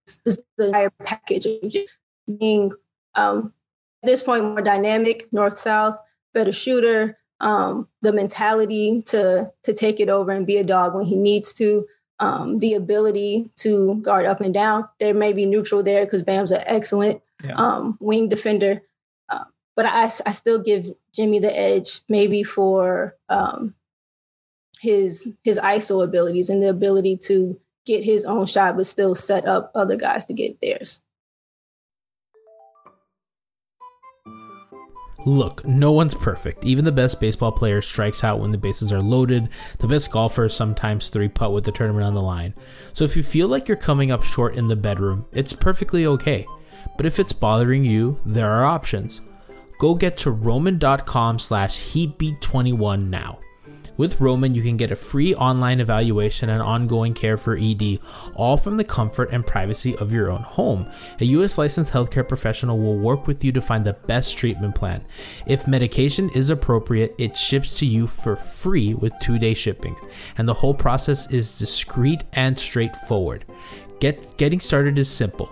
the 0.57 0.65
entire 0.67 0.89
package 0.89 1.45
of 1.45 2.39
being 2.39 2.71
um, 3.15 3.53
at 4.03 4.07
this 4.07 4.23
point 4.23 4.43
more 4.43 4.61
dynamic, 4.61 5.27
north 5.31 5.57
south, 5.57 5.99
better 6.33 6.51
shooter, 6.51 7.17
um, 7.39 7.87
the 8.01 8.11
mentality 8.11 9.01
to 9.07 9.51
to 9.63 9.73
take 9.73 9.99
it 9.99 10.09
over 10.09 10.31
and 10.31 10.47
be 10.47 10.57
a 10.57 10.63
dog 10.63 10.95
when 10.95 11.05
he 11.05 11.15
needs 11.15 11.53
to. 11.53 11.85
Um, 12.19 12.58
the 12.58 12.73
ability 12.73 13.51
to 13.58 13.95
guard 14.01 14.25
up 14.25 14.41
and 14.41 14.53
down. 14.53 14.88
There 14.99 15.13
may 15.13 15.34
be 15.34 15.45
neutral 15.45 15.84
there 15.84 16.03
because 16.03 16.23
Bam's 16.23 16.51
an 16.51 16.63
excellent 16.65 17.21
Yeah. 17.45 17.53
um, 17.56 17.97
wing 17.99 18.27
defender 18.27 18.82
but 19.77 19.86
I, 19.86 20.06
I 20.25 20.32
still 20.32 20.60
give 20.60 20.91
Jimmy 21.13 21.38
the 21.38 21.56
edge, 21.56 22.01
maybe 22.10 22.41
for 22.43 23.13
um, 23.30 23.75
his 24.82 25.38
his 25.43 25.60
ISO 25.60 26.03
abilities 26.03 26.49
and 26.49 26.62
the 26.63 26.67
ability 26.69 27.15
to 27.25 27.58
get 27.86 28.03
his 28.03 28.25
own 28.25 28.47
shot, 28.47 28.75
but 28.75 28.88
still 28.88 29.13
set 29.13 29.47
up 29.47 29.71
other 29.75 29.95
guys 29.95 30.25
to 30.25 30.34
get 30.34 30.60
theirs. 30.62 30.99
Look, 35.27 35.67
no 35.67 35.91
one's 35.91 36.15
perfect. 36.15 36.63
Even 36.63 36.85
the 36.85 36.91
best 36.93 37.19
baseball 37.19 37.51
player 37.51 37.81
strikes 37.81 38.23
out 38.23 38.39
when 38.39 38.51
the 38.51 38.57
bases 38.57 38.93
are 38.93 39.01
loaded. 39.01 39.49
The 39.79 39.87
best 39.87 40.09
golfers 40.09 40.55
sometimes 40.55 41.09
three 41.09 41.27
putt 41.27 41.51
with 41.51 41.65
the 41.65 41.71
tournament 41.73 42.05
on 42.05 42.13
the 42.13 42.21
line. 42.21 42.53
So 42.93 43.03
if 43.03 43.17
you 43.17 43.23
feel 43.23 43.49
like 43.49 43.67
you're 43.67 43.75
coming 43.75 44.09
up 44.09 44.23
short 44.23 44.55
in 44.55 44.69
the 44.69 44.77
bedroom, 44.77 45.25
it's 45.33 45.51
perfectly 45.51 46.05
okay. 46.05 46.47
But 46.95 47.05
if 47.05 47.19
it's 47.19 47.33
bothering 47.33 47.83
you, 47.83 48.21
there 48.25 48.49
are 48.49 48.63
options. 48.63 49.19
Go 49.79 49.95
get 49.95 50.15
to 50.19 50.31
roman.com 50.31 51.39
slash 51.39 51.77
heatbeat21 51.77 53.09
now. 53.09 53.39
With 53.97 54.21
Roman, 54.21 54.53
you 54.53 54.62
can 54.62 54.77
get 54.77 54.91
a 54.91 54.95
free 54.95 55.33
online 55.36 55.79
evaluation 55.79 56.49
and 56.49 56.62
ongoing 56.62 57.13
care 57.13 57.36
for 57.36 57.57
ED, 57.57 57.99
all 58.36 58.55
from 58.55 58.77
the 58.77 58.83
comfort 58.83 59.29
and 59.31 59.45
privacy 59.45 59.97
of 59.97 60.13
your 60.13 60.29
own 60.29 60.43
home. 60.43 60.88
A 61.19 61.25
US 61.25 61.57
licensed 61.57 61.91
healthcare 61.91 62.27
professional 62.27 62.77
will 62.77 62.97
work 62.97 63.25
with 63.25 63.43
you 63.43 63.51
to 63.51 63.62
find 63.62 63.83
the 63.83 63.93
best 63.93 64.38
treatment 64.38 64.75
plan. 64.75 65.03
If 65.47 65.67
medication 65.67 66.29
is 66.29 66.51
appropriate, 66.51 67.15
it 67.17 67.36
ships 67.36 67.77
to 67.79 67.86
you 67.86 68.05
for 68.05 68.36
free 68.36 68.93
with 68.93 69.13
two 69.19 69.39
day 69.39 69.55
shipping, 69.55 69.95
and 70.38 70.47
the 70.47 70.53
whole 70.53 70.75
process 70.75 71.29
is 71.31 71.57
discreet 71.57 72.23
and 72.33 72.57
straightforward. 72.57 73.45
Get 73.99 74.38
getting 74.38 74.60
started 74.60 74.99
is 74.99 75.10
simple 75.10 75.51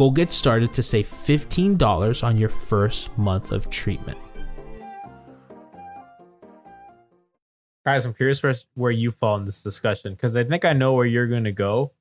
Go 0.00 0.10
get 0.10 0.32
started 0.32 0.72
to 0.72 0.82
save 0.82 1.06
$15 1.06 2.24
on 2.24 2.38
your 2.38 2.48
first 2.48 3.14
month 3.18 3.52
of 3.52 3.68
treatment. 3.68 4.16
Guys, 7.84 8.06
I'm 8.06 8.14
curious 8.14 8.42
where, 8.42 8.54
where 8.72 8.90
you 8.90 9.10
fall 9.10 9.36
in 9.36 9.44
this 9.44 9.62
discussion 9.62 10.14
because 10.14 10.36
I 10.36 10.44
think 10.44 10.64
I 10.64 10.72
know 10.72 10.94
where 10.94 11.04
you're 11.04 11.26
going 11.26 11.44
to 11.44 11.52
go, 11.52 11.92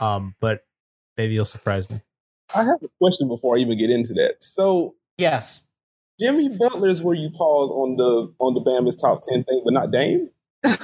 um, 0.00 0.34
but 0.40 0.66
maybe 1.16 1.34
you'll 1.34 1.44
surprise 1.44 1.88
me. 1.88 2.00
I 2.56 2.64
have 2.64 2.82
a 2.82 2.88
question 3.00 3.28
before 3.28 3.56
I 3.56 3.60
even 3.60 3.78
get 3.78 3.90
into 3.90 4.14
that. 4.14 4.42
So 4.42 4.96
Yes. 5.16 5.64
Jimmy 6.18 6.48
Butler's 6.48 7.04
where 7.04 7.14
you 7.14 7.30
pause 7.30 7.70
on 7.70 7.98
the 7.98 8.34
on 8.40 8.54
the 8.54 8.60
Bama's 8.60 8.96
top 8.96 9.20
ten 9.22 9.44
thing, 9.44 9.62
but 9.64 9.74
not 9.74 9.92
Dame. 9.92 10.30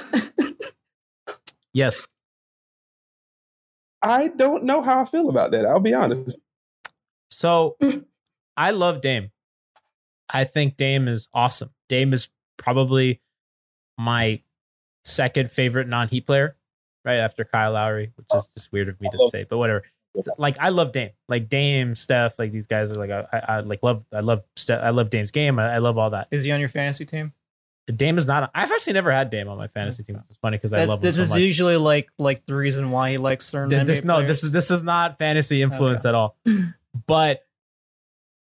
Yes. 1.73 2.07
I 4.01 4.29
don't 4.29 4.63
know 4.63 4.81
how 4.81 5.01
I 5.01 5.05
feel 5.05 5.29
about 5.29 5.51
that. 5.51 5.65
I'll 5.65 5.81
be 5.81 5.93
honest. 5.93 6.39
So 7.31 7.75
mm. 7.81 8.05
I 8.57 8.71
love 8.71 9.01
Dame. 9.01 9.31
I 10.29 10.43
think 10.43 10.77
Dame 10.77 11.07
is 11.07 11.27
awesome. 11.33 11.69
Dame 11.89 12.13
is 12.13 12.29
probably 12.57 13.21
my 13.97 14.41
second 15.03 15.51
favorite 15.51 15.87
non 15.87 16.07
Heat 16.07 16.25
player, 16.25 16.55
right 17.03 17.17
after 17.17 17.43
Kyle 17.45 17.73
Lowry, 17.73 18.11
which 18.15 18.27
is 18.35 18.49
just 18.57 18.71
weird 18.71 18.89
of 18.89 18.99
me 18.99 19.09
to 19.11 19.29
say, 19.29 19.45
but 19.47 19.57
whatever. 19.57 19.83
It's- 20.15 20.33
Like 20.37 20.57
I 20.59 20.69
love 20.69 20.93
Dame, 20.93 21.11
like 21.27 21.49
Dame, 21.49 21.93
Steph, 21.95 22.39
like 22.39 22.51
these 22.51 22.67
guys 22.67 22.91
are 22.91 22.95
like 22.95 23.11
I, 23.11 23.25
I, 23.33 23.37
I 23.37 23.59
like 23.59 23.83
love 23.83 24.05
I 24.13 24.21
love 24.21 24.43
Steph, 24.55 24.81
I 24.81 24.89
love 24.91 25.09
Dame's 25.09 25.31
game. 25.31 25.59
I, 25.59 25.73
I 25.75 25.77
love 25.79 25.97
all 25.97 26.09
that. 26.11 26.27
Is 26.31 26.43
he 26.45 26.51
on 26.51 26.59
your 26.59 26.69
fantasy 26.69 27.05
team? 27.05 27.33
Dame 27.93 28.17
is 28.17 28.25
not. 28.25 28.49
I've 28.55 28.71
actually 28.71 28.93
never 28.93 29.11
had 29.11 29.29
Dame 29.29 29.47
on 29.47 29.57
my 29.59 29.67
fantasy 29.67 30.01
team. 30.03 30.23
It's 30.27 30.37
funny 30.37 30.57
because 30.57 30.73
I 30.73 30.79
That- 30.79 30.87
love 30.89 30.99
him 30.99 31.01
this 31.11 31.17
so 31.17 31.21
is 31.23 31.29
much. 31.31 31.39
usually 31.39 31.77
like 31.77 32.09
like 32.17 32.45
the 32.45 32.55
reason 32.55 32.89
why 32.91 33.11
he 33.11 33.17
likes 33.19 33.45
certain 33.45 33.69
Th- 33.69 33.81
NBA 33.83 33.85
this, 33.87 34.03
no, 34.05 34.13
players. 34.15 34.27
this 34.29 34.43
is 34.45 34.51
this 34.53 34.71
is 34.71 34.83
not 34.83 35.19
fantasy 35.19 35.61
influence 35.61 36.05
Okay. 36.05 36.09
at 36.09 36.15
all. 36.15 36.35
But 37.07 37.45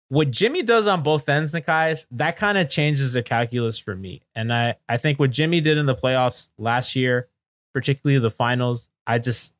what 0.10 0.32
Jimmy 0.32 0.64
does 0.64 0.88
on 0.88 1.04
both 1.04 1.28
ends, 1.28 1.54
Nekias, 1.54 2.06
that 2.12 2.38
kind 2.38 2.58
of 2.58 2.70
changes 2.70 3.14
the 3.14 3.24
calculus 3.24 3.78
for 3.78 3.96
me. 3.96 4.22
And 4.36 4.54
I, 4.54 4.76
I 4.88 4.98
think 4.98 5.20
what 5.20 5.32
Jimmy 5.32 5.60
did 5.60 5.78
in 5.78 5.86
the 5.86 5.96
playoffs 5.96 6.52
last 6.58 6.96
year, 6.96 7.28
particularly 7.74 8.20
the 8.20 8.32
finals, 8.32 8.90
I 9.06 9.20
just 9.20 9.54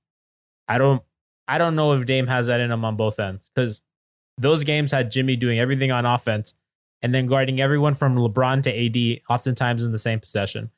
I 0.68 0.78
don't 0.78 1.02
I 1.48 1.58
don't 1.58 1.76
know 1.76 1.94
if 1.94 2.06
Dame 2.06 2.28
has 2.28 2.48
that 2.48 2.60
in 2.60 2.72
him 2.72 2.86
on 2.86 2.96
both 2.96 3.20
ends 3.20 3.50
because 3.54 3.82
those 4.38 4.64
games 4.64 4.92
had 4.92 5.12
Jimmy 5.12 5.36
doing 5.36 5.60
everything 5.60 5.92
on 5.92 6.06
offense 6.06 6.54
and 7.02 7.14
then 7.14 7.26
guarding 7.26 7.62
everyone 7.62 7.94
from 7.94 8.16
LeBron 8.16 8.64
to 8.64 8.72
AD, 9.16 9.22
oftentimes 9.30 9.84
in 9.84 9.92
the 9.92 10.00
same 10.00 10.20
possession, 10.20 10.72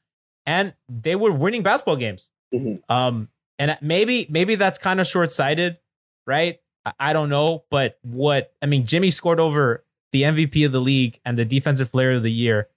and 0.46 0.74
they 0.88 1.16
were 1.16 1.32
winning 1.32 1.64
basketball 1.64 1.96
games. 1.96 2.30
Mhm. 2.54 2.82
Um, 2.90 3.30
and 3.58 3.78
maybe 3.82 4.26
maybe 4.30 4.56
that's 4.56 4.78
kind 4.78 5.00
of 5.00 5.08
short 5.08 5.32
sighted, 5.32 5.78
right? 6.26 6.60
I, 7.00 7.14
don't 7.14 7.30
know, 7.30 7.64
but 7.70 8.00
what 8.02 8.54
I 8.62 8.66
mean, 8.66 8.86
Jimmy 8.86 9.12
scored 9.12 9.40
over 9.40 9.84
the 10.12 10.24
MVP 10.24 10.66
of 10.66 10.72
the 10.72 10.82
league 10.82 11.20
and 11.26 11.38
the 11.38 11.46
Defensive 11.46 11.92
Player 11.92 12.14
of 12.14 12.24
the 12.24 12.32
Year 12.32 12.70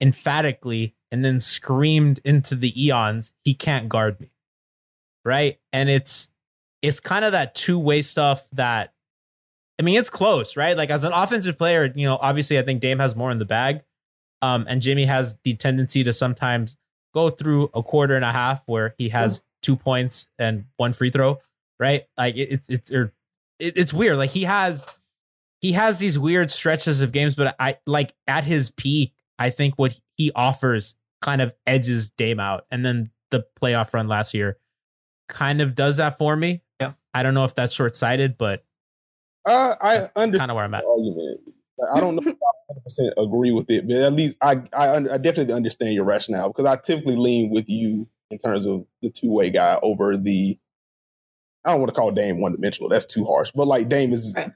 emphatically, 0.00 0.94
and 1.10 1.24
then 1.24 1.38
screamed 1.38 2.20
into 2.24 2.54
the 2.54 2.72
eons, 2.82 3.32
"He 3.44 3.54
can't 3.54 3.88
guard 3.88 4.20
me," 4.20 4.30
right? 5.24 5.58
And 5.72 5.90
it's 5.90 6.28
it's 6.80 7.00
kind 7.00 7.24
of 7.24 7.32
that 7.32 7.54
two 7.54 7.78
way 7.78 8.02
stuff 8.02 8.48
that 8.52 8.94
I 9.78 9.82
mean, 9.82 9.98
it's 9.98 10.10
close, 10.10 10.56
right? 10.56 10.76
Like 10.76 10.90
as 10.90 11.04
an 11.04 11.12
offensive 11.12 11.58
player, 11.58 11.92
you 11.94 12.06
know, 12.06 12.18
obviously 12.20 12.58
I 12.58 12.62
think 12.62 12.80
Dame 12.80 12.98
has 12.98 13.16
more 13.16 13.30
in 13.30 13.38
the 13.38 13.44
bag. 13.44 13.82
Um, 14.40 14.66
and 14.68 14.82
Jimmy 14.82 15.04
has 15.06 15.38
the 15.44 15.54
tendency 15.54 16.02
to 16.04 16.12
sometimes 16.12 16.76
go 17.14 17.30
through 17.30 17.70
a 17.74 17.82
quarter 17.82 18.16
and 18.16 18.24
a 18.24 18.32
half 18.32 18.62
where 18.66 18.94
he 18.98 19.08
has 19.10 19.42
two 19.62 19.76
points 19.76 20.28
and 20.38 20.66
one 20.76 20.92
free 20.92 21.10
throw, 21.10 21.38
right? 21.78 22.02
Like 22.16 22.36
it, 22.36 22.48
it's 22.50 22.68
it's 22.68 22.92
or 22.92 23.12
it, 23.58 23.74
it's 23.76 23.92
weird. 23.92 24.16
Like 24.18 24.30
he 24.30 24.44
has 24.44 24.86
he 25.60 25.72
has 25.72 25.98
these 25.98 26.18
weird 26.18 26.50
stretches 26.50 27.02
of 27.02 27.12
games, 27.12 27.34
but 27.34 27.54
I 27.60 27.76
like 27.86 28.14
at 28.26 28.44
his 28.44 28.70
peak, 28.70 29.14
I 29.38 29.50
think 29.50 29.74
what 29.78 29.98
he 30.16 30.32
offers 30.34 30.94
kind 31.20 31.40
of 31.40 31.54
edges 31.66 32.10
Dame 32.10 32.40
out. 32.40 32.66
And 32.70 32.84
then 32.84 33.10
the 33.30 33.46
playoff 33.60 33.94
run 33.94 34.08
last 34.08 34.34
year 34.34 34.58
kind 35.28 35.60
of 35.60 35.74
does 35.74 35.98
that 35.98 36.18
for 36.18 36.36
me. 36.36 36.62
Yeah. 36.80 36.92
I 37.14 37.22
don't 37.22 37.34
know 37.34 37.44
if 37.44 37.54
that's 37.54 37.72
short 37.72 37.94
sighted, 37.96 38.36
but 38.36 38.64
Uh, 39.48 39.76
I 39.80 39.94
that's 39.98 40.10
understand 40.16 40.38
kind 40.40 40.50
of 40.50 40.56
where 40.56 40.64
I'm 40.64 40.74
at. 40.74 40.82
the 40.82 40.88
argument. 40.88 41.40
I 41.94 42.00
don't 42.00 42.14
know 42.16 42.22
if 42.22 42.36
I 42.36 42.74
100 43.14 43.14
agree 43.18 43.52
with 43.52 43.70
it, 43.70 43.86
but 43.88 43.96
at 43.96 44.12
least 44.12 44.36
I 44.42 44.62
I, 44.72 44.96
un- 44.96 45.10
I 45.10 45.18
definitely 45.18 45.54
understand 45.54 45.94
your 45.94 46.04
rationale 46.04 46.48
because 46.48 46.64
I 46.64 46.76
typically 46.76 47.16
lean 47.16 47.50
with 47.50 47.68
you 47.68 48.08
in 48.30 48.38
terms 48.38 48.66
of 48.66 48.84
the 49.00 49.10
two 49.10 49.30
way 49.30 49.50
guy 49.50 49.78
over 49.82 50.16
the. 50.16 50.58
I 51.64 51.70
don't 51.72 51.80
want 51.80 51.94
to 51.94 51.98
call 51.98 52.10
Dame 52.10 52.40
one 52.40 52.52
dimensional. 52.52 52.88
That's 52.88 53.06
too 53.06 53.24
harsh. 53.24 53.52
But 53.54 53.66
like 53.68 53.88
Dame 53.88 54.12
is 54.12 54.34
Right. 54.36 54.50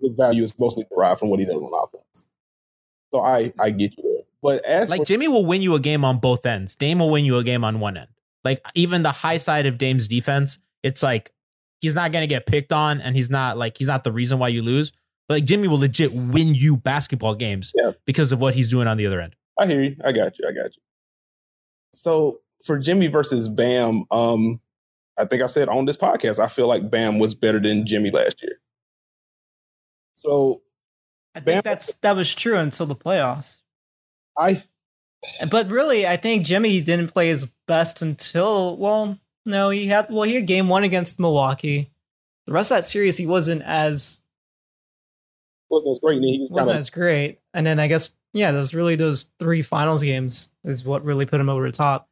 his 0.00 0.14
value 0.14 0.42
is 0.42 0.58
mostly 0.58 0.84
derived 0.90 1.20
from 1.20 1.28
what 1.30 1.40
he 1.40 1.46
does 1.46 1.56
on 1.56 1.70
offense. 1.82 2.26
So 3.12 3.20
I 3.20 3.52
I 3.58 3.70
get 3.70 3.96
you 3.96 4.02
there. 4.04 4.22
But 4.42 4.64
as 4.64 4.90
Like 4.90 5.00
for, 5.00 5.04
Jimmy 5.06 5.28
will 5.28 5.44
win 5.46 5.62
you 5.62 5.74
a 5.74 5.80
game 5.80 6.04
on 6.04 6.18
both 6.18 6.46
ends. 6.46 6.76
Dame 6.76 7.00
will 7.00 7.10
win 7.10 7.24
you 7.24 7.36
a 7.38 7.44
game 7.44 7.64
on 7.64 7.80
one 7.80 7.96
end. 7.96 8.08
Like 8.44 8.60
even 8.74 9.02
the 9.02 9.10
high 9.12 9.36
side 9.38 9.66
of 9.66 9.78
Dame's 9.78 10.08
defense, 10.08 10.58
it's 10.82 11.02
like 11.02 11.32
he's 11.80 11.94
not 11.94 12.12
gonna 12.12 12.26
get 12.26 12.46
picked 12.46 12.72
on, 12.72 13.00
and 13.00 13.14
he's 13.16 13.30
not 13.30 13.58
like 13.58 13.76
he's 13.78 13.88
not 13.88 14.04
the 14.04 14.12
reason 14.12 14.38
why 14.38 14.48
you 14.48 14.62
lose. 14.62 14.92
But 15.28 15.34
like 15.38 15.44
Jimmy 15.44 15.68
will 15.68 15.78
legit 15.78 16.14
win 16.14 16.54
you 16.54 16.76
basketball 16.76 17.34
games 17.34 17.72
Yeah. 17.76 17.90
because 18.06 18.32
of 18.32 18.40
what 18.40 18.54
he's 18.54 18.68
doing 18.68 18.86
on 18.88 18.96
the 18.96 19.06
other 19.06 19.20
end. 19.20 19.36
I 19.58 19.66
hear 19.66 19.82
you. 19.82 19.96
I 20.04 20.12
got 20.12 20.38
you. 20.38 20.46
I 20.48 20.52
got 20.52 20.74
you. 20.76 20.82
So 21.92 22.40
for 22.64 22.78
Jimmy 22.78 23.08
versus 23.08 23.48
Bam, 23.48 24.04
um, 24.10 24.60
I 25.18 25.24
think 25.24 25.42
I've 25.42 25.50
said 25.50 25.68
on 25.68 25.84
this 25.84 25.96
podcast, 25.96 26.38
I 26.38 26.46
feel 26.46 26.68
like 26.68 26.90
Bam 26.90 27.18
was 27.18 27.34
better 27.34 27.58
than 27.58 27.86
Jimmy 27.86 28.10
last 28.10 28.42
year. 28.42 28.60
So 30.14 30.62
I 31.34 31.40
think 31.40 31.46
Bam- 31.46 31.62
that's 31.64 31.94
that 31.94 32.16
was 32.16 32.34
true 32.34 32.56
until 32.56 32.86
the 32.86 32.96
playoffs. 32.96 33.60
I 34.38 34.58
But 35.50 35.68
really, 35.68 36.06
I 36.06 36.16
think 36.16 36.44
Jimmy 36.44 36.80
didn't 36.80 37.12
play 37.12 37.28
his 37.28 37.46
best 37.66 38.02
until 38.02 38.76
well, 38.76 39.18
no, 39.44 39.70
he 39.70 39.86
had 39.86 40.08
well, 40.10 40.22
he 40.22 40.34
had 40.34 40.46
game 40.46 40.68
one 40.68 40.84
against 40.84 41.20
Milwaukee. 41.20 41.90
The 42.46 42.52
rest 42.52 42.70
of 42.70 42.78
that 42.78 42.84
series, 42.84 43.16
he 43.16 43.26
wasn't 43.26 43.62
as 43.62 44.20
wasn't 45.68 45.90
as 45.90 46.00
great. 46.00 46.16
And 46.16 46.24
he 46.24 46.38
was 46.38 46.50
wasn't 46.50 46.76
of 46.76 46.78
as 46.78 46.90
great. 46.90 47.40
And 47.52 47.66
then 47.66 47.80
I 47.80 47.88
guess 47.88 48.16
yeah, 48.32 48.52
those 48.52 48.74
really 48.74 48.96
those 48.96 49.26
three 49.38 49.62
finals 49.62 50.02
games 50.02 50.50
is 50.64 50.84
what 50.84 51.04
really 51.04 51.26
put 51.26 51.40
him 51.40 51.48
over 51.48 51.66
the 51.66 51.72
top. 51.72 52.08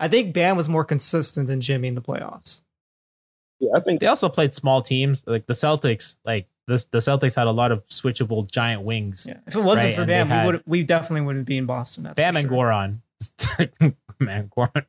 I 0.00 0.08
think 0.08 0.32
Bam 0.34 0.56
was 0.56 0.68
more 0.68 0.84
consistent 0.84 1.46
than 1.46 1.60
Jimmy 1.60 1.86
in 1.88 1.94
the 1.94 2.00
playoffs. 2.02 2.62
yeah, 3.60 3.72
I 3.76 3.80
think 3.80 4.00
They 4.00 4.06
also 4.06 4.28
played 4.28 4.54
small 4.54 4.80
teams, 4.82 5.22
like 5.26 5.46
the 5.46 5.52
Celtics. 5.52 6.16
Like 6.24 6.48
the 6.66 6.84
the 6.90 6.98
Celtics 6.98 7.36
had 7.36 7.46
a 7.46 7.50
lot 7.52 7.70
of 7.70 7.86
switchable 7.88 8.50
giant 8.50 8.82
wings. 8.82 9.26
Yeah, 9.28 9.38
if 9.46 9.54
it 9.54 9.60
wasn't 9.62 9.88
Right, 9.88 9.94
for 9.96 10.06
Bam, 10.06 10.28
had- 10.28 10.46
we 10.46 10.52
would 10.52 10.62
we 10.66 10.82
definitely 10.82 11.26
wouldn't 11.26 11.46
be 11.46 11.58
in 11.58 11.66
Boston. 11.66 12.04
That's 12.04 12.16
Bam 12.16 12.32
for 12.34 12.38
and 12.40 12.48
sure. 12.48 12.56
Goran, 13.80 13.94
man, 14.20 14.50
Goran, 14.56 14.84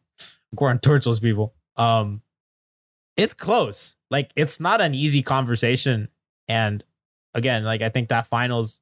Goran 0.55 0.82
torch 0.82 1.05
those 1.05 1.20
people. 1.20 1.53
Um, 1.78 2.22
it's 3.18 3.34
close. 3.34 3.97
Like 4.09 4.32
it's 4.36 4.59
not 4.59 4.80
an 4.82 4.95
easy 4.95 5.22
conversation. 5.22 6.07
And 6.47 6.84
again, 7.34 7.64
like 7.64 7.82
I 7.82 7.89
think 7.89 8.09
that 8.09 8.28
finals, 8.28 8.80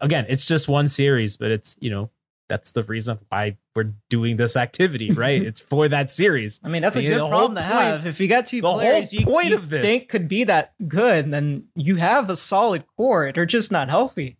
again, 0.00 0.26
it's 0.28 0.46
just 0.46 0.68
one 0.68 0.88
series, 0.88 1.36
but 1.36 1.50
it's 1.50 1.76
you 1.80 1.90
know 1.90 2.10
that's 2.48 2.72
the 2.72 2.82
reason 2.84 3.18
why 3.28 3.56
we're 3.74 3.92
doing 4.08 4.36
this 4.36 4.56
activity, 4.56 5.10
right? 5.12 5.42
it's 5.46 5.60
for 5.60 5.88
that 5.88 6.12
series. 6.12 6.60
I 6.62 6.68
mean, 6.68 6.82
that's 6.82 6.96
a 6.96 7.02
good 7.02 7.18
problem 7.18 7.54
to 7.56 7.60
point- 7.62 7.72
have. 7.72 8.06
If 8.06 8.20
you 8.20 8.28
got 8.28 8.46
two 8.46 8.60
the 8.60 8.68
whole 8.68 8.78
players 8.78 9.12
you, 9.12 9.24
point 9.26 9.48
you 9.48 9.56
of 9.56 9.68
this- 9.70 9.82
think 9.82 10.08
could 10.08 10.28
be 10.28 10.44
that 10.44 10.74
good, 10.86 11.30
then 11.30 11.64
you 11.74 11.96
have 11.96 12.30
a 12.30 12.36
solid 12.36 12.84
core. 12.96 13.32
They're 13.32 13.46
just 13.46 13.72
not 13.72 13.88
healthy. 13.90 14.36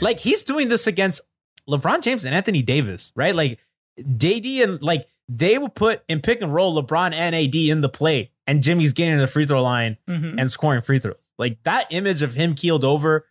Like 0.00 0.20
he's 0.20 0.44
doing 0.44 0.68
this 0.68 0.86
against 0.86 1.20
LeBron 1.68 2.02
James 2.02 2.24
and 2.24 2.34
Anthony 2.34 2.62
Davis, 2.62 3.12
right? 3.14 3.34
Like 3.34 3.58
JD 4.00 4.62
and 4.64 4.82
like 4.82 5.06
they 5.28 5.58
will 5.58 5.68
put 5.68 6.02
in 6.08 6.20
pick 6.20 6.42
and 6.42 6.52
roll 6.52 6.82
LeBron 6.82 7.12
and 7.14 7.34
AD 7.34 7.54
in 7.54 7.80
the 7.82 7.88
play, 7.88 8.30
and 8.46 8.62
Jimmy's 8.62 8.92
getting 8.92 9.14
to 9.16 9.20
the 9.20 9.26
free 9.26 9.44
throw 9.46 9.62
line 9.62 9.96
Mhm. 10.08 10.34
and 10.38 10.50
scoring 10.50 10.80
free 10.82 10.98
throws. 10.98 11.16
Like 11.38 11.62
that 11.64 11.86
image 11.90 12.22
of 12.22 12.34
him 12.34 12.54
keeled 12.54 12.84
over 12.84 13.26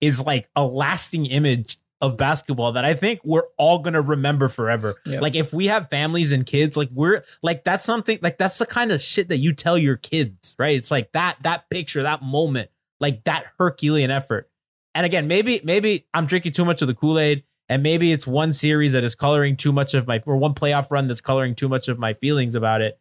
is 0.00 0.24
like 0.24 0.48
a 0.56 0.64
lasting 0.66 1.26
image 1.26 1.78
of 2.00 2.16
basketball 2.16 2.72
that 2.72 2.84
I 2.84 2.94
think 2.94 3.20
we're 3.24 3.46
all 3.56 3.80
gonna 3.80 4.02
remember 4.02 4.48
forever. 4.48 4.96
Yeah. 5.04 5.20
Like 5.20 5.34
if 5.34 5.52
we 5.52 5.66
have 5.66 5.90
families 5.90 6.32
and 6.32 6.46
kids, 6.46 6.76
like 6.76 6.90
we're 6.92 7.22
like 7.42 7.64
that's 7.64 7.84
something 7.84 8.18
like 8.22 8.38
that's 8.38 8.58
the 8.58 8.66
kind 8.66 8.92
of 8.92 9.00
shit 9.00 9.28
that 9.28 9.38
you 9.38 9.52
tell 9.52 9.76
your 9.76 9.96
kids, 9.96 10.54
right? 10.58 10.76
It's 10.76 10.90
like 10.90 11.12
that 11.12 11.38
that 11.42 11.68
picture, 11.70 12.02
that 12.02 12.22
moment, 12.22 12.70
like 13.00 13.24
that 13.24 13.46
Herculean 13.58 14.10
effort. 14.10 14.48
And 14.94 15.04
again, 15.04 15.28
maybe 15.28 15.60
maybe 15.64 16.06
I'm 16.14 16.26
drinking 16.26 16.52
too 16.52 16.64
much 16.64 16.82
of 16.82 16.88
the 16.88 16.94
Kool 16.94 17.18
Aid, 17.18 17.44
and 17.68 17.82
maybe 17.82 18.12
it's 18.12 18.26
one 18.26 18.52
series 18.52 18.92
that 18.92 19.04
is 19.04 19.14
coloring 19.14 19.56
too 19.56 19.72
much 19.72 19.94
of 19.94 20.06
my 20.06 20.22
or 20.24 20.36
one 20.36 20.54
playoff 20.54 20.90
run 20.90 21.06
that's 21.06 21.20
coloring 21.20 21.54
too 21.54 21.68
much 21.68 21.88
of 21.88 21.98
my 21.98 22.14
feelings 22.14 22.54
about 22.54 22.80
it. 22.80 22.98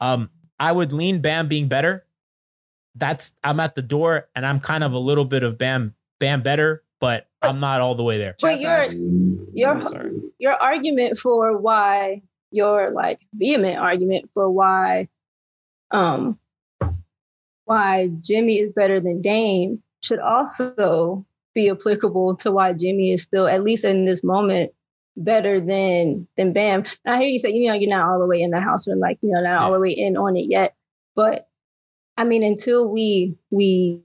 Um, 0.00 0.30
I 0.58 0.72
would 0.72 0.92
lean 0.92 1.20
Bam 1.20 1.48
being 1.48 1.68
better. 1.68 2.04
That's 2.94 3.32
I'm 3.44 3.60
at 3.60 3.74
the 3.74 3.82
door, 3.82 4.28
and 4.34 4.46
I'm 4.46 4.60
kind 4.60 4.82
of 4.82 4.92
a 4.92 4.98
little 4.98 5.24
bit 5.24 5.42
of 5.42 5.58
Bam 5.58 5.94
Bam 6.18 6.42
better, 6.42 6.82
but 7.00 7.26
I'm 7.42 7.60
not 7.60 7.80
all 7.80 7.94
the 7.94 8.02
way 8.02 8.18
there. 8.18 8.34
But 8.40 8.58
Chaz 8.58 8.94
your 9.54 9.80
your 9.80 10.12
your 10.38 10.54
argument 10.54 11.18
for 11.18 11.56
why 11.56 12.22
your 12.50 12.90
like 12.90 13.20
vehement 13.34 13.78
argument 13.78 14.30
for 14.32 14.50
why 14.50 15.08
um 15.90 16.38
why 17.64 18.08
Jimmy 18.20 18.58
is 18.58 18.70
better 18.70 19.00
than 19.00 19.20
Dame 19.20 19.82
should 20.02 20.20
also 20.20 21.24
be 21.54 21.68
applicable 21.68 22.36
to 22.36 22.50
why 22.50 22.72
Jimmy 22.72 23.12
is 23.12 23.22
still 23.22 23.46
at 23.46 23.62
least 23.62 23.84
in 23.84 24.04
this 24.04 24.24
moment 24.24 24.72
better 25.16 25.60
than 25.60 26.26
than 26.36 26.52
Bam. 26.52 26.84
And 27.04 27.14
I 27.14 27.18
hear 27.18 27.28
you 27.28 27.38
say 27.38 27.50
you 27.50 27.68
know 27.68 27.74
you're 27.74 27.90
not 27.90 28.08
all 28.08 28.18
the 28.18 28.26
way 28.26 28.40
in 28.40 28.50
the 28.50 28.60
house 28.60 28.88
or 28.88 28.96
like 28.96 29.18
you 29.22 29.30
know 29.30 29.42
not 29.42 29.62
all 29.62 29.72
the 29.72 29.80
way 29.80 29.90
in 29.90 30.16
on 30.16 30.36
it 30.36 30.46
yet, 30.48 30.74
but 31.14 31.48
I 32.16 32.24
mean 32.24 32.42
until 32.42 32.88
we 32.88 33.36
we 33.50 34.02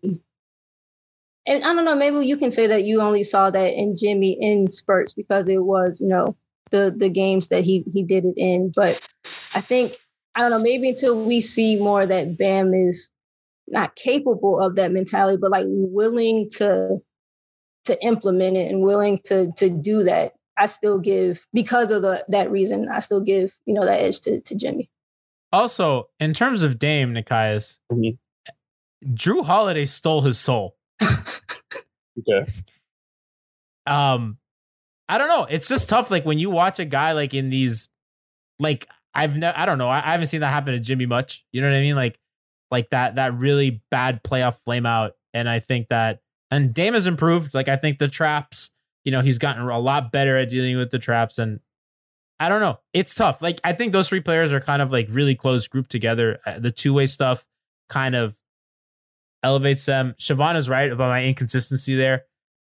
and 1.45 1.63
I 1.63 1.73
don't 1.73 1.85
know, 1.85 1.95
maybe 1.95 2.25
you 2.25 2.37
can 2.37 2.51
say 2.51 2.67
that 2.67 2.83
you 2.83 3.01
only 3.01 3.23
saw 3.23 3.49
that 3.49 3.73
in 3.73 3.95
Jimmy 3.95 4.37
in 4.39 4.69
spurts 4.69 5.13
because 5.13 5.49
it 5.49 5.63
was, 5.63 5.99
you 6.01 6.07
know, 6.07 6.35
the 6.71 6.93
the 6.95 7.09
games 7.09 7.49
that 7.49 7.63
he 7.63 7.83
he 7.93 8.03
did 8.03 8.25
it 8.25 8.33
in. 8.37 8.71
But 8.75 9.01
I 9.53 9.61
think 9.61 9.97
I 10.35 10.41
don't 10.41 10.51
know, 10.51 10.59
maybe 10.59 10.89
until 10.89 11.23
we 11.23 11.41
see 11.41 11.79
more 11.79 12.05
that 12.05 12.37
Bam 12.37 12.73
is 12.73 13.11
not 13.67 13.95
capable 13.95 14.59
of 14.59 14.75
that 14.75 14.91
mentality, 14.91 15.37
but 15.39 15.51
like 15.51 15.65
willing 15.67 16.49
to 16.57 17.01
to 17.85 18.01
implement 18.03 18.57
it 18.57 18.71
and 18.71 18.81
willing 18.81 19.19
to 19.25 19.51
to 19.57 19.69
do 19.69 20.03
that. 20.03 20.33
I 20.57 20.67
still 20.67 20.99
give 20.99 21.45
because 21.53 21.91
of 21.91 22.01
the 22.03 22.23
that 22.29 22.49
reason. 22.51 22.87
I 22.89 22.99
still 22.99 23.21
give 23.21 23.53
you 23.65 23.73
know 23.73 23.85
that 23.85 24.01
edge 24.01 24.21
to 24.21 24.39
to 24.41 24.55
Jimmy. 24.55 24.89
Also, 25.51 26.09
in 26.19 26.33
terms 26.33 26.63
of 26.63 26.79
Dame 26.79 27.13
Nekias, 27.13 27.77
Mhm. 27.91 28.17
Drew 29.13 29.43
Holiday 29.43 29.85
stole 29.85 30.21
his 30.21 30.39
soul. 30.39 30.75
Okay. 31.01 32.51
um 33.87 34.37
i 35.09 35.17
don't 35.17 35.27
know. 35.27 35.45
It's 35.49 35.67
just 35.67 35.89
tough 35.89 36.09
like 36.09 36.25
when 36.25 36.39
you 36.39 36.49
watch 36.49 36.79
a 36.79 36.85
guy 36.85 37.11
like 37.11 37.33
in 37.33 37.49
these 37.49 37.89
like 38.59 38.87
i've 39.13 39.35
never 39.35 39.57
i 39.57 39.65
don't 39.65 39.77
know. 39.77 39.89
I, 39.89 39.97
I 39.99 40.11
haven't 40.11 40.27
seen 40.27 40.41
that 40.41 40.51
happen 40.51 40.73
to 40.73 40.79
jimmy 40.79 41.05
much. 41.05 41.45
You 41.51 41.61
know 41.61 41.69
what 41.69 41.77
i 41.77 41.81
mean? 41.81 41.95
Like 41.95 42.19
like 42.71 42.89
that 42.89 43.15
that 43.15 43.37
really 43.37 43.83
bad 43.91 44.23
playoff 44.23 44.57
flameout. 44.67 45.11
and 45.33 45.49
i 45.49 45.59
think 45.59 45.89
that 45.89 46.21
and 46.51 46.73
dame 46.73 46.93
has 46.93 47.07
improved. 47.07 47.53
Like 47.53 47.67
i 47.67 47.75
think 47.77 47.99
the 47.99 48.07
traps 48.07 48.71
you 49.03 49.11
know 49.11 49.21
he's 49.21 49.37
gotten 49.37 49.67
a 49.67 49.79
lot 49.79 50.11
better 50.11 50.37
at 50.37 50.49
dealing 50.49 50.77
with 50.77 50.91
the 50.91 50.99
traps. 50.99 51.37
And 51.37 51.59
i 52.39 52.49
don't 52.49 52.61
know. 52.61 52.79
It's 52.93 53.13
tough. 53.13 53.41
Like 53.41 53.59
i 53.63 53.73
think 53.73 53.91
those 53.91 54.09
three 54.09 54.21
players 54.21 54.53
are 54.53 54.61
kind 54.61 54.81
of 54.81 54.91
like 54.91 55.07
really 55.09 55.35
close 55.35 55.67
grouped 55.67 55.91
together. 55.91 56.39
Uh, 56.45 56.59
the 56.59 56.71
two-way 56.71 57.07
stuff 57.07 57.45
kind 57.89 58.15
of 58.15 58.37
elevates 59.43 59.85
them 59.85 60.15
Siobhan 60.19 60.55
is 60.55 60.69
right 60.69 60.91
about 60.91 61.09
my 61.09 61.23
inconsistency 61.23 61.95
there 61.95 62.25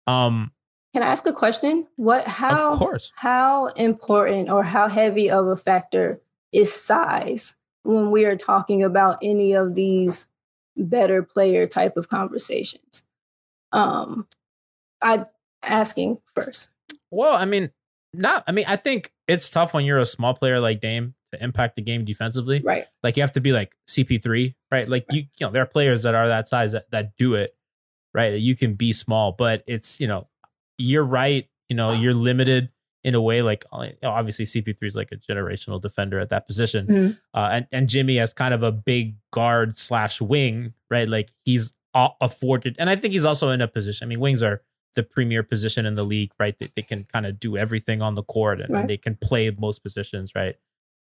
um 0.07 0.51
Can 0.93 1.03
I 1.03 1.07
ask 1.07 1.25
a 1.27 1.33
question? 1.33 1.87
What 1.95 2.27
how 2.27 2.73
of 2.73 2.79
course 2.79 3.11
how 3.15 3.67
important 3.67 4.49
or 4.49 4.63
how 4.63 4.87
heavy 4.87 5.29
of 5.29 5.47
a 5.47 5.55
factor 5.55 6.21
is 6.51 6.73
size 6.73 7.55
when 7.83 8.11
we 8.11 8.25
are 8.25 8.35
talking 8.35 8.83
about 8.83 9.17
any 9.21 9.53
of 9.53 9.75
these 9.75 10.27
better 10.75 11.23
player 11.23 11.67
type 11.67 11.97
of 11.97 12.09
conversations? 12.09 13.03
Um, 13.71 14.27
I 15.01 15.23
asking 15.63 16.19
first. 16.35 16.69
Well, 17.09 17.33
I 17.33 17.45
mean, 17.45 17.71
not. 18.13 18.43
I 18.47 18.51
mean, 18.51 18.65
I 18.67 18.75
think 18.75 19.11
it's 19.27 19.49
tough 19.49 19.73
when 19.73 19.85
you're 19.85 19.99
a 19.99 20.05
small 20.05 20.33
player 20.33 20.59
like 20.59 20.81
Dame 20.81 21.15
to 21.33 21.43
impact 21.43 21.75
the 21.75 21.81
game 21.81 22.05
defensively. 22.05 22.61
Right. 22.61 22.85
Like 23.03 23.17
you 23.17 23.23
have 23.23 23.31
to 23.33 23.41
be 23.41 23.51
like 23.51 23.73
CP3, 23.89 24.55
right? 24.71 24.87
Like 24.87 25.05
you, 25.11 25.23
you 25.37 25.45
know, 25.45 25.51
there 25.51 25.61
are 25.61 25.67
players 25.67 26.03
that 26.03 26.15
are 26.15 26.27
that 26.27 26.47
size 26.47 26.71
that, 26.71 26.89
that 26.91 27.17
do 27.17 27.35
it, 27.35 27.55
right? 28.13 28.31
That 28.31 28.41
you 28.41 28.55
can 28.55 28.73
be 28.75 28.93
small, 28.93 29.31
but 29.33 29.63
it's 29.67 29.99
you 29.99 30.07
know, 30.07 30.27
you're 30.77 31.03
right. 31.03 31.47
You 31.69 31.75
know, 31.75 31.91
you're 31.93 32.13
limited 32.13 32.69
in 33.03 33.15
a 33.15 33.21
way. 33.21 33.41
Like 33.41 33.65
obviously, 34.03 34.45
CP3 34.45 34.77
is 34.83 34.95
like 34.95 35.11
a 35.11 35.15
generational 35.17 35.81
defender 35.81 36.19
at 36.19 36.29
that 36.29 36.47
position, 36.47 36.87
Mhm. 36.87 37.17
uh, 37.33 37.49
and 37.51 37.67
and 37.71 37.89
Jimmy 37.89 38.19
as 38.19 38.33
kind 38.33 38.53
of 38.53 38.63
a 38.63 38.71
big 38.71 39.15
guard 39.31 39.77
slash 39.77 40.19
wing, 40.21 40.73
right? 40.89 41.07
Like 41.07 41.29
he's 41.45 41.73
afforded, 41.95 42.75
and 42.79 42.89
I 42.89 42.95
think 42.95 43.11
he's 43.13 43.25
also 43.25 43.49
in 43.49 43.61
a 43.61 43.67
position. 43.67 44.05
I 44.05 44.07
mean, 44.09 44.19
wings 44.19 44.41
are 44.43 44.61
the 44.95 45.03
premier 45.03 45.41
position 45.43 45.85
in 45.85 45.95
the 45.95 46.03
league, 46.03 46.31
right? 46.39 46.57
They, 46.59 46.69
they 46.75 46.81
can 46.81 47.05
kind 47.05 47.25
of 47.25 47.39
do 47.39 47.55
everything 47.57 48.01
on 48.01 48.15
the 48.15 48.23
court 48.23 48.59
and, 48.59 48.69
Right. 48.73 48.81
and 48.81 48.89
they 48.89 48.97
can 48.97 49.15
play 49.15 49.49
most 49.49 49.83
positions, 49.83 50.33
right? 50.35 50.55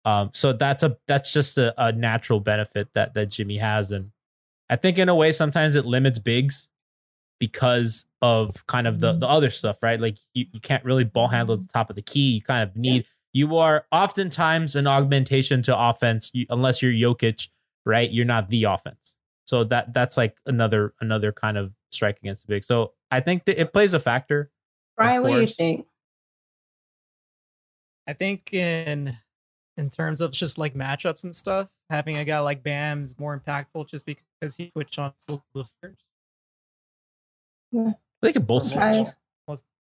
Um, 0.05 0.31
so 0.33 0.53
that's 0.53 0.83
a 0.83 0.97
that's 1.07 1.31
just 1.31 1.57
a, 1.57 1.73
a 1.81 1.91
natural 1.91 2.39
benefit 2.39 2.93
that 2.93 3.13
that 3.13 3.27
Jimmy 3.27 3.57
has, 3.57 3.91
and 3.91 4.11
I 4.69 4.75
think 4.75 4.97
in 4.97 5.09
a 5.09 5.15
way 5.15 5.31
sometimes 5.31 5.75
it 5.75 5.85
limits 5.85 6.19
bigs 6.19 6.67
because 7.39 8.05
of 8.21 8.65
kind 8.67 8.87
of 8.87 8.99
the 8.99 9.13
the 9.13 9.27
other 9.27 9.49
stuff, 9.49 9.81
right? 9.81 9.99
Like 9.99 10.17
you, 10.33 10.45
you 10.51 10.59
can't 10.59 10.83
really 10.83 11.03
ball 11.03 11.29
handle 11.29 11.55
at 11.55 11.61
the 11.61 11.67
top 11.73 11.89
of 11.89 11.95
the 11.95 12.01
key. 12.01 12.33
You 12.33 12.41
kind 12.41 12.63
of 12.63 12.75
need 12.75 13.05
you 13.33 13.57
are 13.57 13.85
oftentimes 13.91 14.75
an 14.75 14.87
augmentation 14.87 15.61
to 15.63 15.77
offense 15.77 16.29
you, 16.33 16.45
unless 16.49 16.81
you're 16.81 16.91
Jokic, 16.91 17.49
right? 17.85 18.09
You're 18.09 18.25
not 18.25 18.49
the 18.49 18.65
offense. 18.65 19.15
So 19.45 19.63
that 19.65 19.93
that's 19.93 20.15
like 20.15 20.37
another 20.45 20.93
another 21.01 21.31
kind 21.31 21.57
of 21.57 21.73
strike 21.91 22.17
against 22.19 22.45
the 22.45 22.53
big. 22.53 22.63
So 22.63 22.93
I 23.11 23.19
think 23.19 23.45
that 23.45 23.59
it 23.59 23.73
plays 23.73 23.93
a 23.93 23.99
factor. 23.99 24.51
Brian, 24.95 25.23
what 25.23 25.33
do 25.33 25.41
you 25.41 25.47
think? 25.47 25.87
I 28.07 28.13
think 28.13 28.53
in 28.53 29.17
in 29.77 29.89
terms 29.89 30.21
of 30.21 30.31
just 30.31 30.57
like 30.57 30.73
matchups 30.75 31.23
and 31.23 31.35
stuff, 31.35 31.69
having 31.89 32.17
a 32.17 32.25
guy 32.25 32.39
like 32.39 32.63
Bam 32.63 33.03
is 33.03 33.17
more 33.17 33.39
impactful 33.39 33.87
just 33.89 34.05
because 34.05 34.55
he 34.57 34.71
switched 34.75 34.99
on 34.99 35.13
to 35.27 35.41
the 35.53 35.65
first. 35.81 36.03
They 38.21 38.33
could 38.33 38.45
both 38.47 38.63
Or 38.63 38.67
switch. 38.67 38.79
Guys, 38.79 39.17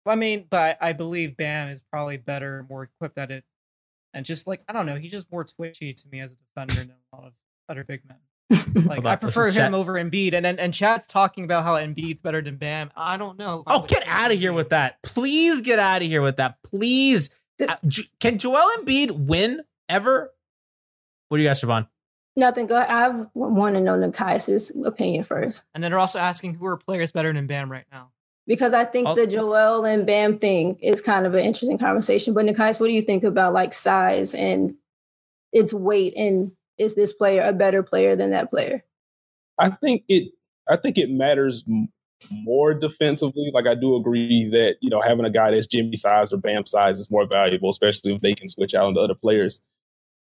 I 0.06 0.16
mean, 0.16 0.46
but 0.50 0.76
I 0.80 0.92
believe 0.92 1.36
Bam 1.36 1.68
is 1.68 1.80
probably 1.90 2.18
better, 2.18 2.66
more 2.68 2.82
equipped 2.84 3.16
at 3.18 3.30
it, 3.30 3.44
and 4.12 4.24
just 4.24 4.46
like 4.46 4.62
I 4.68 4.72
don't 4.72 4.86
know, 4.86 4.96
he's 4.96 5.10
just 5.10 5.32
more 5.32 5.44
twitchy 5.44 5.92
to 5.94 6.08
me 6.08 6.20
as 6.20 6.32
a 6.32 6.36
defender 6.36 6.74
than 6.74 6.96
a 7.12 7.16
lot 7.16 7.26
of 7.26 7.32
other 7.68 7.84
big 7.84 8.02
men. 8.06 8.18
Like 8.86 9.04
I 9.06 9.16
prefer 9.16 9.46
him 9.46 9.54
Chat- 9.54 9.74
over 9.74 9.94
Embiid, 9.94 10.34
and 10.34 10.46
and 10.46 10.60
and 10.60 10.74
Chad's 10.74 11.06
talking 11.06 11.44
about 11.44 11.64
how 11.64 11.74
Embiid's 11.76 12.20
better 12.20 12.42
than 12.42 12.56
Bam. 12.56 12.90
I 12.94 13.16
don't 13.16 13.38
know. 13.38 13.62
Oh, 13.66 13.86
get 13.86 14.04
out 14.06 14.30
of 14.30 14.38
here 14.38 14.52
with 14.52 14.70
that. 14.70 15.02
Please 15.02 15.62
get 15.62 15.78
out 15.78 16.02
of 16.02 16.08
here 16.08 16.20
with 16.22 16.36
that. 16.36 16.58
Please. 16.62 17.30
Th- 17.58 17.70
Uh, 17.70 17.76
J- 17.86 18.08
Can 18.20 18.38
Joel 18.38 18.62
Embiid 18.78 19.10
win 19.26 19.62
ever? 19.88 20.32
What 21.28 21.38
do 21.38 21.42
you 21.42 21.48
got, 21.48 21.56
Siobhan? 21.56 21.88
Nothing. 22.36 22.66
Go. 22.66 22.76
I 22.76 23.08
want 23.34 23.76
to 23.76 23.80
know 23.80 23.96
Nekias's 23.96 24.76
opinion 24.84 25.22
first 25.24 25.64
And 25.74 25.82
then 25.84 25.90
they're 25.92 26.00
also 26.00 26.18
asking 26.18 26.54
who 26.54 26.66
are 26.66 26.76
players 26.76 27.12
better 27.12 27.32
than 27.32 27.46
Bam 27.46 27.70
right 27.70 27.86
now. 27.92 28.10
because 28.46 28.74
I 28.74 28.84
think 28.84 29.06
Also- 29.08 29.24
the 29.24 29.30
Joel 29.32 29.84
and 29.84 30.04
Bam 30.04 30.38
thing 30.38 30.76
is 30.82 31.00
kind 31.00 31.26
of 31.26 31.34
an 31.34 31.40
interesting 31.44 31.78
conversation. 31.78 32.34
But 32.34 32.44
Nekias, 32.44 32.78
what 32.80 32.88
do 32.88 32.92
you 32.92 33.02
think 33.02 33.22
about 33.24 33.52
like 33.54 33.72
size 33.72 34.34
and 34.34 34.74
its 35.52 35.72
weight? 35.72 36.12
And 36.16 36.52
is 36.76 36.94
this 36.96 37.12
player 37.12 37.42
a 37.42 37.52
better 37.52 37.82
player 37.84 38.16
than 38.16 38.30
that 38.32 38.50
player? 38.50 38.84
I 39.58 39.70
think 39.70 40.02
it. 40.08 40.32
I 40.68 40.74
think 40.76 40.98
it 40.98 41.10
matters 41.10 41.64
m- 41.68 41.88
more 42.32 42.74
defensively. 42.74 43.50
Like 43.52 43.66
I 43.66 43.74
do 43.74 43.96
agree 43.96 44.48
that 44.50 44.76
you 44.80 44.90
know 44.90 45.00
having 45.00 45.24
a 45.24 45.30
guy 45.30 45.50
that's 45.50 45.66
Jimmy 45.66 45.96
size 45.96 46.32
or 46.32 46.36
Bam 46.36 46.66
size 46.66 46.98
is 46.98 47.10
more 47.10 47.26
valuable, 47.26 47.70
especially 47.70 48.14
if 48.14 48.20
they 48.20 48.34
can 48.34 48.48
switch 48.48 48.74
out 48.74 48.86
onto 48.86 49.00
other 49.00 49.14
players. 49.14 49.60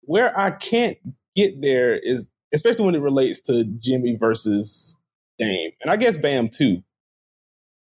Where 0.02 0.38
I 0.38 0.50
can't 0.50 0.98
get 1.36 1.60
there 1.62 1.96
is 1.96 2.30
especially 2.52 2.84
when 2.84 2.94
it 2.94 3.02
relates 3.02 3.40
to 3.42 3.64
Jimmy 3.78 4.16
versus 4.16 4.96
Dame, 5.38 5.72
and 5.82 5.90
I 5.90 5.96
guess 5.96 6.16
Bam 6.16 6.48
too. 6.48 6.82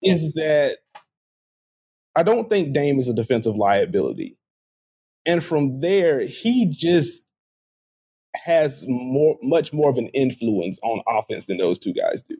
Is 0.04 0.34
that 0.34 0.78
I 2.16 2.24
don't 2.24 2.50
think 2.50 2.74
Dame 2.74 3.00
is 3.00 3.10
a 3.10 3.16
defensive 3.16 3.56
liability, 3.56 4.38
and 5.26 5.44
from 5.44 5.82
there 5.82 6.22
he 6.22 6.70
just 6.70 7.24
has 8.46 8.86
more, 8.88 9.38
much 9.42 9.74
more 9.74 9.90
of 9.90 9.98
an 9.98 10.08
influence 10.08 10.80
on 10.84 11.02
offense 11.08 11.46
than 11.46 11.58
those 11.58 11.80
two 11.80 11.94
guys 11.94 12.22
do. 12.22 12.36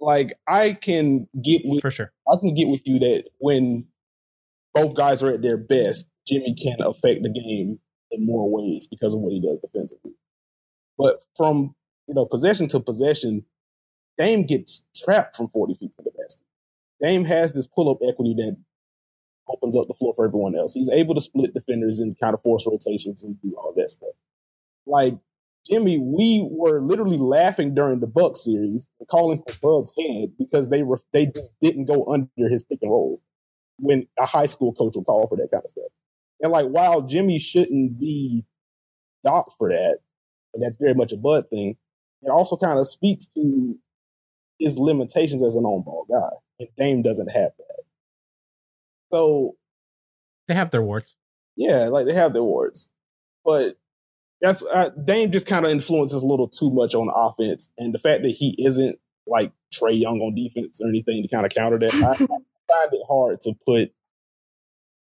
Like 0.00 0.38
I 0.46 0.72
can 0.74 1.28
get 1.42 1.62
with 1.64 1.80
For 1.80 1.90
sure. 1.90 2.12
I 2.32 2.36
can 2.38 2.54
get 2.54 2.68
with 2.68 2.86
you 2.86 2.98
that 3.00 3.28
when 3.38 3.86
both 4.74 4.94
guys 4.94 5.22
are 5.22 5.30
at 5.30 5.42
their 5.42 5.56
best, 5.56 6.08
Jimmy 6.26 6.54
can 6.54 6.76
affect 6.80 7.22
the 7.22 7.30
game 7.30 7.80
in 8.10 8.26
more 8.26 8.48
ways 8.50 8.86
because 8.86 9.14
of 9.14 9.20
what 9.20 9.32
he 9.32 9.40
does 9.40 9.60
defensively. 9.60 10.14
But 10.96 11.24
from 11.36 11.74
you 12.06 12.14
know 12.14 12.26
possession 12.26 12.68
to 12.68 12.80
possession, 12.80 13.44
Dame 14.16 14.44
gets 14.44 14.84
trapped 14.96 15.36
from 15.36 15.48
40 15.48 15.74
feet 15.74 15.92
from 15.96 16.04
the 16.04 16.10
basket. 16.10 16.44
Dame 17.00 17.24
has 17.24 17.52
this 17.52 17.66
pull 17.66 17.90
up 17.90 17.98
equity 18.06 18.34
that 18.34 18.56
opens 19.48 19.76
up 19.76 19.88
the 19.88 19.94
floor 19.94 20.12
for 20.14 20.26
everyone 20.26 20.54
else. 20.54 20.74
He's 20.74 20.90
able 20.90 21.14
to 21.14 21.20
split 21.20 21.54
defenders 21.54 22.00
and 22.00 22.18
kind 22.18 22.34
of 22.34 22.42
force 22.42 22.66
rotations 22.66 23.24
and 23.24 23.40
do 23.40 23.54
all 23.56 23.72
that 23.76 23.88
stuff. 23.88 24.10
Like 24.86 25.14
Jimmy, 25.68 25.98
we 25.98 26.46
were 26.50 26.80
literally 26.80 27.18
laughing 27.18 27.74
during 27.74 28.00
the 28.00 28.06
Buck 28.06 28.36
series 28.36 28.90
calling 29.10 29.42
for 29.48 29.80
Bud's 29.80 29.92
head 29.98 30.32
because 30.38 30.68
they 30.68 30.82
were 30.82 31.00
they 31.12 31.26
just 31.26 31.52
didn't 31.60 31.86
go 31.86 32.04
under 32.06 32.48
his 32.48 32.62
pick 32.62 32.78
and 32.82 32.90
roll 32.90 33.20
when 33.78 34.06
a 34.18 34.26
high 34.26 34.46
school 34.46 34.72
coach 34.72 34.94
would 34.96 35.06
call 35.06 35.26
for 35.26 35.36
that 35.36 35.48
kind 35.52 35.62
of 35.64 35.70
stuff. 35.70 35.84
And 36.40 36.52
like, 36.52 36.66
while 36.66 37.02
Jimmy 37.02 37.38
shouldn't 37.38 37.98
be 38.00 38.44
docked 39.24 39.54
for 39.58 39.68
that, 39.70 39.98
and 40.54 40.62
that's 40.62 40.76
very 40.76 40.94
much 40.94 41.12
a 41.12 41.16
Bud 41.16 41.48
thing, 41.50 41.76
it 42.22 42.30
also 42.30 42.56
kind 42.56 42.78
of 42.78 42.86
speaks 42.88 43.26
to 43.26 43.76
his 44.58 44.76
limitations 44.78 45.42
as 45.44 45.56
an 45.56 45.64
on 45.64 45.82
ball 45.82 46.06
guy. 46.10 46.30
And 46.58 46.68
Dame 46.76 47.02
doesn't 47.02 47.30
have 47.30 47.52
that. 47.58 47.82
So 49.12 49.56
They 50.48 50.54
have 50.54 50.70
their 50.70 50.82
warts. 50.82 51.14
yeah, 51.56 51.88
like 51.88 52.06
they 52.06 52.14
have 52.14 52.32
their 52.32 52.42
awards, 52.42 52.90
but 53.44 53.76
that's 54.40 54.62
uh, 54.62 54.90
Dame 54.90 55.32
just 55.32 55.46
kind 55.46 55.64
of 55.64 55.70
influences 55.70 56.22
a 56.22 56.26
little 56.26 56.48
too 56.48 56.70
much 56.70 56.94
on 56.94 57.10
offense, 57.14 57.70
and 57.78 57.94
the 57.94 57.98
fact 57.98 58.22
that 58.22 58.30
he 58.30 58.54
isn't 58.58 58.98
like 59.26 59.52
Trae 59.72 59.98
Young 59.98 60.20
on 60.20 60.34
defense 60.34 60.80
or 60.80 60.88
anything 60.88 61.22
to 61.22 61.28
kind 61.28 61.44
of 61.44 61.52
counter 61.52 61.78
that, 61.78 61.94
I, 61.94 62.12
I 62.12 62.16
find 62.16 62.92
it 62.92 63.02
hard 63.08 63.40
to 63.42 63.54
put 63.66 63.92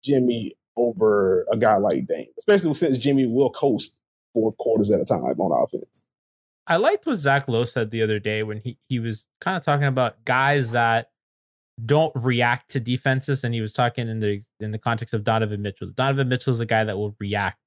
Jimmy 0.04 0.56
over 0.78 1.46
a 1.52 1.58
guy 1.58 1.78
like 1.78 2.08
Dame, 2.08 2.28
especially 2.38 2.74
since 2.74 2.98
Jimmy 2.98 3.26
will 3.26 3.50
coast 3.50 3.96
four 4.34 4.52
quarters 4.54 4.92
at 4.92 5.00
a 5.00 5.06
time 5.06 5.22
on 5.22 5.64
offense. 5.64 6.04
I 6.68 6.78
liked 6.78 7.06
what 7.06 7.18
Zach 7.18 7.48
Lowe 7.48 7.64
said 7.64 7.92
the 7.92 8.02
other 8.02 8.20
day 8.20 8.42
when 8.44 8.58
he, 8.58 8.78
he 8.90 9.00
was 9.00 9.28
kind 9.40 9.56
of 9.56 9.64
talking 9.64 9.86
about 9.86 10.26
guys 10.26 10.72
that 10.72 11.12
don't 11.84 12.12
react 12.16 12.72
to 12.72 12.80
defenses, 12.80 13.44
and 13.44 13.54
he 13.54 13.62
was 13.62 13.74
talking 13.74 14.08
in 14.08 14.20
the 14.20 14.42
in 14.60 14.72
the 14.72 14.80
context 14.80 15.14
of 15.14 15.24
Donovan 15.24 15.62
Mitchell. 15.62 15.92
Donovan 15.94 16.30
Mitchell 16.30 16.52
is 16.52 16.60
a 16.60 16.66
guy 16.66 16.84
that 16.84 16.98
will 16.98 17.16
react 17.20 17.60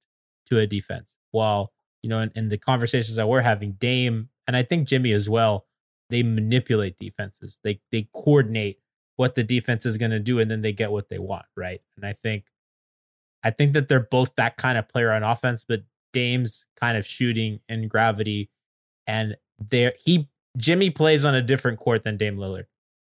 to 0.47 0.59
a 0.59 0.67
defense. 0.67 1.15
While 1.39 1.73
you 2.03 2.09
know, 2.11 2.21
in, 2.21 2.31
in 2.35 2.49
the 2.49 2.59
conversations 2.59 3.17
that 3.17 3.29
we're 3.29 3.41
having, 3.43 3.73
Dame 3.73 4.29
and 4.47 4.57
I 4.57 4.63
think 4.63 4.87
Jimmy 4.89 5.13
as 5.13 5.29
well, 5.29 5.67
they 6.11 6.23
manipulate 6.23 6.99
defenses. 6.99 7.59
They 7.65 7.81
they 7.93 8.09
coordinate 8.15 8.79
what 9.17 9.35
the 9.35 9.43
defense 9.43 9.85
is 9.87 9.97
going 9.97 10.13
to 10.13 10.21
do, 10.21 10.39
and 10.41 10.51
then 10.51 10.63
they 10.63 10.73
get 10.73 10.93
what 10.93 11.09
they 11.09 11.19
want, 11.19 11.47
right? 11.57 11.81
And 11.97 12.07
I 12.07 12.13
think, 12.13 12.45
I 13.43 13.51
think 13.51 13.73
that 13.73 13.89
they're 13.89 14.09
both 14.11 14.35
that 14.37 14.57
kind 14.57 14.79
of 14.79 14.89
player 14.89 15.11
on 15.13 15.23
offense, 15.25 15.65
but 15.69 15.83
Dame's 16.13 16.65
kind 16.81 16.97
of 16.97 17.07
shooting 17.07 17.61
and 17.69 17.91
gravity 17.91 18.51
and 19.07 19.37
there 19.59 19.93
he 20.05 20.29
Jimmy 20.57 20.91
plays 20.91 21.25
on 21.25 21.35
a 21.35 21.43
different 21.43 21.79
court 21.79 22.05
than 22.05 22.17
Dame 22.17 22.37
Lillard. 22.37 22.67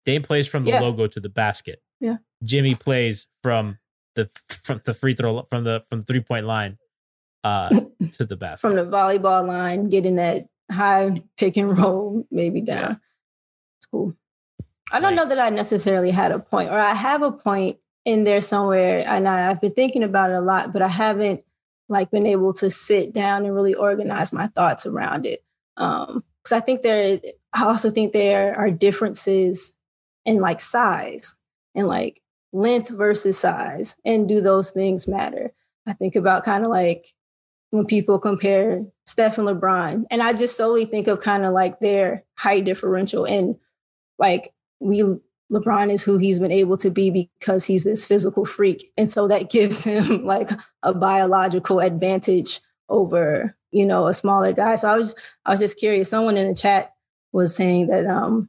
Dame 0.05 0.23
plays 0.23 0.49
from 0.49 0.65
the 0.65 0.71
Yeah. 0.71 0.81
logo 0.81 1.07
to 1.07 1.21
the 1.21 1.29
basket. 1.29 1.83
Yeah. 2.01 2.17
Jimmy 2.43 2.75
plays 2.75 3.27
from 3.43 3.79
the 4.17 4.29
from 4.65 4.81
the 4.85 4.95
free 4.95 5.15
throw 5.15 5.43
from 5.45 5.65
the 5.65 5.83
from 5.89 6.01
the 6.01 6.07
three 6.07 6.21
point 6.21 6.47
line 6.47 6.79
uh 7.45 7.81
to 8.13 8.25
the 8.25 8.37
basket. 8.37 8.61
From 8.69 8.77
the 8.77 8.85
volleyball 8.85 9.47
line, 9.47 9.85
getting 9.85 10.17
that 10.17 10.49
high 10.71 11.23
pick 11.37 11.57
and 11.57 11.77
roll, 11.77 12.27
maybe 12.31 12.61
down. 12.61 13.01
It's 13.79 13.87
cool. 13.87 14.15
I 14.93 14.99
don't 15.01 15.11
Right. 15.11 15.17
know 15.17 15.27
that 15.27 15.39
I 15.39 15.51
necessarily 15.51 16.11
had 16.11 16.33
a 16.33 16.41
point, 16.41 16.71
or 16.71 16.79
I 16.79 16.95
have 16.95 17.23
a 17.23 17.33
point 17.33 17.79
in 18.05 18.25
there 18.25 18.41
somewhere, 18.41 19.05
and 19.07 19.29
I, 19.29 19.51
I've 19.51 19.61
been 19.61 19.73
thinking 19.73 20.03
about 20.03 20.31
it 20.31 20.37
a 20.37 20.41
lot, 20.41 20.73
but 20.73 20.83
I 20.83 20.89
haven't 20.89 21.45
like 21.89 22.11
been 22.11 22.27
able 22.27 22.53
to 22.55 22.71
sit 22.71 23.13
down 23.13 23.45
and 23.45 23.55
really 23.55 23.75
organize 23.75 24.33
my 24.33 24.47
thoughts 24.49 24.87
around 24.87 25.27
it. 25.27 25.45
Um, 25.77 26.25
because 26.43 26.53
I 26.57 26.61
think 26.61 26.83
there, 26.83 27.03
is, 27.03 27.21
I 27.53 27.65
also 27.65 27.91
think 27.91 28.13
there 28.13 28.57
are 28.57 28.71
differences 28.71 29.75
in 30.25 30.41
like 30.41 30.61
size 30.61 31.37
and 31.75 31.87
like 31.87 32.23
length 32.53 32.89
versus 32.91 33.39
size, 33.39 33.97
and 34.05 34.29
do 34.29 34.41
those 34.41 34.71
things 34.71 35.07
matter? 35.09 35.53
I 35.87 35.93
think 35.93 36.17
about 36.17 36.45
kind 36.45 36.65
of 36.65 36.71
like 36.71 37.13
when 37.71 37.87
people 37.87 38.19
compare 38.19 38.85
Steph 39.07 39.39
and 39.39 39.47
LeBron, 39.47 40.05
and 40.11 40.23
I 40.23 40.33
just 40.33 40.57
solely 40.57 40.85
think 40.85 41.07
of 41.07 41.21
kind 41.21 41.45
of 41.45 41.53
like 41.53 41.81
their 41.81 42.25
height 42.37 42.65
differential 42.65 43.25
and 43.25 43.57
like 44.19 44.53
we 44.81 45.03
LeBron 45.53 45.91
is 45.91 46.05
who 46.05 46.17
he's 46.17 46.39
been 46.39 46.53
able 46.53 46.77
to 46.77 46.91
be 46.91 47.11
because 47.11 47.65
he's 47.65 47.85
this 47.85 48.05
physical 48.05 48.45
freak. 48.45 48.93
And 48.97 49.11
so 49.11 49.27
that 49.29 49.51
gives 49.51 49.83
him 49.83 50.25
like 50.25 50.51
a 50.83 50.95
biological 50.95 51.81
advantage 51.81 52.61
over, 52.89 53.57
you 53.73 53.85
know, 53.85 54.07
a 54.07 54.15
smaller 54.15 54.53
guy. 54.53 54.77
So 54.77 54.89
I 54.89 54.97
was 54.97 55.17
I 55.45 55.51
was 55.51 55.61
just 55.61 55.79
curious. 55.79 56.11
Someone 56.11 56.37
in 56.37 56.49
the 56.49 56.55
chat 56.55 56.95
was 57.33 57.55
saying 57.55 57.89
that 57.89 58.07
um 58.07 58.49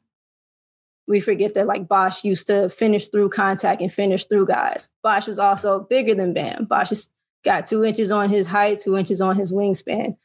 we 1.08 1.20
forget 1.20 1.56
that 1.56 1.68
like 1.68 1.88
Bosh 1.88 2.24
used 2.24 2.48
to 2.48 2.70
finish 2.70 3.08
through 3.08 3.30
contact 3.30 3.82
and 3.82 3.92
finish 3.92 4.26
through 4.26 4.46
guys. 4.46 4.90
Bosh 5.04 5.28
was 5.28 5.40
also 5.40 5.82
bigger 5.90 6.16
than 6.16 6.34
Bam. 6.34 6.66
Bosh 6.66 6.90
has 6.90 7.10
got 7.44 7.66
two 7.66 7.84
inches 7.84 8.12
on 8.12 8.30
his 8.30 8.48
height, 8.48 8.80
two 8.80 8.98
inches 8.98 9.22
on 9.22 9.36
his 9.36 9.54
wingspan. 9.54 10.16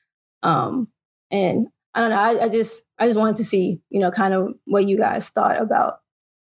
Um, 0.43 0.89
and 1.31 1.69
I 1.95 2.01
don't 2.01 2.11
know. 2.11 2.19
I, 2.19 2.45
I 2.45 2.49
just 2.49 2.83
I 2.99 3.07
just 3.07 3.19
wanted 3.19 3.37
to 3.37 3.45
see, 3.45 3.81
you 3.91 4.01
know, 4.01 4.11
kind 4.11 4.35
of 4.35 4.55
what 4.67 4.87
you 4.87 4.97
guys 4.99 5.29
thought 5.31 5.61
about 5.61 6.01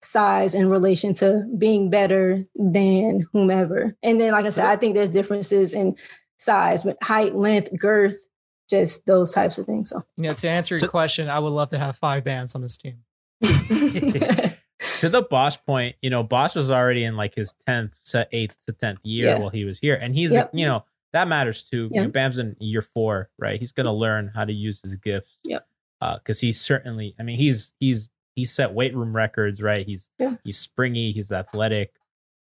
size 0.02 0.56
in 0.56 0.70
relation 0.70 1.14
to 1.16 1.46
being 1.58 1.90
better 1.90 2.46
than 2.56 3.26
whomever. 3.34 3.96
And 4.04 4.20
then, 4.20 4.32
like 4.32 4.46
I 4.46 4.50
said, 4.50 4.66
I 4.66 4.76
think 4.76 4.96
there's 4.96 5.10
differences 5.10 5.74
in 5.74 5.96
size, 6.38 6.84
but 6.84 6.98
height, 7.02 7.36
length, 7.36 7.70
girth, 7.78 8.26
just 8.70 9.06
those 9.06 9.32
types 9.32 9.58
of 9.58 9.66
things. 9.66 9.90
So 9.90 10.04
You 10.18 10.24
know, 10.24 10.34
to 10.34 10.50
answer 10.50 10.76
your 10.76 10.80
So- 10.80 10.88
question, 10.88 11.30
I 11.30 11.40
would 11.40 11.50
love 11.54 11.70
to 11.72 11.80
have 11.80 11.98
five 11.98 12.24
Bams 12.24 12.56
on 12.56 12.62
this 12.62 12.78
team. 12.78 13.04
to 15.00 15.10
the 15.10 15.22
Bosh 15.22 15.58
point, 15.66 15.96
you 16.02 16.10
know, 16.10 16.24
Bosh 16.24 16.56
was 16.56 16.72
already 16.72 17.04
in 17.04 17.16
like 17.18 17.36
his 17.36 17.54
tenth, 17.66 17.98
eighth 18.32 18.58
to 18.66 18.74
tenth 18.74 19.00
year 19.04 19.28
Yeah. 19.30 19.40
while 19.40 19.50
he 19.50 19.66
was 19.66 19.80
here, 19.80 19.96
and 19.96 20.16
he's 20.16 20.32
Yep. 20.34 20.52
you 20.54 20.66
know 20.66 20.86
that 21.14 21.28
matters 21.28 21.62
too. 21.64 21.90
You 21.92 22.04
know, 22.04 22.08
Bam's 22.10 22.40
in 22.40 22.56
year 22.60 22.82
four, 22.82 23.30
right? 23.38 23.60
He's 23.60 23.72
gonna 23.72 23.94
learn 23.94 24.32
how 24.34 24.46
to 24.46 24.54
use 24.54 24.82
his 24.82 24.96
gifts. 24.96 25.38
Yep. 25.44 25.68
Because 26.16 26.40
he's 26.42 26.60
certainly, 26.60 27.16
I 27.20 27.24
mean, 27.24 27.38
he's 27.38 27.72
he's 27.80 28.10
he's 28.36 28.52
set 28.52 28.74
weight 28.74 28.96
room 28.96 29.16
records, 29.16 29.62
right? 29.62 29.86
He's 29.86 30.10
Yeah. 30.20 30.36
he's 30.44 30.58
springy, 30.58 31.12
he's 31.12 31.32
athletic. 31.32 31.94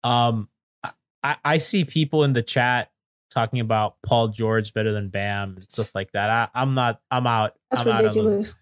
Um, 0.04 0.48
I 1.22 1.36
I 1.44 1.58
see 1.58 1.84
people 1.84 2.24
in 2.24 2.32
the 2.32 2.42
chat 2.42 2.90
talking 3.30 3.60
about 3.60 3.96
Paul 4.02 4.28
George 4.28 4.72
better 4.72 4.92
than 4.92 5.08
Bam 5.10 5.56
and 5.56 5.70
stuff 5.70 5.94
like 5.94 6.12
that. 6.12 6.30
I, 6.30 6.48
I'm 6.60 6.74
not. 6.74 7.00
I'm 7.10 7.26
out. 7.26 7.54
that's 7.70 7.82
I'm 7.82 7.88
out 7.88 8.02
ridiculous. 8.02 8.54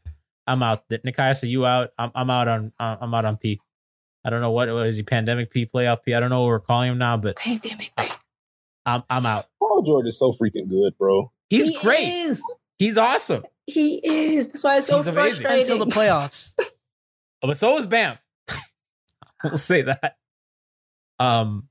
I'm 0.46 0.62
out. 0.62 0.88
Nekias, 0.90 1.42
are 1.42 1.46
you 1.46 1.64
out? 1.66 1.90
I'm 1.98 2.10
I'm 2.14 2.30
out 2.30 2.48
on 2.48 2.72
uh, 2.78 2.96
I'm 3.00 3.14
out 3.14 3.24
on 3.24 3.36
P. 3.36 3.60
I 4.24 4.30
don't 4.30 4.40
know 4.40 4.50
what 4.50 4.68
what 4.72 4.86
is 4.86 4.96
he 4.96 5.02
pandemic 5.02 5.50
P 5.50 5.66
playoff 5.66 6.02
P. 6.02 6.14
I 6.14 6.20
don't 6.20 6.30
know 6.30 6.40
what 6.42 6.48
we're 6.48 6.60
calling 6.60 6.90
him 6.92 6.98
now, 6.98 7.16
but 7.16 7.36
Pandemic. 7.36 7.92
P. 7.96 8.04
I'm 8.86 9.02
I'm 9.08 9.24
out. 9.26 9.46
Paul 9.58 9.82
George 9.82 10.06
is 10.06 10.18
so 10.18 10.32
freaking 10.32 10.68
good, 10.68 10.96
bro. 10.98 11.32
He's 11.50 11.68
He 11.68 11.78
great. 11.78 12.08
Is. 12.08 12.42
He's 12.78 12.98
awesome. 12.98 13.44
He 13.66 14.00
is. 14.04 14.48
That's 14.48 14.64
why 14.64 14.76
it's 14.76 14.86
so 14.86 14.96
He's 14.98 15.06
amazing. 15.06 15.42
frustrating. 15.46 15.60
Until 15.72 15.86
the 15.86 15.92
playoffs. 15.92 16.54
Oh, 17.42 17.46
But 17.48 17.58
so 17.58 17.76
is 17.76 17.86
Bam. 17.86 18.16
we'll 19.44 19.56
say 19.58 19.82
that. 19.82 20.16
Um, 21.18 21.68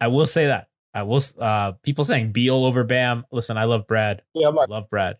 I 0.00 0.08
will 0.08 0.26
say 0.26 0.46
that. 0.46 0.68
I 0.94 1.02
will. 1.02 1.20
Uh, 1.38 1.72
people 1.82 2.02
saying 2.04 2.32
Beal 2.32 2.64
over 2.64 2.82
Bam. 2.84 3.26
Listen, 3.30 3.58
I 3.58 3.64
love 3.64 3.86
Brad. 3.86 4.22
Yeah, 4.34 4.48
I'm 4.48 4.58
I 4.58 4.64
love 4.68 4.88
Brad. 4.88 5.18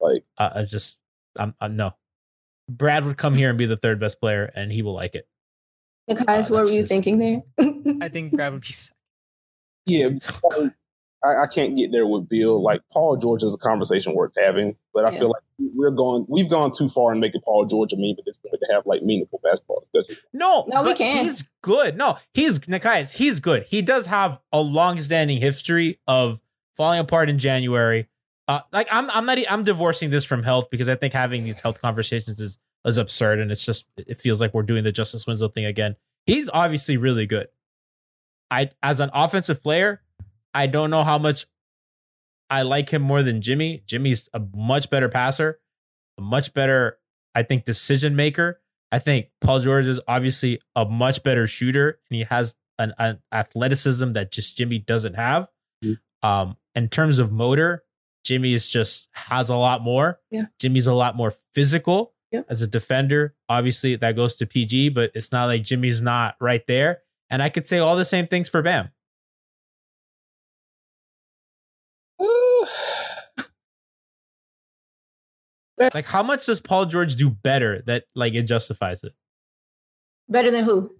like 0.00 0.24
Uh, 0.38 0.50
I 0.54 0.62
just, 0.62 0.96
I'm, 1.38 1.54
I'm 1.60 1.76
no. 1.76 1.92
Brad 2.68 3.04
would 3.04 3.16
come 3.16 3.34
here 3.34 3.48
and 3.50 3.58
be 3.58 3.66
the 3.66 3.76
third 3.76 3.98
best 4.00 4.20
player, 4.20 4.50
and 4.54 4.70
he 4.72 4.82
will 4.82 4.94
like 4.94 5.14
it. 5.14 5.26
Guys, 6.26 6.50
Uh, 6.50 6.54
what 6.54 6.64
were 6.64 6.70
you 6.70 6.80
just- 6.80 6.90
thinking 6.92 7.18
there? 7.18 7.42
I 8.00 8.08
think 8.08 8.32
Brad 8.32 8.52
would 8.52 8.62
be. 8.62 8.68
s- 8.68 8.90
yeah. 9.86 10.08
I, 11.24 11.42
I 11.42 11.46
can't 11.46 11.76
get 11.76 11.92
there 11.92 12.06
with 12.06 12.28
Beal. 12.28 12.60
Like 12.60 12.80
Paul 12.92 13.16
George 13.16 13.44
is 13.44 13.54
a 13.54 13.58
conversation 13.58 14.12
worth 14.14 14.32
having, 14.36 14.76
but 14.92 15.04
I 15.04 15.12
Yeah. 15.12 15.18
feel 15.20 15.28
like 15.28 15.42
we're 15.76 15.90
going. 15.92 16.26
We've 16.28 16.48
gone 16.50 16.72
too 16.72 16.88
far 16.88 17.12
in 17.12 17.20
making 17.20 17.42
Paul 17.42 17.64
George 17.66 17.92
a 17.92 17.96
meme 17.96 18.16
at 18.18 18.24
this 18.24 18.36
point 18.38 18.56
to 18.60 18.72
have 18.74 18.84
like 18.86 19.02
meaningful 19.02 19.38
basketball 19.44 19.78
discussion. 19.80 20.16
No, 20.32 20.64
No, 20.66 20.82
we 20.82 20.90
but 20.90 20.98
can. 20.98 21.22
He's 21.24 21.44
good. 21.62 21.96
No, 21.96 22.18
he's 22.34 22.58
Nekias. 22.60 23.12
He's 23.14 23.38
good. 23.38 23.62
He 23.68 23.82
does 23.82 24.06
have 24.06 24.40
a 24.52 24.60
long-standing 24.60 25.38
history 25.40 26.00
of 26.08 26.40
falling 26.74 26.98
apart 26.98 27.30
in 27.30 27.38
January. 27.38 28.08
Uh, 28.48 28.60
like 28.72 28.88
I'm, 28.90 29.08
I'm 29.10 29.24
not. 29.26 29.38
I'm 29.48 29.62
divorcing 29.64 30.10
this 30.10 30.24
from 30.24 30.42
health 30.42 30.68
because 30.70 30.88
I 30.88 30.94
think 30.94 31.12
having 31.12 31.44
these 31.44 31.60
health 31.60 31.80
conversations 31.80 32.40
is 32.40 32.58
is 32.84 32.96
absurd, 32.98 33.38
and 33.38 33.52
it's 33.52 33.64
just 33.64 33.86
it 33.96 34.20
feels 34.20 34.40
like 34.40 34.52
we're 34.52 34.62
doing 34.64 34.84
the 34.84 34.92
Justice 34.92 35.26
Winslow 35.26 35.48
thing 35.48 35.64
again. 35.64 35.96
He's 36.26 36.50
obviously 36.52 36.96
really 36.96 37.26
good. 37.26 37.48
I, 38.50 38.70
as 38.82 39.00
an 39.00 39.10
offensive 39.14 39.62
player, 39.62 40.02
I 40.54 40.66
don't 40.66 40.90
know 40.90 41.04
how 41.04 41.18
much 41.18 41.46
I 42.50 42.62
like 42.62 42.90
him 42.90 43.00
more 43.02 43.22
than 43.22 43.40
Jimmy. 43.40 43.82
Jimmy's 43.86 44.28
a 44.34 44.40
much 44.54 44.90
better 44.90 45.08
passer, 45.08 45.60
a 46.18 46.22
much 46.22 46.52
better, 46.52 46.98
I 47.34 47.44
think, 47.44 47.64
decision 47.64 48.14
maker. 48.14 48.60
I 48.90 48.98
think 48.98 49.28
Paul 49.40 49.60
George 49.60 49.86
is 49.86 50.00
obviously 50.06 50.60
a 50.76 50.84
much 50.84 51.22
better 51.22 51.46
shooter, 51.46 51.98
and 52.10 52.16
he 52.18 52.24
has 52.24 52.54
an, 52.78 52.92
an 52.98 53.20
athleticism 53.32 54.12
that 54.12 54.30
just 54.30 54.56
Jimmy 54.56 54.78
doesn't 54.78 55.14
have. 55.14 55.48
Mhm. 55.82 55.98
Um, 56.22 56.56
in 56.74 56.88
terms 56.88 57.18
of 57.18 57.32
motor, 57.32 57.84
Jimmy 58.24 58.54
is 58.54 58.68
just 58.68 59.08
has 59.12 59.50
a 59.50 59.56
lot 59.56 59.82
more. 59.82 60.20
Yeah. 60.30 60.46
Jimmy's 60.58 60.86
a 60.86 60.94
lot 60.94 61.16
more 61.16 61.32
physical 61.54 62.14
Yeah. 62.30 62.42
as 62.48 62.62
a 62.62 62.66
defender. 62.66 63.34
Obviously, 63.48 63.96
that 63.96 64.16
goes 64.16 64.36
to 64.36 64.46
PG, 64.46 64.90
but 64.90 65.10
it's 65.14 65.32
not 65.32 65.46
like 65.46 65.62
Jimmy's 65.64 66.02
not 66.02 66.36
right 66.40 66.66
there. 66.66 67.02
And 67.30 67.42
I 67.42 67.48
could 67.48 67.66
say 67.66 67.78
all 67.78 67.96
the 67.96 68.04
same 68.04 68.26
things 68.26 68.48
for 68.48 68.62
Bam. 68.62 68.90
Like, 75.94 76.06
how 76.06 76.22
much 76.22 76.46
does 76.46 76.60
Paul 76.60 76.86
George 76.86 77.16
do 77.16 77.28
better 77.30 77.82
that 77.86 78.04
like 78.14 78.34
it 78.34 78.42
justifies 78.42 79.02
it? 79.02 79.12
Better 80.28 80.50
than 80.50 80.64
who? 80.64 80.94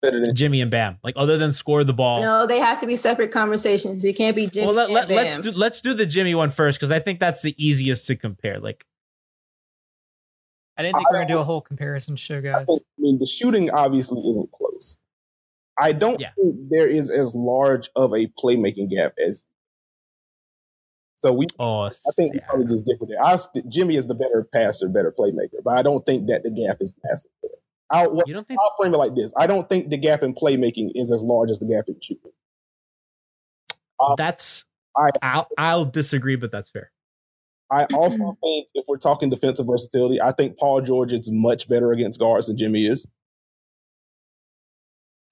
Better 0.00 0.20
than 0.20 0.34
Jimmy 0.34 0.60
and 0.60 0.70
Bam, 0.70 0.98
like 1.02 1.14
other 1.16 1.36
than 1.38 1.52
score 1.52 1.82
the 1.82 1.92
ball. 1.92 2.20
No, 2.20 2.46
they 2.46 2.58
have 2.60 2.78
to 2.80 2.86
be 2.86 2.94
separate 2.94 3.32
conversations. 3.32 4.04
It 4.04 4.16
can't 4.16 4.36
be 4.36 4.46
Jimmy. 4.46 4.66
well, 4.66 4.74
let, 4.74 4.86
and 4.86 4.94
let, 4.94 5.10
let's 5.10 5.38
do 5.38 5.50
let's 5.50 5.80
do 5.80 5.92
the 5.92 6.06
Jimmy 6.06 6.34
one 6.36 6.50
first 6.50 6.78
because 6.78 6.92
I 6.92 7.00
think 7.00 7.18
that's 7.18 7.42
the 7.42 7.54
easiest 7.62 8.06
to 8.06 8.14
compare. 8.14 8.60
Like, 8.60 8.84
I 10.76 10.82
didn't 10.82 10.96
think 10.96 11.10
we 11.10 11.18
were 11.18 11.24
gonna 11.24 11.34
do 11.34 11.40
a 11.40 11.44
whole 11.44 11.60
comparison 11.60 12.14
show, 12.14 12.38
I, 12.38 12.40
guys. 12.40 12.66
think, 12.66 12.82
I 12.82 13.00
mean, 13.00 13.18
the 13.18 13.26
shooting 13.26 13.70
obviously 13.70 14.20
isn't 14.20 14.52
close. 14.52 14.98
I 15.76 15.92
don't 15.92 16.20
Yeah. 16.20 16.30
think 16.40 16.70
there 16.70 16.86
is 16.86 17.10
as 17.10 17.34
large 17.34 17.88
of 17.96 18.12
a 18.12 18.26
playmaking 18.42 18.90
gap 18.90 19.14
as. 19.24 19.42
So 21.16 21.32
we, 21.32 21.46
oh, 21.58 21.80
I 21.86 21.90
think 22.14 22.34
we're 22.34 22.38
yeah. 22.40 22.46
probably 22.46 22.66
just 22.66 22.86
different 22.86 23.10
there. 23.10 23.24
I, 23.24 23.36
st- 23.36 23.68
Jimmy 23.68 23.96
is 23.96 24.06
the 24.06 24.14
better 24.14 24.46
passer, 24.52 24.88
better 24.88 25.12
playmaker, 25.16 25.60
but 25.64 25.76
I 25.76 25.82
don't 25.82 26.06
think 26.06 26.28
that 26.28 26.44
the 26.44 26.50
gap 26.52 26.76
is 26.78 26.94
massive. 27.02 27.30
There. 27.42 27.50
I'll, 27.90 28.22
you 28.26 28.34
don't 28.34 28.46
think 28.46 28.60
I'll 28.62 28.74
frame 28.78 28.94
it 28.94 28.98
like 28.98 29.14
this: 29.14 29.32
I 29.36 29.46
don't 29.46 29.68
think 29.68 29.88
the 29.90 29.96
gap 29.96 30.22
in 30.22 30.34
playmaking 30.34 30.90
is 30.94 31.10
as 31.10 31.22
large 31.22 31.50
as 31.50 31.58
the 31.58 31.66
gap 31.66 31.84
in 31.88 31.96
shooting. 32.02 32.32
Um, 34.00 34.14
that's? 34.16 34.64
I- 34.96 35.10
I'll 35.22 35.48
I'll 35.56 35.84
disagree, 35.84 36.36
but 36.36 36.50
that's 36.50 36.70
fair. 36.70 36.90
I 37.70 37.84
also 37.94 38.36
think 38.42 38.66
if 38.74 38.84
we're 38.88 38.96
talking 38.98 39.30
defensive 39.30 39.66
versatility, 39.66 40.20
I 40.20 40.32
think 40.32 40.58
Paul 40.58 40.80
George 40.80 41.12
is 41.12 41.30
much 41.30 41.68
better 41.68 41.92
against 41.92 42.18
guards 42.20 42.46
than 42.46 42.56
Jimmy 42.56 42.86
is. 42.86 43.06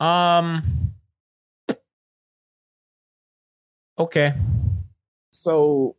Um. 0.01 0.63
Okay, 3.99 4.35
So 5.33 5.97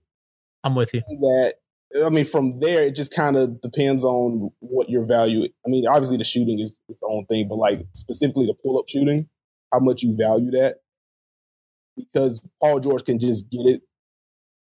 I'm 0.63 0.75
with 0.75 0.93
you. 0.93 1.01
that 1.21 1.55
I 2.03 2.09
mean, 2.09 2.25
from 2.25 2.59
there, 2.59 2.83
it 2.83 2.95
just 2.95 3.13
kind 3.13 3.37
of 3.37 3.61
depends 3.61 4.03
on 4.03 4.51
what 4.59 4.89
your 4.89 5.05
value. 5.05 5.47
I 5.65 5.69
mean, 5.69 5.87
obviously 5.87 6.17
the 6.17 6.23
shooting 6.23 6.59
is 6.59 6.81
its 6.89 7.01
own 7.03 7.25
thing, 7.27 7.47
but 7.47 7.55
like 7.55 7.85
specifically 7.93 8.45
the 8.45 8.53
pull 8.53 8.77
up 8.77 8.89
shooting, 8.89 9.29
how 9.71 9.79
much 9.79 10.03
you 10.03 10.15
value 10.15 10.51
that, 10.51 10.77
because 11.95 12.45
Paul 12.61 12.79
George 12.79 13.05
can 13.05 13.19
just 13.19 13.49
get 13.49 13.65
it 13.65 13.81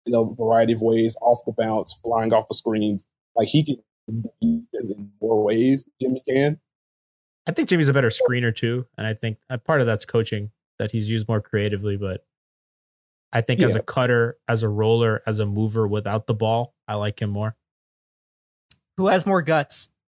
in 0.07 0.15
a 0.15 0.25
variety 0.35 0.73
of 0.73 0.83
ways, 0.83 1.17
off 1.23 1.39
the 1.47 1.53
bounce, 1.53 1.95
flying 2.03 2.33
off 2.33 2.49
the 2.49 2.55
screens. 2.55 3.07
Like 3.37 3.49
he 3.49 3.65
can 3.65 3.77
do 4.09 4.63
it 4.73 4.97
in 4.97 5.13
more 5.21 5.43
ways 5.43 5.85
than 5.85 5.93
Jimmy 6.01 6.23
can. 6.29 6.61
I 7.47 7.53
think 7.53 7.69
Jimmy's 7.69 7.89
a 7.89 7.93
better 7.93 8.11
screener 8.11 8.55
too, 8.55 8.87
and 8.99 9.07
I 9.07 9.15
think 9.15 9.39
uh, 9.49 9.59
part 9.59 9.81
of 9.81 9.87
that's 9.87 10.05
coaching 10.05 10.51
that 10.79 10.91
he's 10.91 11.09
used 11.09 11.29
more 11.29 11.41
creatively. 11.41 11.97
But 11.97 12.25
I 13.33 13.41
think 13.41 13.63
as 13.63 13.77
a 13.77 13.83
cutter, 13.83 14.39
as 14.49 14.63
a 14.63 14.69
roller, 14.69 15.23
as 15.27 15.39
a 15.39 15.47
mover 15.47 15.87
without 15.87 16.27
the 16.27 16.35
ball, 16.35 16.74
I 16.87 16.95
like 16.95 17.21
him 17.21 17.31
more. 17.31 17.57
Who 18.97 19.09
has 19.09 19.27
more 19.27 19.43
guts? 19.43 19.91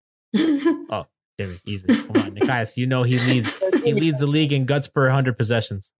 Oh, 0.89 1.05
Jimmy, 1.39 1.57
easy. 1.65 1.87
Come 1.87 2.09
on, 2.17 2.31
Nekias, 2.35 2.77
you 2.77 2.87
know 2.87 3.03
he 3.03 3.17
leads 3.27 3.61
he 3.83 3.93
leads 3.93 4.19
the 4.19 4.27
league 4.27 4.51
in 4.53 4.65
guts 4.65 4.87
per 4.87 5.09
hundred 5.09 5.37
possessions. 5.37 5.91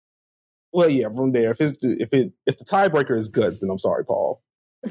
Well, 0.74 0.90
yeah, 0.90 1.08
from 1.10 1.32
there, 1.32 1.52
if 1.52 1.62
it's 1.62 1.78
if 1.84 2.14
it 2.14 2.34
if 2.46 2.58
the 2.58 2.66
tiebreaker 2.66 3.16
is 3.16 3.30
guts, 3.30 3.60
then 3.60 3.70
I'm 3.70 3.78
sorry, 3.78 4.06
Paul. 4.06 4.42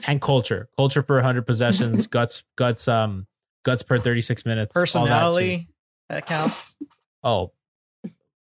and 0.07 0.21
culture, 0.21 0.69
culture 0.77 1.03
per 1.03 1.21
hundred 1.23 1.47
possessions, 1.47 2.07
guts, 2.17 2.43
guts, 2.57 2.89
um, 2.89 3.27
guts 3.65 3.83
per 3.83 3.99
thirty 3.99 4.21
six 4.23 4.45
minutes, 4.45 4.77
all 4.77 4.83
that 4.83 4.89
shit. 4.89 4.95
Personality 5.03 5.69
that 6.09 6.27
counts. 6.27 6.77
Oh, 7.23 7.53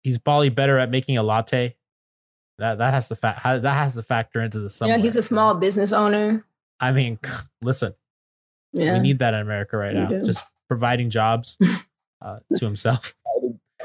he's 0.03 0.17
probably 0.17 0.49
better 0.49 0.77
at 0.77 0.89
making 0.89 1.17
a 1.17 1.23
latte. 1.23 1.75
That 2.57 2.77
that 2.79 2.93
has 2.93 3.07
to 3.09 3.15
fa- 3.15 3.39
that 3.43 3.63
has 3.73 3.95
to 3.95 4.03
factor 4.03 4.41
into 4.41 4.59
the 4.59 4.63
you 4.65 4.69
somewhere. 4.69 4.97
know, 4.97 5.03
he's 5.03 5.15
a 5.15 5.21
small 5.21 5.53
business 5.55 5.91
owner. 5.93 6.45
I 6.79 6.91
mean, 6.91 7.19
listen, 7.61 7.93
Yeah. 8.73 8.93
we 8.93 8.99
need 8.99 9.19
that 9.19 9.33
in 9.33 9.39
America 9.41 9.77
right 9.77 9.93
We 9.93 10.01
now. 10.01 10.07
do. 10.09 10.23
Just 10.23 10.43
providing 10.67 11.09
jobs 11.09 11.57
uh, 12.21 12.39
to 12.57 12.65
himself. 12.65 13.15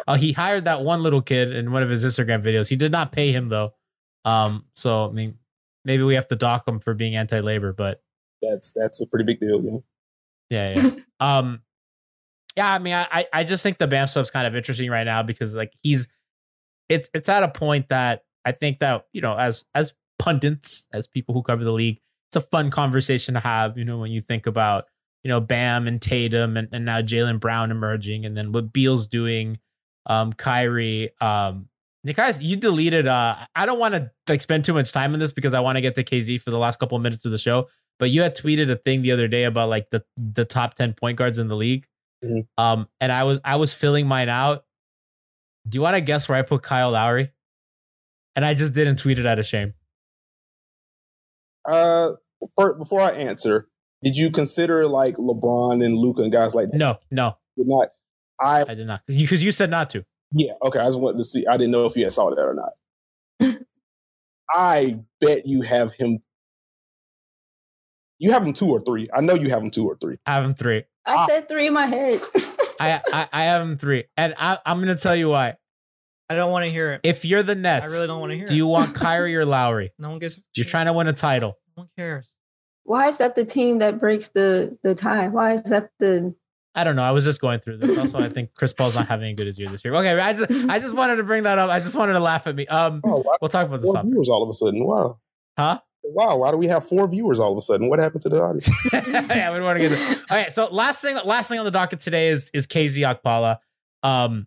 Oh, 0.08 0.14
he 0.14 0.32
hired 0.32 0.64
that 0.64 0.82
one 0.82 1.02
little 1.02 1.22
kid 1.22 1.54
in 1.54 1.72
one 1.72 1.82
of 1.82 1.90
his 1.90 2.04
Instagram 2.04 2.42
videos. 2.42 2.68
He 2.68 2.76
did 2.76 2.90
not 2.92 3.12
pay 3.12 3.32
him 3.32 3.48
though. 3.48 3.74
Um, 4.24 4.64
so 4.74 5.08
I 5.08 5.12
mean, 5.12 5.38
maybe 5.84 6.02
we 6.02 6.14
have 6.14 6.28
to 6.28 6.36
dock 6.36 6.66
him 6.66 6.80
for 6.80 6.94
being 6.94 7.16
anti-labor, 7.16 7.72
but 7.72 8.02
That's 8.42 8.70
that's 8.72 9.00
a 9.00 9.06
pretty 9.06 9.24
big 9.24 9.40
deal. 9.40 9.62
You 9.62 9.70
know? 9.70 9.84
Yeah, 10.48 10.74
yeah. 10.76 10.90
um, 11.38 11.62
yeah. 12.56 12.72
I 12.74 12.78
mean, 12.80 12.94
I 12.94 13.06
I- 13.10 13.28
I 13.32 13.44
just 13.44 13.62
think 13.62 13.78
the 13.78 13.86
Bam 13.86 14.08
stuff's 14.08 14.30
kind 14.30 14.46
of 14.46 14.56
interesting 14.56 14.90
right 14.90 15.04
now 15.04 15.22
because 15.22 15.54
like 15.54 15.72
he's 15.82 16.08
it's 16.88 17.08
it's 17.14 17.28
at 17.28 17.42
a 17.44 17.48
point 17.48 17.88
that 17.90 18.24
I 18.44 18.52
think 18.52 18.78
that 18.80 19.06
you 19.12 19.20
know 19.20 19.36
as 19.36 19.64
as 19.74 19.94
pundits 20.18 20.88
as 20.92 21.06
people 21.06 21.34
who 21.34 21.42
cover 21.42 21.62
the 21.62 21.72
league, 21.72 22.00
it's 22.30 22.36
a 22.36 22.40
fun 22.48 22.70
conversation 22.70 23.34
to 23.34 23.40
have. 23.40 23.76
You 23.76 23.84
know, 23.84 23.98
when 23.98 24.10
you 24.10 24.20
think 24.20 24.46
about 24.46 24.84
you 25.24 25.28
know 25.28 25.40
Bam 25.40 25.86
and 25.86 26.00
Tatum 26.00 26.56
and, 26.56 26.68
and 26.72 26.84
now 26.84 27.00
Jaylen 27.02 27.40
Brown 27.40 27.70
emerging, 27.70 28.24
and 28.24 28.36
then 28.36 28.52
what 28.52 28.72
Beal's 28.72 29.06
doing, 29.06 29.58
um, 30.06 30.32
Kyrie. 30.32 31.10
Um, 31.20 31.68
Nick, 32.02 32.16
guys, 32.16 32.40
you 32.42 32.56
deleted. 32.56 33.06
Uh, 33.06 33.36
I 33.54 33.66
don't 33.66 33.78
want 33.78 33.92
to 33.94 34.10
like 34.28 34.40
spend 34.40 34.64
too 34.64 34.72
much 34.72 34.90
time 34.90 35.12
on 35.12 35.18
this 35.20 35.32
because 35.32 35.52
I 35.52 35.60
want 35.60 35.76
to 35.76 35.82
get 35.82 35.94
to 35.96 36.04
KZ 36.04 36.40
for 36.40 36.50
the 36.50 36.56
last 36.58 36.78
couple 36.78 36.96
of 36.96 37.02
minutes 37.02 37.26
of 37.26 37.30
the 37.32 37.36
show. 37.38 37.68
But 37.98 38.08
you 38.10 38.22
had 38.22 38.34
tweeted 38.34 38.70
a 38.70 38.76
thing 38.76 39.02
the 39.02 39.12
other 39.12 39.28
day 39.28 39.44
about 39.44 39.68
like 39.68 39.90
the 39.90 40.02
the 40.16 40.46
top 40.46 40.74
ten 40.74 40.94
point 40.94 41.18
guards 41.18 41.38
in 41.38 41.48
the 41.48 41.56
league, 41.56 41.86
Mhm. 42.24 42.46
um, 42.56 42.88
and 43.00 43.12
I 43.12 43.24
was 43.24 43.40
I 43.44 43.56
was 43.56 43.74
filling 43.74 44.06
mine 44.08 44.30
out. 44.30 44.64
Do 45.68 45.76
you 45.76 45.82
want 45.82 45.96
to 45.96 46.00
guess 46.00 46.26
where 46.28 46.38
I 46.38 46.42
put 46.42 46.62
Kyle 46.62 46.92
Lowry? 46.92 47.32
And 48.34 48.46
I 48.46 48.54
just 48.54 48.72
didn't 48.72 48.96
tweet 48.96 49.18
it 49.18 49.26
out 49.26 49.38
of 49.38 49.44
shame. 49.44 49.74
Uh, 51.64 52.12
for, 52.56 52.74
before 52.74 53.00
I 53.00 53.10
answer, 53.12 53.68
did 54.02 54.16
you 54.16 54.30
consider 54.30 54.88
like 54.88 55.16
LeBron 55.16 55.84
and 55.84 55.96
Luka 55.98 56.22
and 56.22 56.32
guys 56.32 56.54
like 56.54 56.70
that? 56.70 56.76
No, 56.78 56.98
no, 57.10 57.36
Did 57.56 57.68
not. 57.68 57.88
I 58.40 58.64
I 58.68 58.74
did 58.74 58.86
not 58.86 59.02
because 59.06 59.44
you 59.44 59.52
said 59.52 59.68
not 59.70 59.90
to. 59.90 60.04
yeah 60.32 60.52
okay. 60.62 60.78
I 60.78 60.86
just 60.86 60.98
wanted 60.98 61.18
to 61.18 61.24
see. 61.24 61.46
I 61.46 61.56
didn't 61.58 61.72
know 61.72 61.84
if 61.86 61.94
you 61.96 62.04
had 62.04 62.12
saw 62.14 62.30
that 62.30 62.40
or 62.40 62.54
not. 62.54 63.58
I 64.52 64.96
bet 65.20 65.46
you 65.46 65.62
have 65.62 65.92
him. 65.92 66.18
You 68.18 68.32
have 68.32 68.42
him 68.44 68.52
two 68.52 68.68
or 68.70 68.80
three. 68.80 69.08
I 69.14 69.20
know 69.20 69.34
you 69.34 69.50
have 69.50 69.62
him 69.62 69.70
two 69.70 69.86
or 69.86 69.96
three. 69.96 70.16
I 70.26 70.32
have 70.34 70.44
him 70.44 70.54
three. 70.54 70.84
I 71.06 71.14
Ah. 71.14 71.26
said 71.26 71.48
three 71.48 71.66
in 71.68 71.72
my 71.74 71.86
head. 71.86 72.20
I, 72.80 73.00
I 73.12 73.28
I 73.32 73.42
have 73.44 73.62
him 73.62 73.76
three, 73.76 74.04
and 74.16 74.34
I, 74.38 74.58
I'm 74.66 74.78
going 74.82 74.94
to 74.94 75.00
tell 75.00 75.14
you 75.16 75.28
why. 75.30 75.56
I 76.30 76.34
don't 76.36 76.50
want 76.52 76.64
to 76.64 76.70
hear 76.70 76.92
it. 76.92 77.00
If 77.02 77.24
you're 77.24 77.42
the 77.42 77.54
Nets, 77.56 77.92
I 77.92 77.96
really 77.96 78.06
don't 78.06 78.20
want 78.20 78.30
to 78.30 78.36
hear 78.36 78.44
it. 78.44 78.48
do 78.48 78.54
it. 78.54 78.56
you 78.56 78.66
want 78.68 78.94
Kyrie 78.94 79.34
or 79.36 79.44
Lowry? 79.44 79.92
No 79.98 80.10
one 80.10 80.18
gives. 80.20 80.40
You're 80.54 80.64
trying 80.64 80.86
to 80.86 80.92
win 80.92 81.08
a 81.08 81.12
title. 81.12 81.58
No 81.76 81.82
one 81.82 81.88
cares. 81.98 82.36
Why 82.84 83.08
is 83.08 83.18
that 83.18 83.34
the 83.34 83.44
team 83.44 83.78
that 83.80 84.00
breaks 84.00 84.28
the 84.28 84.78
the 84.82 84.94
tie? 84.94 85.28
Why 85.28 85.52
is 85.54 85.64
that 85.64 85.90
the 85.98 86.34
I 86.74 86.84
don't 86.84 86.94
know. 86.94 87.02
I 87.02 87.10
was 87.10 87.24
just 87.24 87.40
going 87.40 87.58
through 87.58 87.78
this. 87.78 87.98
Also, 87.98 88.18
I 88.20 88.28
think 88.28 88.54
Chris 88.54 88.72
Paul's 88.72 88.94
not 88.94 89.08
having 89.08 89.26
a 89.32 89.34
good 89.34 89.48
as 89.48 89.58
year 89.58 89.68
this 89.68 89.84
year. 89.84 89.92
Okay, 89.96 90.18
I 90.18 90.32
just 90.32 90.70
I 90.70 90.78
just 90.78 90.94
wanted 90.94 91.16
to 91.16 91.24
bring 91.24 91.42
that 91.42 91.58
up. 91.58 91.68
I 91.68 91.80
just 91.80 91.96
wanted 91.96 92.12
to 92.12 92.20
laugh 92.20 92.46
at 92.46 92.54
me. 92.54 92.64
Um, 92.68 93.00
Oh, 93.04 93.22
why 93.22 93.36
we'll 93.40 93.48
talk 93.48 93.66
about 93.66 93.78
this 93.80 93.86
four 93.86 93.94
topic. 93.94 94.10
viewers 94.12 94.28
all 94.28 94.42
of 94.44 94.48
a 94.48 94.52
sudden? 94.52 94.84
Wow, 94.86 95.18
Huh? 95.58 95.80
wow. 96.04 96.36
Why 96.36 96.52
do 96.52 96.56
we 96.56 96.68
have 96.68 96.86
four 96.86 97.08
viewers 97.08 97.40
all 97.40 97.50
of 97.50 97.58
a 97.58 97.60
sudden? 97.60 97.88
What 97.88 97.98
happened 97.98 98.22
to 98.22 98.28
the 98.28 98.40
audience? 98.42 98.70
yeah, 98.92 99.52
we 99.52 99.60
want 99.60 99.78
to 99.80 99.88
get. 99.88 99.88
This. 99.90 100.16
All 100.30 100.36
right. 100.36 100.52
So 100.52 100.68
last 100.72 101.02
thing, 101.02 101.18
last 101.24 101.48
thing 101.48 101.58
on 101.58 101.64
the 101.64 101.72
docket 101.72 101.98
today 102.00 102.28
is 102.28 102.50
is 102.54 102.68
KZ 102.68 102.98
Okpala. 103.20 103.58
Um, 104.04 104.46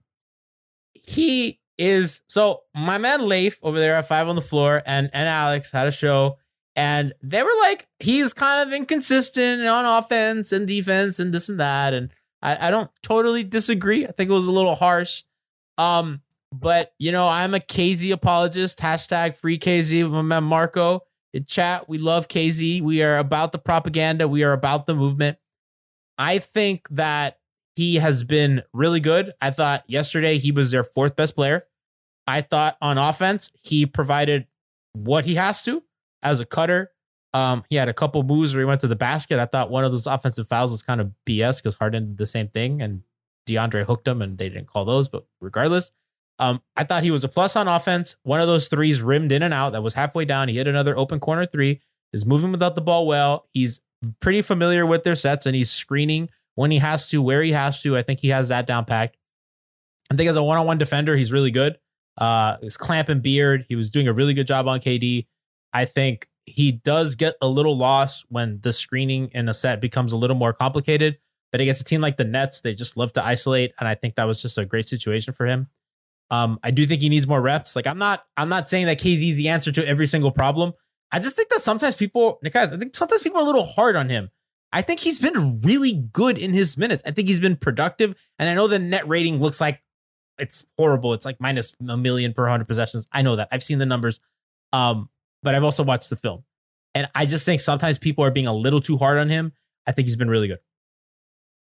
he 0.94 1.60
is 1.78 2.22
so 2.28 2.62
my 2.76 2.98
man 2.98 3.28
Leif 3.28 3.60
over 3.64 3.80
there 3.80 3.96
at 3.96 4.08
Five 4.08 4.28
on 4.28 4.36
the 4.36 4.42
Floor 4.42 4.82
and 4.86 5.10
and 5.14 5.28
Alex 5.28 5.72
had 5.72 5.88
a 5.88 5.92
show 5.92 6.38
and 6.76 7.14
they 7.22 7.42
were 7.42 7.56
like 7.62 7.88
he's 8.00 8.34
kind 8.34 8.68
of 8.68 8.74
inconsistent 8.74 9.66
on 9.66 9.86
offense 9.86 10.52
and 10.52 10.68
defense 10.68 11.20
and 11.20 11.34
this 11.34 11.50
and 11.50 11.60
that 11.60 11.94
and 11.94 12.12
I, 12.42 12.68
I 12.68 12.72
don't 12.72 12.92
totally 13.02 13.44
disagree. 13.44 14.06
I 14.06 14.12
think 14.12 14.30
it 14.30 14.34
was 14.34 14.48
a 14.48 14.52
little 14.52 14.76
harsh. 14.76 15.24
Um, 15.78 16.22
but 16.52 16.94
you 17.00 17.12
know 17.12 17.28
I'm 17.28 17.56
a 17.56 17.60
KZ 17.60 18.12
apologist. 18.12 18.80
Hashtag 18.80 19.36
free 19.36 19.58
KZ 19.58 20.04
with 20.04 20.12
my 20.12 20.22
man 20.22 20.44
Marco 20.44 21.02
in 21.34 21.46
chat. 21.46 21.90
We 21.90 21.98
love 21.98 22.28
KZ. 22.28 22.82
We 22.82 23.02
are 23.02 23.18
about 23.18 23.52
the 23.52 23.58
propaganda. 23.58 24.28
We 24.28 24.44
are 24.44 24.54
about 24.54 24.86
the 24.86 24.94
movement. 24.94 25.38
I 26.18 26.38
think 26.38 26.88
that 26.92 27.40
he 27.76 27.96
has 27.96 28.24
been 28.24 28.64
really 28.74 29.00
good. 29.00 29.34
I 29.42 29.52
thought 29.52 29.84
yesterday 29.88 30.38
he 30.38 30.52
was 30.52 30.72
their 30.72 30.84
fourth 30.84 31.16
best 31.16 31.36
player. 31.36 31.66
I 32.28 32.42
thought 32.42 32.78
on 32.82 32.98
offense, 32.98 33.52
he 33.62 33.86
provided 33.86 34.48
what 34.94 35.26
he 35.26 35.36
has 35.36 35.62
to 35.64 35.84
as 36.22 36.40
a 36.40 36.46
cutter. 36.46 36.92
Um, 37.34 37.64
he 37.70 37.76
had 37.76 37.90
a 37.90 37.94
couple 37.94 38.22
moves 38.24 38.54
where 38.54 38.62
he 38.62 38.66
went 38.66 38.82
to 38.82 38.88
the 38.88 38.96
basket. 38.96 39.40
I 39.40 39.46
thought 39.46 39.72
one 39.72 39.84
of 39.84 39.92
those 39.92 40.06
offensive 40.06 40.48
fouls 40.48 40.72
was 40.72 40.84
kind 40.84 41.02
of 41.02 41.12
BS 41.28 41.62
because 41.62 41.76
Harden 41.76 42.10
did 42.10 42.18
the 42.18 42.28
same 42.28 42.48
thing 42.48 42.82
and 42.82 43.02
DeAndre 43.48 43.86
hooked 43.86 44.08
him 44.08 44.22
and 44.22 44.38
they 44.38 44.50
didn't 44.50 44.68
call 44.68 44.86
those. 44.86 45.10
But 45.10 45.26
regardless, 45.42 45.92
um, 46.40 46.62
I 46.78 46.84
thought 46.84 47.04
he 47.04 47.12
was 47.12 47.24
a 47.24 47.28
plus 47.28 47.56
on 47.56 47.68
offense. 47.68 48.16
One 48.24 48.40
of 48.40 48.48
those 48.48 48.68
threes 48.68 49.02
rimmed 49.02 49.32
in 49.32 49.42
and 49.42 49.54
out 49.54 49.72
that 49.72 49.84
was 49.84 49.96
halfway 49.96 50.26
down. 50.26 50.48
He 50.48 50.56
hit 50.56 50.68
another 50.68 50.98
open 50.98 51.20
corner 51.20 51.46
three. 51.46 51.82
Is 52.12 52.28
moving 52.28 52.52
without 52.52 52.76
the 52.76 52.82
ball 52.82 53.08
well. 53.08 53.48
He's 53.54 53.80
pretty 54.20 54.44
familiar 54.44 54.86
with 54.86 55.04
their 55.04 55.16
sets 55.16 55.48
and 55.48 55.56
he's 55.56 55.72
screening 55.72 56.30
when 56.56 56.72
he 56.72 56.80
has 56.80 57.08
to, 57.10 57.22
where 57.22 57.42
he 57.44 57.52
has 57.52 57.82
to. 57.82 57.98
I 57.98 58.02
think 58.02 58.20
he 58.20 58.30
has 58.30 58.50
that 58.50 58.68
down 58.68 58.86
packed. 58.86 59.18
I 60.12 60.16
think 60.16 60.30
as 60.30 60.36
a 60.36 60.44
one-on-one 60.44 60.78
defender, 60.78 61.16
he's 61.16 61.32
really 61.32 61.52
good. 61.52 61.78
Uh, 62.18 62.58
his 62.62 62.78
clamp 62.78 63.10
and 63.10 63.22
beard, 63.22 63.66
he 63.68 63.76
was 63.76 63.90
doing 63.90 64.08
a 64.08 64.14
really 64.14 64.34
good 64.34 64.48
job 64.48 64.68
on 64.68 64.80
KD. 64.80 65.28
I 65.74 65.86
think 65.86 66.28
he 66.46 66.72
does 66.72 67.16
get 67.16 67.36
a 67.42 67.48
little 67.48 67.78
lost 67.78 68.26
when 68.30 68.60
the 68.62 68.74
screening 68.74 69.30
in 69.34 69.50
a 69.50 69.54
set 69.54 69.82
becomes 69.82 70.12
a 70.12 70.18
little 70.18 70.36
more 70.36 70.54
complicated. 70.54 71.18
But 71.52 71.62
against 71.62 71.82
a 71.82 71.84
team 71.84 72.02
like 72.02 72.18
the 72.18 72.24
Nets, 72.24 72.62
they 72.62 72.74
just 72.74 72.98
love 72.98 73.14
to 73.14 73.24
isolate, 73.24 73.74
and 73.80 73.88
I 73.88 73.94
think 73.94 74.16
that 74.16 74.26
was 74.26 74.42
just 74.42 74.58
a 74.58 74.66
great 74.66 74.88
situation 74.88 75.34
for 75.34 75.46
him. 75.46 75.68
Um, 76.32 76.60
I 76.64 76.72
do 76.72 76.86
think 76.88 77.02
he 77.02 77.10
needs 77.10 77.28
more 77.28 77.42
reps. 77.42 77.76
Like 77.76 77.86
I'm 77.86 78.00
not, 78.00 78.24
I'm 78.36 78.50
not 78.50 78.68
saying 78.68 78.88
that 78.88 79.00
KZ 79.00 79.32
is 79.32 79.38
the 79.38 79.50
answer 79.50 79.72
to 79.72 79.88
every 79.88 80.08
single 80.08 80.32
problem. 80.32 80.74
I 81.12 81.20
just 81.20 81.36
think 81.36 81.50
that 81.50 81.60
sometimes 81.60 81.94
people, 81.94 82.40
guys, 82.52 82.74
I 82.74 82.78
think 82.78 82.96
sometimes 82.96 83.22
people 83.22 83.40
are 83.40 83.44
a 83.44 83.46
little 83.46 83.66
hard 83.66 83.96
on 83.96 84.10
him. 84.10 84.32
I 84.74 84.82
think 84.82 85.00
he's 85.00 85.20
been 85.20 85.62
really 85.62 85.94
good 85.94 86.38
in 86.38 86.52
his 86.52 86.78
minutes. 86.78 87.04
I 87.06 87.12
think 87.12 87.28
he's 87.28 87.40
been 87.40 87.56
productive, 87.56 88.16
and 88.40 88.50
I 88.50 88.56
know 88.56 88.68
the 88.68 88.80
net 88.80 89.08
rating 89.08 89.40
looks 89.40 89.62
like 89.62 89.82
it's 90.40 90.66
horrible. 90.78 91.14
It's 91.14 91.26
like 91.26 91.40
minus 91.40 91.76
a 91.88 91.96
million 91.96 92.34
per 92.34 92.48
hundred 92.48 92.68
possessions. 92.68 93.08
I 93.12 93.22
know 93.22 93.36
that. 93.36 93.50
I've 93.52 93.64
seen 93.64 93.78
the 93.78 93.86
numbers, 93.86 94.20
um, 94.74 95.10
but 95.44 95.54
I've 95.54 95.64
also 95.64 95.84
watched 95.84 96.10
the 96.10 96.16
film, 96.16 96.44
and 96.96 97.08
I 97.14 97.28
just 97.28 97.46
think 97.46 97.62
sometimes 97.62 98.00
people 98.00 98.26
are 98.26 98.32
being 98.32 98.48
a 98.48 98.54
little 98.54 98.82
too 98.82 98.98
hard 98.98 99.20
on 99.20 99.30
him. 99.30 99.54
I 99.86 99.92
think 99.92 100.08
he's 100.08 100.18
been 100.18 100.30
really 100.30 100.48
good. 100.48 100.60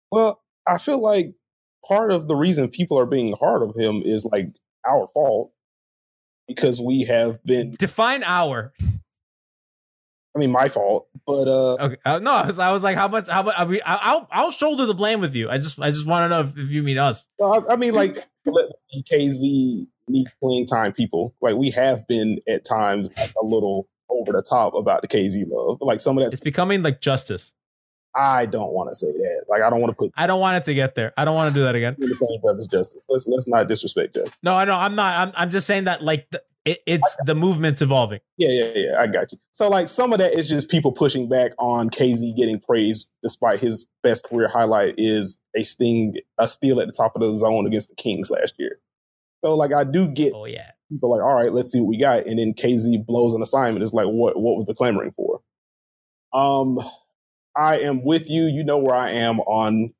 Well, 0.09 0.41
I 0.65 0.77
feel 0.77 0.99
like 0.99 1.33
part 1.85 2.13
of 2.13 2.29
the 2.29 2.35
reason 2.35 2.69
people 2.69 2.97
are 2.97 3.05
being 3.05 3.35
hard 3.37 3.61
on 3.61 3.77
him 3.77 4.03
is 4.05 4.23
like 4.23 4.55
our 4.87 5.07
fault 5.07 5.51
because 6.47 6.79
we 6.79 7.03
have 7.03 7.43
been. 7.43 7.75
Define 7.77 8.23
our. 8.23 8.73
I 10.35 10.39
mean, 10.39 10.51
my 10.51 10.67
fault, 10.67 11.07
but 11.25 11.47
uh, 11.47 11.75
Okay. 11.85 11.95
Uh, 12.03 12.19
no, 12.19 12.31
I 12.33 12.45
was, 12.47 12.59
I 12.59 12.71
was 12.71 12.83
like, 12.83 12.97
how 12.97 13.07
much? 13.07 13.29
How 13.29 13.41
much? 13.43 13.55
I 13.57 13.63
mean, 13.65 13.79
I- 13.85 13.99
I'll 14.01 14.27
I'll 14.31 14.51
shoulder 14.51 14.85
the 14.85 14.93
blame 14.93 15.21
with 15.21 15.33
you. 15.33 15.49
I 15.49 15.57
just 15.57 15.79
I 15.79 15.89
just 15.91 16.05
want 16.05 16.25
to 16.25 16.29
know 16.29 16.41
if, 16.41 16.57
if 16.57 16.69
you 16.71 16.83
mean 16.83 16.97
us. 16.97 17.29
well, 17.39 17.65
I, 17.69 17.73
I 17.73 17.75
mean, 17.77 17.93
like 17.93 18.27
KZ 19.11 19.87
need 20.07 20.27
playing 20.41 20.67
time. 20.67 20.91
People 20.91 21.33
like 21.41 21.55
we 21.55 21.69
have 21.71 22.07
been 22.07 22.39
at 22.47 22.63
times 22.65 23.09
a 23.41 23.45
little 23.45 23.87
over 24.09 24.31
the 24.31 24.41
top 24.41 24.73
about 24.75 25.01
the 25.01 25.07
KZ 25.07 25.45
love. 25.49 25.77
Like 25.81 25.99
some 25.99 26.17
of 26.17 26.23
that, 26.23 26.33
It's 26.33 26.41
becoming 26.41 26.81
like 26.83 27.01
justice. 27.01 27.53
I 28.17 28.45
don't 28.45 28.71
want 28.71 28.89
to 28.89 28.95
say 28.95 29.11
that. 29.11 29.45
Like 29.49 29.61
I 29.61 29.69
don't 29.69 29.81
want 29.81 29.91
to 29.91 29.95
put 29.95 30.11
I 30.15 30.27
don't 30.27 30.39
want 30.39 30.57
it 30.57 30.65
to 30.65 30.73
get 30.73 30.95
there. 30.95 31.13
I 31.17 31.25
don't 31.25 31.35
want 31.35 31.53
to 31.53 31.59
do 31.59 31.63
that 31.65 31.75
again. 31.75 31.95
in 31.99 32.07
the 32.09 32.15
same 32.15 32.39
breath 32.41 32.57
as 32.59 32.67
justice. 32.67 33.05
Let's 33.09 33.27
let's 33.27 33.47
not 33.47 33.67
disrespect 33.67 34.15
justice. 34.15 34.37
No, 34.43 34.55
I 34.55 34.65
know. 34.65 34.75
I'm 34.75 34.95
not. 34.95 35.27
I'm 35.29 35.33
I'm 35.35 35.49
just 35.49 35.67
saying 35.67 35.85
that 35.85 36.01
like 36.03 36.29
the, 36.31 36.41
it, 36.65 36.79
it's 36.87 37.15
the 37.25 37.35
movement's 37.35 37.81
evolving. 37.81 38.19
Yeah, 38.37 38.49
yeah, 38.49 38.71
yeah. 38.75 38.99
I 38.99 39.07
got 39.07 39.31
you. 39.31 39.37
So 39.51 39.69
like 39.69 39.87
some 39.87 40.11
of 40.11 40.19
that 40.19 40.33
is 40.33 40.49
just 40.49 40.69
people 40.69 40.91
pushing 40.91 41.29
back 41.29 41.51
on 41.59 41.89
KZ 41.89 42.35
getting 42.35 42.59
praised 42.59 43.07
despite 43.21 43.59
his 43.59 43.87
best 44.01 44.25
career 44.25 44.47
highlight 44.47 44.95
is 44.97 45.39
a 45.55 45.63
sting 45.63 46.15
a 46.39 46.47
steal 46.47 46.81
at 46.81 46.87
the 46.87 46.93
top 46.93 47.15
of 47.15 47.21
the 47.21 47.33
zone 47.35 47.67
against 47.67 47.89
the 47.89 47.95
Kings 47.95 48.29
last 48.31 48.55
year. 48.57 48.79
So 49.43 49.55
like 49.55 49.73
I 49.73 49.83
do 49.83 50.07
get 50.07 50.33
Oh 50.35 50.45
yeah. 50.45 50.71
people 50.91 51.11
like, 51.11 51.23
all 51.23 51.35
right, 51.35 51.53
let's 51.53 51.71
see 51.71 51.79
what 51.79 51.89
we 51.89 51.97
got. 51.99 52.25
And 52.25 52.39
then 52.39 52.53
KZ 52.53 53.05
blows 53.05 53.33
an 53.35 53.43
assignment. 53.43 53.83
It's 53.83 53.93
like, 53.93 54.07
what 54.07 54.39
what 54.39 54.55
was 54.55 54.65
the 54.65 54.73
clamoring 54.73 55.11
for? 55.11 55.41
Um 56.33 56.79
I 57.55 57.79
am 57.79 58.03
with 58.03 58.29
you. 58.29 58.45
You 58.45 58.63
know 58.65 58.79
where 58.79 58.95
I 58.95 59.11
am 59.11 59.39
on 59.41 59.93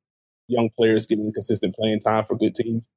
young 0.48 0.70
players 0.76 1.06
getting 1.06 1.32
consistent 1.32 1.74
playing 1.74 2.00
time 2.00 2.24
for 2.24 2.36
good 2.36 2.54
teams. 2.54 2.88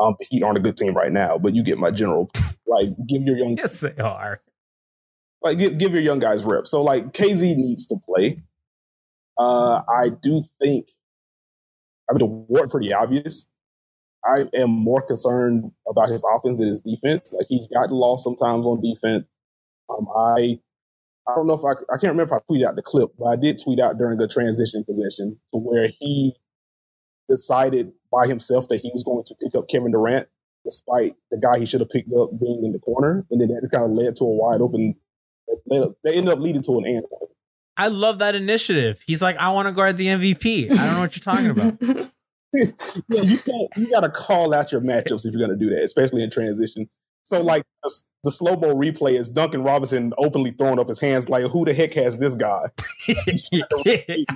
Um, 0.00 0.14
the 0.20 0.26
Heat 0.30 0.42
aren't 0.42 0.58
a 0.58 0.60
good 0.62 0.76
team 0.76 0.94
right 0.94 1.10
now, 1.12 1.38
but 1.38 1.54
you 1.54 1.62
get 1.62 1.78
my 1.78 1.90
general. 1.90 2.30
Like, 2.66 2.90
give 3.06 3.22
your 3.22 3.36
young 3.36 3.56
Yes, 3.56 3.80
they 3.80 3.94
are. 3.96 4.40
like 5.42 5.58
give, 5.58 5.78
give 5.78 5.92
your 5.92 6.02
young 6.02 6.18
guys 6.18 6.44
reps. 6.44 6.70
So 6.70 6.82
like 6.82 7.12
KZ 7.12 7.56
needs 7.56 7.86
to 7.86 7.96
play. 8.06 8.42
Uh, 9.38 9.82
I 9.88 10.10
do 10.10 10.42
think. 10.60 10.88
I 12.08 12.12
mean, 12.14 12.18
the 12.18 12.24
award 12.26 12.70
pretty 12.70 12.92
obvious. 12.92 13.46
I 14.24 14.44
am 14.54 14.70
more 14.70 15.00
concerned 15.02 15.70
about 15.88 16.08
his 16.08 16.24
offense 16.34 16.58
than 16.58 16.66
his 16.66 16.80
defense. 16.80 17.32
Like 17.32 17.46
he's 17.48 17.68
gotten 17.68 17.96
lost 17.96 18.24
sometimes 18.24 18.66
on 18.66 18.80
defense. 18.82 19.26
Um, 19.88 20.06
I 20.16 20.58
I 21.28 21.34
don't 21.36 21.46
know 21.46 21.54
if 21.54 21.64
I 21.64 21.72
I 21.92 21.96
can't 21.98 22.12
remember 22.12 22.24
if 22.24 22.32
I 22.32 22.38
tweeted 22.52 22.66
out 22.66 22.76
the 22.76 22.82
clip, 22.82 23.10
but 23.18 23.26
I 23.26 23.36
did 23.36 23.58
tweet 23.62 23.78
out 23.78 23.96
during 23.98 24.18
the 24.18 24.28
transition 24.28 24.84
possession 24.84 25.38
to 25.52 25.58
where 25.60 25.88
he 26.00 26.34
decided 27.28 27.92
by 28.10 28.26
himself 28.26 28.68
that 28.68 28.80
he 28.80 28.90
was 28.92 29.04
going 29.04 29.24
to 29.24 29.34
pick 29.40 29.54
up 29.54 29.68
Kevin 29.68 29.92
Durant 29.92 30.28
despite 30.64 31.14
the 31.30 31.38
guy 31.38 31.58
he 31.58 31.66
should 31.66 31.80
have 31.80 31.90
picked 31.90 32.12
up 32.12 32.30
being 32.38 32.64
in 32.64 32.72
the 32.72 32.78
corner, 32.78 33.24
and 33.30 33.40
then 33.40 33.48
that 33.48 33.60
just 33.60 33.72
kind 33.72 33.84
of 33.84 33.90
led 33.90 34.16
to 34.16 34.24
a 34.24 34.34
wide 34.34 34.60
open. 34.60 34.94
That 35.46 35.58
led 35.66 35.82
up, 35.82 35.92
they 36.04 36.14
ended 36.14 36.32
up 36.32 36.40
leading 36.40 36.62
to 36.62 36.78
an 36.78 36.86
and 36.86 37.04
one. 37.08 37.30
I 37.76 37.88
love 37.88 38.18
that 38.18 38.34
initiative. 38.34 39.02
He's 39.06 39.22
like, 39.22 39.36
I 39.36 39.50
want 39.50 39.68
to 39.68 39.72
guard 39.72 39.96
the 39.96 40.06
MVP. 40.06 40.64
I 40.72 40.74
don't 40.74 40.94
know 40.94 41.00
what 41.00 41.16
you're 41.16 41.22
talking 41.22 41.50
about. 41.50 41.80
yeah, 42.54 43.22
you 43.22 43.38
got 43.38 43.76
you 43.76 43.90
got 43.90 44.00
to 44.00 44.08
call 44.08 44.54
out 44.54 44.72
your 44.72 44.80
matchups 44.80 45.26
if 45.26 45.34
you're 45.34 45.46
going 45.46 45.56
to 45.58 45.64
do 45.64 45.72
that, 45.74 45.82
especially 45.82 46.22
in 46.22 46.30
transition. 46.30 46.88
So, 47.24 47.42
like 47.42 47.62
the, 47.82 48.00
the 48.24 48.30
slow 48.30 48.56
mo 48.56 48.74
replay 48.74 49.18
is 49.18 49.28
Duncan 49.28 49.62
Robinson 49.62 50.14
openly 50.16 50.52
throwing 50.52 50.78
up 50.78 50.88
his 50.88 50.98
hands 50.98 51.28
like, 51.28 51.44
"Who 51.44 51.66
the 51.66 51.74
heck 51.74 51.92
has 51.92 52.16
this 52.16 52.36
guy?" 52.36 52.64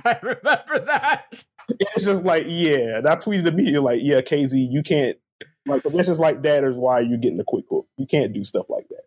I 0.05 0.19
remember 0.21 0.85
that. 0.85 1.45
It's 1.95 2.05
just 2.05 2.23
like, 2.23 2.45
yeah. 2.47 2.97
And 2.97 3.07
I 3.07 3.15
tweeted 3.15 3.47
immediately 3.47 3.79
like, 3.79 3.99
"Yeah, 4.03 4.21
KZ, 4.21 4.67
you 4.71 4.83
can't 4.83 5.17
like 5.65 5.83
positions 5.83 6.19
like 6.19 6.41
that 6.43 6.63
is 6.63 6.75
why 6.75 6.99
you're 6.99 7.17
getting 7.17 7.39
a 7.39 7.43
quick 7.45 7.65
hook. 7.69 7.87
You 7.97 8.05
can't 8.05 8.33
do 8.33 8.43
stuff 8.43 8.69
like 8.69 8.87
that." 8.89 9.03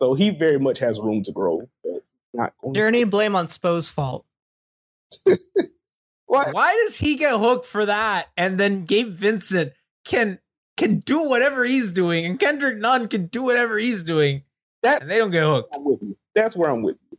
So 0.00 0.14
he 0.14 0.30
very 0.30 0.58
much 0.58 0.78
has 0.80 1.00
room 1.00 1.22
to 1.22 1.32
grow. 1.32 1.68
But 1.82 2.04
not 2.32 2.52
going 2.60 2.72
Is 2.72 2.74
there 2.74 2.84
to. 2.84 2.88
any 2.88 3.04
blame 3.04 3.36
on 3.36 3.48
Spo's 3.48 3.90
fault? 3.90 4.24
What? 6.34 6.52
Why 6.52 6.74
does 6.82 6.98
he 6.98 7.14
get 7.14 7.38
hooked 7.38 7.64
for 7.64 7.86
that? 7.86 8.26
And 8.36 8.58
then 8.58 8.84
Gabe 8.84 9.12
Vincent 9.12 9.72
can 10.04 10.40
can 10.76 10.98
do 10.98 11.28
whatever 11.28 11.64
he's 11.64 11.92
doing, 11.92 12.26
and 12.26 12.40
Kendrick 12.40 12.78
Nunn 12.78 13.06
can 13.06 13.26
do 13.26 13.44
whatever 13.44 13.78
he's 13.78 14.02
doing, 14.02 14.42
That 14.82 15.02
and 15.02 15.10
they 15.10 15.18
don't 15.18 15.30
get 15.30 15.44
hooked. 15.44 15.76
I'm 15.76 15.84
with 15.84 16.02
you. 16.02 16.16
That's 16.34 16.56
where 16.56 16.70
I'm 16.70 16.82
with 16.82 16.98
you. 17.08 17.18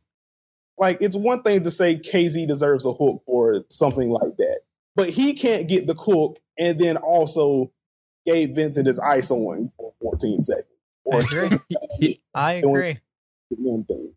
Like, 0.78 0.97
it's 0.99 1.15
one 1.15 1.41
thing 1.43 1.63
to 1.63 1.71
say 1.71 1.95
KZ 1.95 2.45
deserves 2.45 2.86
a 2.86 2.91
hook 2.91 3.23
for 3.26 3.63
something 3.69 4.09
like 4.09 4.36
that, 4.36 4.59
but 4.96 5.12
he 5.12 5.34
can't 5.34 5.68
get 5.68 5.88
the 5.88 5.96
cook 5.96 6.39
and 6.58 6.80
then 6.80 6.98
also 6.98 7.72
Gabe 8.26 8.56
Vincent 8.56 8.88
his 8.88 9.00
ice 9.00 9.30
on 9.32 9.72
for 9.78 9.93
14 10.02 10.41
seconds. 10.41 10.66
I 11.12 11.18
agree. 11.18 12.22
I 12.34 12.52
agree. 12.54 13.00
the 13.50 13.58
one 13.58 13.84
thing 13.84 14.14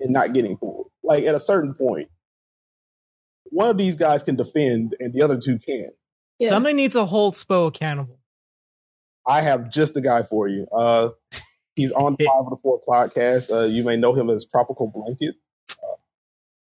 and 0.00 0.12
not 0.12 0.32
getting 0.32 0.56
pulled. 0.56 0.90
Like, 1.02 1.24
at 1.24 1.34
a 1.34 1.40
certain 1.40 1.74
point, 1.74 2.08
one 3.44 3.70
of 3.70 3.78
these 3.78 3.96
guys 3.96 4.22
can 4.22 4.36
defend 4.36 4.94
and 5.00 5.12
the 5.14 5.22
other 5.22 5.38
two 5.38 5.58
can't. 5.58 5.94
Yeah. 6.38 6.48
Somebody 6.48 6.74
needs 6.74 6.94
to 6.94 7.04
hold 7.04 7.34
Spo 7.34 7.68
accountable. 7.68 8.18
I 9.26 9.40
have 9.42 9.70
just 9.70 9.94
the 9.94 10.00
guy 10.00 10.22
for 10.22 10.48
you. 10.48 10.66
Uh, 10.72 11.10
he's 11.74 11.92
on 11.92 12.16
the 12.18 12.24
Five 12.24 12.44
on 12.44 12.50
the 12.50 12.56
Floor 12.56 12.80
podcast. 12.86 13.50
Uh, 13.50 13.66
you 13.66 13.84
may 13.84 13.96
know 13.96 14.12
him 14.12 14.30
as 14.30 14.46
Tropical 14.46 14.88
Blanket. 14.88 15.36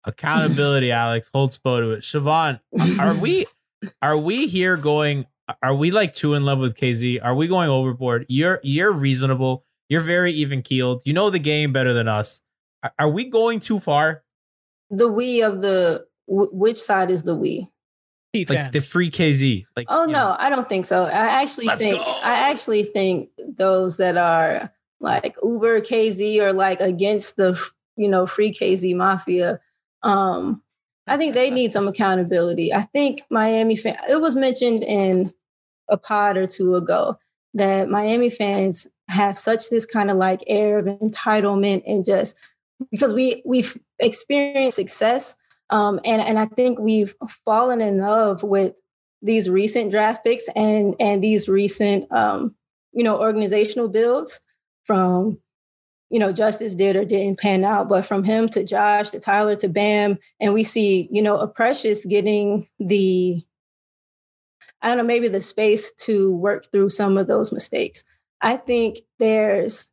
Accountability, 0.09 0.91
Alex. 1.05 1.31
Hold 1.33 1.51
Spo 1.51 1.81
to 1.81 1.91
it. 1.93 2.01
Siobhan, 2.01 2.61
are 2.99 3.15
we 3.21 3.47
are 4.03 4.17
we 4.19 4.47
here 4.49 4.77
going 4.77 5.27
are 5.63 5.75
we 5.75 5.91
like 5.91 6.15
too 6.15 6.35
in 6.35 6.45
love 6.45 6.59
with 6.59 6.75
KZ? 6.75 7.21
Are 7.23 7.35
we 7.35 7.47
going 7.47 7.69
overboard? 7.71 8.27
You're 8.29 8.61
you're 8.63 8.93
reasonable. 8.93 9.65
You're 9.89 10.03
very 10.03 10.33
even 10.33 10.63
keeled. 10.63 11.03
You 11.05 11.13
know 11.13 11.31
the 11.31 11.39
game 11.39 11.73
better 11.73 11.93
than 11.95 12.09
us. 12.09 12.41
Are, 12.83 12.93
are 12.99 13.11
we 13.11 13.25
going 13.25 13.61
too 13.61 13.79
far? 13.79 14.23
the 14.91 15.07
we 15.13 15.43
of 15.43 15.61
the 15.61 16.07
w- 16.29 16.49
which 16.51 16.79
side 16.79 17.11
is 17.11 17.23
the 17.25 17.35
we? 17.35 17.69
Heat 18.33 18.49
Like 18.49 18.59
fans. 18.59 18.73
the 18.73 18.81
free 18.81 19.11
KZ. 19.11 19.65
Like 19.77 19.87
Oh 19.91 20.07
you 20.07 20.13
no, 20.13 20.19
know. 20.31 20.37
I 20.39 20.49
don't 20.51 20.69
think 20.69 20.87
so. 20.87 21.05
I 21.05 21.11
actually 21.43 21.67
Let's 21.67 21.83
think 21.83 21.99
go. 21.99 22.05
I 22.05 22.51
actually 22.51 22.83
think 22.85 23.29
those 23.39 23.99
that 23.99 24.17
are 24.17 24.73
like 25.01 25.37
Uber 25.43 25.81
KZ 25.83 26.39
or 26.41 26.53
like 26.53 26.81
against 26.81 27.37
the 27.37 27.59
you 27.97 28.09
know 28.09 28.27
free 28.27 28.53
KZ 28.53 28.95
mafia, 28.97 29.61
um, 30.03 30.63
I 31.07 31.17
think 31.17 31.35
they 31.35 31.51
need 31.51 31.73
some 31.73 31.89
accountability. 31.89 32.73
I 32.73 32.83
think 32.83 33.23
Miami 33.31 33.77
fan. 33.77 33.97
It 34.09 34.21
was 34.21 34.37
mentioned 34.37 34.83
in 34.83 35.31
a 35.89 35.97
pod 35.97 36.37
or 36.37 36.47
two 36.47 36.75
ago 36.75 37.19
that 37.55 37.89
Miami 37.89 38.31
fans 38.31 38.87
have 39.09 39.39
such 39.39 39.71
this 39.71 39.87
kind 39.87 40.11
of 40.11 40.19
like 40.19 40.45
air 40.47 40.79
of 40.79 40.85
entitlement 40.85 41.83
and 41.87 42.05
just 42.05 42.37
because 42.91 43.15
we 43.15 43.43
we've 43.45 43.77
experienced 43.99 44.77
success 44.77 45.37
um, 45.71 45.99
and 46.05 46.21
and 46.21 46.39
I 46.39 46.47
think 46.47 46.79
we've 46.79 47.15
fallen 47.45 47.81
in 47.81 47.99
love 47.99 48.43
with 48.43 48.75
these 49.23 49.51
recent 49.51 49.91
draft 49.91 50.25
picks 50.25 50.49
and 50.55 50.95
and 51.01 51.23
these 51.23 51.49
recent 51.49 52.11
um, 52.13 52.55
you 52.93 53.03
know 53.03 53.19
organizational 53.19 53.89
builds 53.89 54.41
from 54.85 55.39
you 56.11 56.19
know 56.19 56.33
Justice 56.33 56.75
did 56.75 56.97
or 56.97 57.05
didn't 57.05 57.39
pan 57.39 57.65
out, 57.65 57.89
but 57.89 58.07
from 58.07 58.25
him 58.25 58.49
to 58.51 58.65
Josh 58.65 59.11
to 59.11 59.21
Tyler 59.21 59.57
to 59.57 59.69
Bam, 59.69 60.19
and 60.41 60.55
we 60.55 60.65
see 60.65 61.09
you 61.11 61.23
know 61.23 61.39
a 61.39 61.47
Precious 61.47 62.05
getting 62.05 62.67
the 62.79 63.43
I 64.81 64.89
don't 64.89 64.99
know 64.99 65.05
maybe 65.05 65.29
the 65.29 65.41
space 65.41 65.93
to 66.05 66.33
work 66.33 66.71
through 66.71 66.91
some 66.91 67.19
of 67.19 67.27
those 67.27 67.53
mistakes. 67.53 68.05
I 68.41 68.57
think 68.57 68.99
there's 69.19 69.93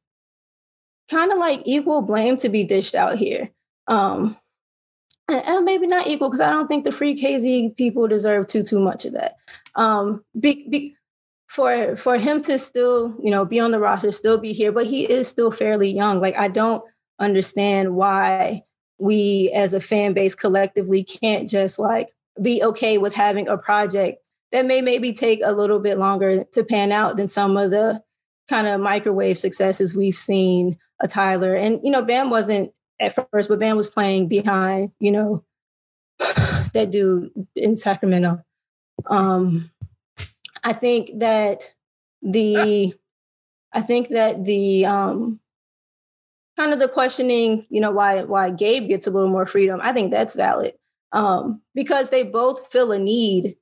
kind 1.10 1.32
of 1.32 1.38
like 1.38 1.62
equal 1.66 2.02
blame 2.02 2.38
to 2.38 2.50
be 2.50 2.64
dished 2.64 2.96
out 2.96 3.18
here. 3.18 3.50
Um, 3.88 4.38
and, 5.28 5.66
maybe 5.66 5.88
not 5.88 6.08
equal 6.08 6.30
because 6.30 6.42
I 6.42 6.52
don't 6.52 6.68
think 6.68 6.84
the 6.84 6.92
free 6.92 7.16
KZ 7.20 7.76
people 7.78 8.08
deserve 8.08 8.48
too 8.48 8.64
too 8.64 8.80
much 8.80 9.06
of 9.06 9.14
that. 9.14 9.38
Um, 9.76 10.24
be, 10.40 10.68
be, 10.70 10.95
for 11.56 11.96
for 11.96 12.18
him 12.18 12.42
to 12.42 12.60
still 12.60 13.16
you 13.24 13.32
know 13.32 13.46
be 13.46 13.60
on 13.60 13.72
the 13.72 13.80
roster, 13.80 14.12
still 14.12 14.38
be 14.38 14.52
here, 14.52 14.72
but 14.72 14.86
he 14.86 15.06
is 15.10 15.28
still 15.28 15.52
fairly 15.52 15.90
young. 15.90 16.20
Like 16.20 16.36
I 16.38 16.50
don't 16.50 16.84
understand 17.20 17.96
why 17.96 18.64
we 19.00 19.52
as 19.56 19.74
a 19.74 19.80
fan 19.80 20.14
base 20.14 20.36
collectively 20.36 21.04
can't 21.04 21.50
just 21.50 21.80
like 21.80 22.10
be 22.42 22.62
okay 22.62 22.98
with 22.98 23.16
having 23.16 23.48
a 23.48 23.58
project 23.58 24.20
that 24.52 24.66
may 24.66 24.82
maybe 24.82 25.14
take 25.14 25.40
a 25.44 25.54
little 25.54 25.80
bit 25.80 25.98
longer 25.98 26.44
to 26.44 26.64
pan 26.64 26.92
out 26.92 27.18
than 27.18 27.30
some 27.30 27.56
of 27.56 27.72
the 27.72 28.02
kind 28.50 28.68
of 28.68 28.82
microwave 28.82 29.40
successes 29.40 29.96
we've 29.96 30.18
seen 30.18 30.78
a 31.02 31.08
Tyler. 31.08 31.56
And 31.56 31.80
you 31.84 31.92
know, 31.92 32.02
Bam 32.02 32.30
wasn't 32.30 32.72
at 33.00 33.16
first, 33.32 33.50
but 33.50 33.60
Bam 33.60 33.78
was 33.78 33.88
playing 33.88 34.28
behind, 34.28 34.92
you 35.00 35.12
know, 35.12 35.44
that 36.74 36.90
dude 36.92 37.32
in 37.56 37.78
Sacramento. 37.78 38.42
Um, 39.08 39.72
I 40.66 40.74
think 40.74 41.20
that 41.20 41.74
the, 42.22 42.94
I 43.72 43.82
think 43.82 44.10
that 44.10 44.44
the, 44.44 44.86
um, 44.86 45.40
kind 46.58 46.74
of 46.74 46.80
the 46.80 46.88
questioning, 46.88 47.66
you 47.70 47.82
know, 47.82 47.92
why 47.92 48.24
why 48.24 48.50
Gabe 48.50 48.88
gets 48.88 49.08
a 49.08 49.12
little 49.12 49.30
more 49.30 49.46
freedom. 49.46 49.80
I 49.84 49.94
think 49.94 50.12
that's 50.12 50.34
valid 50.34 50.74
um, 51.12 51.62
because 51.74 52.10
they 52.10 52.24
both 52.24 52.72
feel 52.72 52.92
a 52.92 53.00
need 53.00 53.56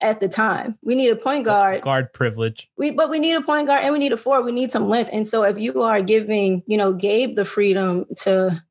at 0.00 0.20
the 0.20 0.28
time. 0.28 0.78
We 0.82 0.94
need 0.94 1.10
a 1.10 1.16
point 1.16 1.44
guard 1.44 1.82
guard 1.82 2.12
privilege. 2.12 2.70
we 2.76 2.90
but 2.90 3.10
we 3.10 3.18
need 3.18 3.34
a 3.34 3.42
point 3.42 3.66
guard 3.66 3.82
and 3.82 3.92
we 3.92 3.98
need 3.98 4.12
a 4.12 4.16
forward. 4.16 4.46
We 4.46 4.52
need 4.52 4.72
some 4.72 4.88
length. 4.88 5.10
And 5.12 5.28
so 5.28 5.42
if 5.42 5.58
you 5.58 5.82
are 5.82 6.02
giving, 6.02 6.62
you 6.66 6.76
know, 6.76 6.92
Gabe 6.92 7.36
the 7.36 7.44
freedom 7.44 8.06
to 8.22 8.62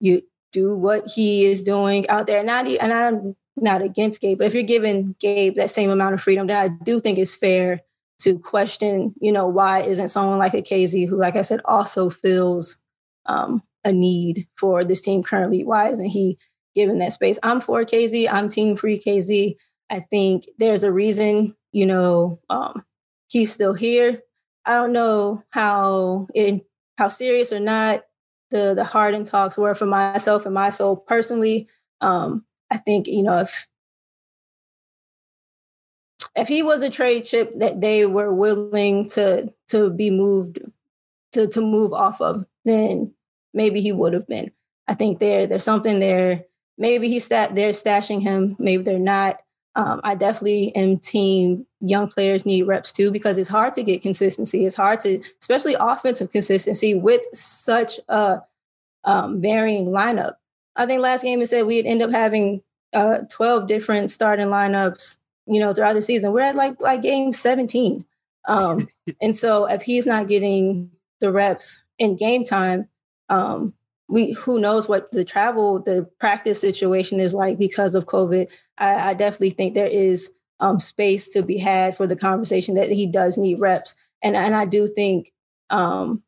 you 0.00 0.22
do 0.52 0.74
what 0.76 1.06
he 1.14 1.44
is 1.44 1.62
doing 1.62 2.08
out 2.08 2.26
there, 2.26 2.42
not 2.42 2.66
e- 2.66 2.78
and 2.78 2.92
I'm 2.92 3.36
not 3.56 3.82
against 3.82 4.20
Gabe, 4.20 4.38
but 4.38 4.46
if 4.46 4.54
you're 4.54 4.62
giving 4.62 5.14
Gabe 5.20 5.56
that 5.56 5.70
same 5.70 5.90
amount 5.90 6.14
of 6.14 6.20
freedom, 6.20 6.46
then 6.46 6.56
I 6.56 6.68
do 6.84 7.00
think 7.00 7.18
it's 7.18 7.34
fair 7.34 7.80
to 8.20 8.38
question, 8.38 9.14
you 9.20 9.32
know, 9.32 9.46
why 9.46 9.80
isn't 9.80 10.08
someone 10.08 10.38
like 10.38 10.54
a 10.54 10.62
KZ 10.62 11.08
who, 11.08 11.16
like 11.16 11.36
I 11.36 11.42
said, 11.42 11.60
also 11.64 12.10
feels 12.10 12.78
um, 13.26 13.62
a 13.84 13.92
need 13.92 14.46
for 14.56 14.84
this 14.84 15.00
team 15.00 15.22
currently? 15.22 15.64
Why 15.64 15.88
isn't 15.88 16.06
he 16.06 16.38
given 16.74 16.98
that 16.98 17.12
space? 17.12 17.38
I'm 17.42 17.60
for 17.60 17.84
KZ. 17.84 18.28
I'm 18.30 18.48
team 18.48 18.76
free 18.76 19.00
KZ. 19.00 19.56
I 19.90 20.00
think 20.00 20.44
there's 20.58 20.84
a 20.84 20.92
reason, 20.92 21.56
you 21.72 21.86
know, 21.86 22.40
um, 22.50 22.84
he's 23.28 23.52
still 23.52 23.74
here. 23.74 24.20
I 24.66 24.72
don't 24.72 24.92
know 24.92 25.42
how 25.50 26.26
in 26.34 26.62
how 26.96 27.08
serious 27.08 27.52
or 27.52 27.60
not 27.60 28.02
the 28.50 28.72
the 28.74 28.84
Harden 28.84 29.24
talks 29.24 29.58
were 29.58 29.74
for 29.74 29.86
myself 29.86 30.46
and 30.46 30.54
my 30.54 30.70
soul 30.70 30.96
personally. 30.96 31.68
Um, 32.00 32.44
I 32.74 32.78
think 32.78 33.06
you 33.06 33.22
know 33.22 33.38
if 33.38 33.68
if 36.34 36.48
he 36.48 36.62
was 36.62 36.82
a 36.82 36.90
trade 36.90 37.22
chip 37.22 37.56
that 37.60 37.80
they 37.80 38.04
were 38.04 38.34
willing 38.34 39.08
to 39.10 39.50
to 39.68 39.90
be 39.90 40.10
moved 40.10 40.58
to 41.32 41.46
to 41.46 41.60
move 41.60 41.92
off 41.92 42.20
of, 42.20 42.44
then 42.64 43.14
maybe 43.54 43.80
he 43.80 43.92
would 43.92 44.12
have 44.12 44.26
been. 44.26 44.50
I 44.88 44.94
think 44.94 45.20
there 45.20 45.46
there's 45.46 45.62
something 45.62 46.00
there. 46.00 46.44
Maybe 46.76 47.08
he's 47.08 47.24
stat 47.24 47.54
they're 47.54 47.70
stashing 47.70 48.20
him. 48.20 48.56
Maybe 48.58 48.82
they're 48.82 48.98
not. 48.98 49.40
Um, 49.76 50.00
I 50.04 50.16
definitely 50.16 50.74
am 50.74 50.98
team 50.98 51.66
young 51.80 52.08
players 52.08 52.46
need 52.46 52.62
reps 52.62 52.90
too 52.90 53.10
because 53.12 53.38
it's 53.38 53.48
hard 53.48 53.74
to 53.74 53.84
get 53.84 54.02
consistency. 54.02 54.66
It's 54.66 54.76
hard 54.76 55.00
to, 55.00 55.20
especially 55.40 55.76
offensive 55.78 56.30
consistency 56.30 56.94
with 56.94 57.22
such 57.32 57.98
a 58.08 58.42
um, 59.04 59.40
varying 59.40 59.86
lineup. 59.86 60.34
I 60.76 60.86
think 60.86 61.02
last 61.02 61.22
game 61.22 61.40
it 61.40 61.46
said 61.46 61.66
we'd 61.66 61.86
end 61.86 62.02
up 62.02 62.10
having 62.10 62.62
uh, 62.94 63.18
12 63.30 63.66
different 63.66 64.10
starting 64.10 64.46
lineups, 64.46 65.18
you 65.46 65.60
know, 65.60 65.74
throughout 65.74 65.94
the 65.94 66.02
season. 66.02 66.32
We're 66.32 66.40
at 66.40 66.56
like 66.56 66.80
like 66.80 67.02
game 67.02 67.32
17. 67.32 68.04
Um, 68.48 68.88
and 69.20 69.36
so 69.36 69.66
if 69.66 69.82
he's 69.82 70.06
not 70.06 70.28
getting 70.28 70.90
the 71.20 71.32
reps 71.32 71.82
in 71.98 72.16
game 72.16 72.44
time, 72.44 72.88
um, 73.28 73.74
we 74.08 74.32
who 74.32 74.60
knows 74.60 74.88
what 74.88 75.10
the 75.12 75.24
travel, 75.24 75.80
the 75.80 76.08
practice 76.20 76.60
situation 76.60 77.20
is 77.20 77.34
like 77.34 77.58
because 77.58 77.94
of 77.94 78.06
COVID. 78.06 78.48
I, 78.78 79.10
I 79.10 79.14
definitely 79.14 79.50
think 79.50 79.74
there 79.74 79.86
is 79.86 80.32
um, 80.60 80.78
space 80.78 81.28
to 81.30 81.42
be 81.42 81.58
had 81.58 81.96
for 81.96 82.06
the 82.06 82.16
conversation 82.16 82.74
that 82.74 82.90
he 82.90 83.06
does 83.06 83.38
need 83.38 83.60
reps, 83.60 83.94
and 84.22 84.36
and 84.36 84.54
I 84.54 84.66
do 84.66 84.86
think 84.86 85.32
um, 85.70 86.22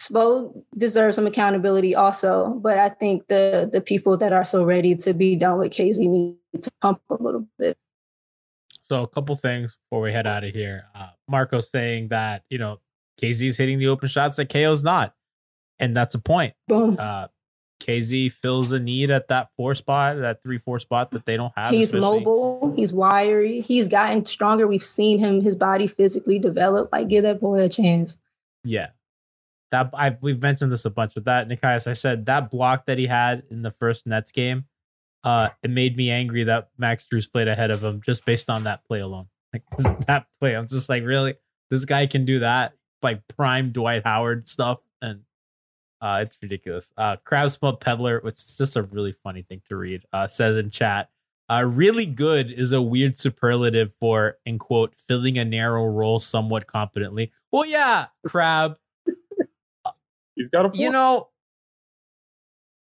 Spo 0.00 0.64
deserves 0.76 1.16
some 1.16 1.26
accountability 1.26 1.94
also. 1.94 2.58
But 2.62 2.78
I 2.78 2.88
think 2.88 3.28
the 3.28 3.68
the 3.70 3.80
people 3.80 4.16
that 4.16 4.32
are 4.32 4.44
so 4.44 4.64
ready 4.64 4.94
to 4.96 5.12
be 5.12 5.36
done 5.36 5.58
with 5.58 5.72
KZ 5.72 5.98
need 6.08 6.36
to 6.62 6.70
pump 6.80 7.02
a 7.10 7.22
little 7.22 7.46
bit. 7.58 7.76
So 8.88 9.02
a 9.02 9.08
couple 9.08 9.36
things 9.36 9.76
before 9.84 10.02
we 10.02 10.12
head 10.12 10.26
out 10.26 10.42
of 10.42 10.54
here. 10.54 10.86
Uh, 10.94 11.08
Marco 11.28 11.60
saying 11.60 12.08
that 12.08 12.44
you 12.48 12.58
know 12.58 12.80
KZ's 13.20 13.56
hitting 13.58 13.78
the 13.78 13.88
open 13.88 14.08
shots 14.08 14.36
that 14.36 14.48
KO's 14.48 14.82
not. 14.82 15.14
And 15.78 15.96
that's 15.96 16.14
a 16.14 16.18
point. 16.18 16.54
Boom. 16.68 16.96
Uh, 16.98 17.28
KZ 17.80 18.32
fills 18.32 18.72
a 18.72 18.78
need 18.78 19.10
at 19.10 19.28
that 19.28 19.50
four 19.52 19.74
spot, 19.74 20.18
that 20.18 20.42
three 20.42 20.58
four 20.58 20.78
spot 20.78 21.10
that 21.12 21.24
they 21.24 21.36
don't 21.36 21.52
have. 21.56 21.72
He's 21.72 21.88
especially- 21.92 22.20
mobile. 22.20 22.72
He's 22.76 22.92
wiry. 22.92 23.60
He's 23.60 23.88
gotten 23.88 24.24
stronger. 24.26 24.66
We've 24.66 24.82
seen 24.82 25.18
him, 25.18 25.40
his 25.40 25.56
body 25.56 25.86
physically 25.86 26.38
develop. 26.38 26.90
Like, 26.92 27.08
give 27.08 27.22
that 27.24 27.40
boy 27.40 27.60
a 27.62 27.68
chance. 27.68 28.18
Yeah. 28.64 28.88
That 29.70 29.90
I 29.94 30.16
we've 30.20 30.40
mentioned 30.40 30.72
this 30.72 30.84
a 30.84 30.90
bunch 30.90 31.14
with 31.14 31.24
that 31.24 31.48
Nekias. 31.48 31.86
I 31.86 31.92
said 31.92 32.26
that 32.26 32.50
block 32.50 32.86
that 32.86 32.98
he 32.98 33.06
had 33.06 33.44
in 33.50 33.62
the 33.62 33.70
first 33.70 34.06
Nets 34.06 34.32
game, 34.32 34.64
uh, 35.24 35.50
it 35.62 35.70
made 35.70 35.96
me 35.96 36.10
angry 36.10 36.44
that 36.44 36.70
Max 36.78 37.04
Strus 37.04 37.30
played 37.30 37.48
ahead 37.48 37.70
of 37.70 37.82
him 37.84 38.00
just 38.04 38.24
based 38.24 38.50
on 38.50 38.64
that 38.64 38.84
play 38.84 39.00
alone. 39.00 39.26
Like 39.52 39.64
that 40.06 40.26
play, 40.40 40.54
I'm 40.54 40.66
just 40.66 40.88
like, 40.88 41.04
really, 41.04 41.34
this 41.70 41.84
guy 41.84 42.06
can 42.06 42.24
do 42.24 42.40
that, 42.40 42.74
like 43.02 43.22
prime 43.36 43.72
Dwight 43.72 44.04
Howard 44.04 44.48
stuff, 44.48 44.80
and 45.02 45.22
uh, 46.00 46.20
it's 46.22 46.36
ridiculous. 46.42 46.92
Uh, 46.96 47.16
Crab 47.24 47.50
Smut 47.50 47.80
Peddler, 47.80 48.20
which 48.20 48.36
is 48.36 48.56
just 48.56 48.76
a 48.76 48.82
really 48.82 49.12
funny 49.12 49.42
thing 49.42 49.60
to 49.68 49.76
read, 49.76 50.04
uh, 50.12 50.26
says 50.26 50.56
in 50.56 50.70
chat, 50.70 51.10
uh, 51.50 51.64
really 51.64 52.06
good 52.06 52.50
is 52.50 52.72
a 52.72 52.80
weird 52.80 53.18
superlative 53.18 53.92
for, 54.00 54.38
in 54.46 54.58
quote, 54.58 54.94
filling 54.96 55.36
a 55.36 55.44
narrow 55.44 55.84
role 55.84 56.20
somewhat 56.20 56.66
competently. 56.66 57.32
Well, 57.50 57.66
yeah, 57.66 58.06
Crab. 58.24 58.76
He's 60.40 60.48
got 60.48 60.64
a 60.64 60.70
point. 60.70 60.80
You 60.80 60.90
know, 60.90 61.28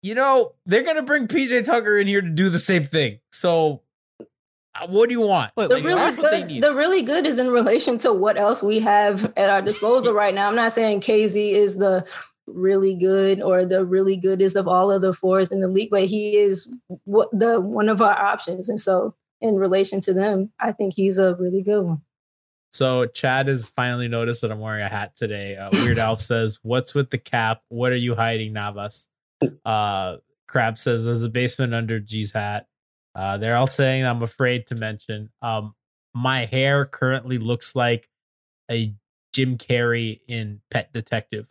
you 0.01 0.15
know, 0.15 0.53
they're 0.65 0.83
gonna 0.83 1.03
bring 1.03 1.27
PJ 1.27 1.65
Tucker 1.65 1.97
in 1.97 2.07
here 2.07 2.21
to 2.21 2.29
do 2.29 2.47
the 2.47 2.57
same 2.57 2.85
thing. 2.85 3.19
So, 3.33 3.81
uh, 4.19 4.87
what 4.87 5.09
do 5.09 5.13
you 5.13 5.19
want? 5.19 5.51
Wait, 5.57 5.67
The 5.67 5.75
Like, 5.75 5.83
really 5.83 5.99
that's 5.99 6.17
what 6.17 6.31
good, 6.31 6.61
the 6.61 6.73
really 6.73 7.01
good 7.01 7.27
is 7.27 7.37
in 7.37 7.49
relation 7.49 7.97
to 7.99 8.13
what 8.13 8.37
else 8.37 8.63
we 8.63 8.79
have 8.79 9.33
at 9.35 9.49
our 9.49 9.61
disposal 9.61 10.13
right 10.13 10.33
now. 10.33 10.47
I'm 10.47 10.55
not 10.55 10.71
saying 10.71 11.01
KZ 11.01 11.51
is 11.51 11.75
the 11.75 12.09
really 12.47 12.95
good 12.95 13.41
or 13.41 13.65
the 13.65 13.85
really 13.85 14.15
goodest 14.15 14.55
of 14.55 14.69
all 14.69 14.89
of 14.89 15.01
the 15.01 15.13
fours 15.13 15.51
in 15.51 15.59
the 15.59 15.67
league, 15.67 15.89
but 15.91 16.05
he 16.05 16.37
is 16.37 16.65
what 17.03 17.27
the 17.33 17.59
one 17.59 17.89
of 17.89 18.01
our 18.01 18.17
options. 18.17 18.69
And 18.69 18.79
so, 18.79 19.15
in 19.41 19.55
relation 19.55 19.99
to 19.99 20.13
them, 20.13 20.51
I 20.61 20.71
think 20.71 20.93
he's 20.95 21.17
a 21.17 21.35
really 21.35 21.61
good 21.61 21.83
one. 21.83 22.01
So 22.71 23.05
Chad 23.07 23.47
has 23.47 23.69
finally 23.69 24.07
noticed 24.07 24.41
that 24.41 24.51
I'm 24.51 24.59
wearing 24.59 24.83
a 24.83 24.89
hat 24.89 25.15
today. 25.15 25.55
Uh, 25.55 25.69
Weird 25.71 25.97
Alf 25.99 26.21
says, 26.21 26.59
"What's 26.61 26.93
with 26.93 27.09
the 27.09 27.17
cap? 27.17 27.61
What 27.69 27.91
are 27.91 27.97
you 27.97 28.15
hiding, 28.15 28.53
Navas?" 28.53 29.07
Uh, 29.65 30.17
Crab 30.47 30.77
says, 30.77 31.05
"There's 31.05 31.23
a 31.23 31.29
basement 31.29 31.73
under 31.73 31.99
G's 31.99 32.31
hat." 32.31 32.67
Uh, 33.15 33.37
they're 33.37 33.55
all 33.55 33.67
saying, 33.67 34.05
"I'm 34.05 34.21
afraid 34.21 34.67
to 34.67 34.75
mention." 34.75 35.29
Um, 35.41 35.73
my 36.13 36.45
hair 36.45 36.85
currently 36.85 37.37
looks 37.37 37.75
like 37.75 38.09
a 38.69 38.93
Jim 39.33 39.57
Carrey 39.57 40.21
in 40.27 40.61
Pet 40.71 40.91
Detective. 40.93 41.49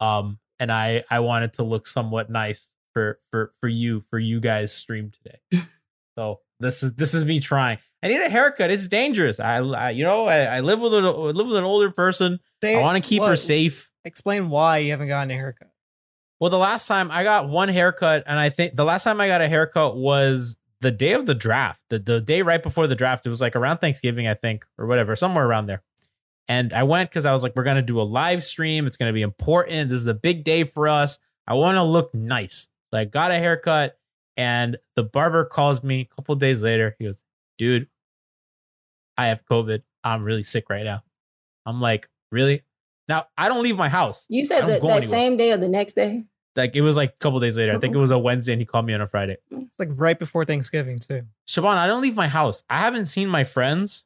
Um, 0.00 0.38
and 0.58 0.70
I 0.72 1.04
I 1.10 1.20
wanted 1.20 1.54
to 1.54 1.62
look 1.62 1.86
somewhat 1.86 2.30
nice 2.30 2.72
for 2.92 3.18
for 3.30 3.50
for 3.60 3.68
you 3.68 4.00
for 4.00 4.18
you 4.18 4.40
guys 4.40 4.72
stream 4.72 5.10
today. 5.10 5.66
so 6.18 6.40
this 6.60 6.82
is 6.82 6.94
this 6.94 7.14
is 7.14 7.24
me 7.24 7.40
trying. 7.40 7.78
I 8.02 8.08
need 8.08 8.22
a 8.22 8.30
haircut. 8.30 8.70
It's 8.70 8.88
dangerous. 8.88 9.38
I, 9.38 9.58
I 9.58 9.90
you 9.90 10.04
know 10.04 10.26
I, 10.26 10.56
I 10.56 10.60
live 10.60 10.80
with 10.80 10.94
a 10.94 11.00
live 11.00 11.46
with 11.46 11.56
an 11.56 11.64
older 11.64 11.90
person. 11.90 12.40
I 12.62 12.80
want 12.80 13.02
to 13.02 13.08
keep 13.08 13.22
her 13.22 13.36
safe. 13.36 13.90
Explain 14.04 14.48
why 14.48 14.78
you 14.78 14.92
haven't 14.92 15.08
gotten 15.08 15.30
a 15.30 15.34
haircut. 15.34 15.70
Well, 16.40 16.50
the 16.50 16.58
last 16.58 16.88
time 16.88 17.10
I 17.10 17.22
got 17.22 17.50
one 17.50 17.68
haircut, 17.68 18.22
and 18.26 18.38
I 18.38 18.48
think 18.48 18.74
the 18.74 18.84
last 18.84 19.04
time 19.04 19.20
I 19.20 19.28
got 19.28 19.42
a 19.42 19.48
haircut 19.48 19.96
was 19.96 20.56
the 20.80 20.90
day 20.90 21.12
of 21.12 21.26
the 21.26 21.34
draft, 21.34 21.82
the, 21.90 21.98
the 21.98 22.20
day 22.22 22.40
right 22.40 22.62
before 22.62 22.86
the 22.86 22.94
draft. 22.94 23.26
It 23.26 23.28
was 23.28 23.42
like 23.42 23.54
around 23.54 23.78
Thanksgiving, 23.78 24.26
I 24.26 24.32
think, 24.32 24.64
or 24.78 24.86
whatever, 24.86 25.14
somewhere 25.16 25.46
around 25.46 25.66
there. 25.66 25.82
And 26.48 26.72
I 26.72 26.82
went 26.84 27.10
because 27.10 27.26
I 27.26 27.32
was 27.32 27.42
like, 27.42 27.52
we're 27.54 27.64
going 27.64 27.76
to 27.76 27.82
do 27.82 28.00
a 28.00 28.02
live 28.02 28.42
stream. 28.42 28.86
It's 28.86 28.96
going 28.96 29.10
to 29.10 29.14
be 29.14 29.20
important. 29.20 29.90
This 29.90 30.00
is 30.00 30.06
a 30.06 30.14
big 30.14 30.42
day 30.42 30.64
for 30.64 30.88
us. 30.88 31.18
I 31.46 31.54
want 31.54 31.76
to 31.76 31.82
look 31.82 32.14
nice. 32.14 32.66
So 32.90 32.98
I 32.98 33.04
got 33.04 33.30
a 33.30 33.34
haircut, 33.34 33.98
and 34.36 34.78
the 34.96 35.02
barber 35.02 35.44
calls 35.44 35.82
me 35.82 36.08
a 36.10 36.14
couple 36.14 36.34
days 36.36 36.62
later. 36.62 36.96
He 36.98 37.04
goes, 37.04 37.22
dude, 37.58 37.86
I 39.20 39.26
have 39.26 39.44
COVID. 39.44 39.82
I'm 40.02 40.24
really 40.24 40.44
sick 40.44 40.70
right 40.70 40.84
now. 40.84 41.02
I'm 41.66 41.80
like, 41.80 42.08
really? 42.32 42.62
Now, 43.06 43.26
I 43.36 43.48
don't 43.48 43.62
leave 43.62 43.76
my 43.76 43.90
house. 43.90 44.24
You 44.30 44.46
said 44.46 44.60
don't 44.60 44.70
that 44.70 44.82
that 44.82 45.04
same 45.04 45.36
day 45.36 45.52
or 45.52 45.58
the 45.58 45.68
next 45.68 45.94
day. 45.94 46.24
Like 46.56 46.74
it 46.74 46.80
was 46.80 46.96
like 46.96 47.10
a 47.10 47.18
couple 47.18 47.38
days 47.38 47.58
later. 47.58 47.72
I 47.72 47.78
think 47.78 47.92
it 47.92 47.94
mm-hmm. 47.94 48.00
was 48.00 48.10
a 48.10 48.18
Wednesday, 48.18 48.52
and 48.52 48.60
he 48.60 48.64
called 48.64 48.86
me 48.86 48.94
on 48.94 49.00
a 49.00 49.06
Friday. 49.06 49.36
It's 49.50 49.78
like 49.78 49.90
right 49.94 50.18
before 50.18 50.44
Thanksgiving 50.44 50.98
too. 50.98 51.22
Siobhan, 51.46 51.76
I 51.76 51.86
don't 51.86 52.02
leave 52.02 52.16
my 52.16 52.28
house. 52.28 52.62
I 52.70 52.80
haven't 52.80 53.06
seen 53.06 53.28
my 53.28 53.44
friends 53.44 54.04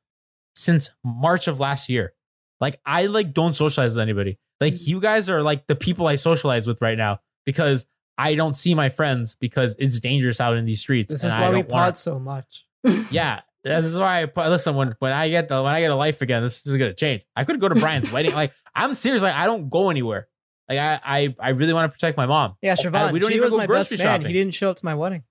since 0.56 0.90
March 1.04 1.48
of 1.48 1.60
last 1.60 1.88
year. 1.88 2.12
Like 2.60 2.80
I 2.84 3.06
like 3.06 3.32
don't 3.32 3.54
socialize 3.54 3.92
with 3.92 4.02
anybody. 4.02 4.38
Like 4.60 4.74
mm. 4.74 4.88
you 4.88 5.00
guys 5.00 5.30
are 5.30 5.42
like 5.42 5.68
the 5.68 5.76
people 5.76 6.06
I 6.06 6.16
socialize 6.16 6.66
with 6.66 6.82
right 6.82 6.98
now 6.98 7.20
because 7.46 7.86
I 8.18 8.34
don't 8.34 8.56
see 8.56 8.74
my 8.74 8.88
friends 8.88 9.36
because 9.36 9.76
it's 9.78 10.00
dangerous 10.00 10.40
out 10.40 10.56
in 10.56 10.64
these 10.64 10.80
streets. 10.80 11.12
This 11.12 11.22
and 11.22 11.32
is 11.32 11.38
why 11.38 11.48
we 11.50 11.62
don't 11.62 11.70
wanna- 11.70 11.84
pod 11.86 11.96
so 11.96 12.18
much. 12.18 12.66
yeah, 13.10 13.40
this 13.64 13.86
is 13.86 13.96
why 13.98 14.22
I 14.22 14.26
put. 14.26 14.48
Listen, 14.48 14.74
when 14.74 14.94
when 14.98 15.12
I 15.12 15.28
get 15.28 15.48
the 15.48 15.62
when 15.62 15.74
I 15.74 15.80
get 15.80 15.90
a 15.90 15.96
life 15.96 16.20
again, 16.22 16.42
this 16.42 16.66
is 16.66 16.76
gonna 16.76 16.94
change. 16.94 17.22
I 17.34 17.44
could 17.44 17.60
go 17.60 17.68
to 17.68 17.74
Brian's 17.74 18.12
wedding. 18.12 18.34
Like 18.34 18.52
I'm 18.74 18.94
serious. 18.94 19.22
Like 19.22 19.34
I 19.34 19.46
don't 19.46 19.68
go 19.70 19.90
anywhere. 19.90 20.28
Like 20.68 20.78
I 20.78 21.00
I, 21.04 21.34
I 21.40 21.48
really 21.50 21.72
want 21.72 21.90
to 21.90 21.94
protect 21.94 22.16
my 22.16 22.26
mom. 22.26 22.56
Yeah, 22.62 22.76
I- 22.92 23.12
we 23.12 23.18
don't 23.20 23.30
she 23.30 23.36
even 23.36 23.44
was 23.44 23.50
go 23.52 23.56
my 23.58 23.66
grocery 23.66 23.96
best 23.96 24.04
man. 24.04 24.20
shopping. 24.20 24.26
He 24.28 24.32
didn't 24.32 24.54
show 24.54 24.70
up 24.70 24.76
to 24.76 24.84
my 24.84 24.94
wedding. 24.94 25.22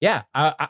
Yeah, 0.00 0.22
I 0.34 0.68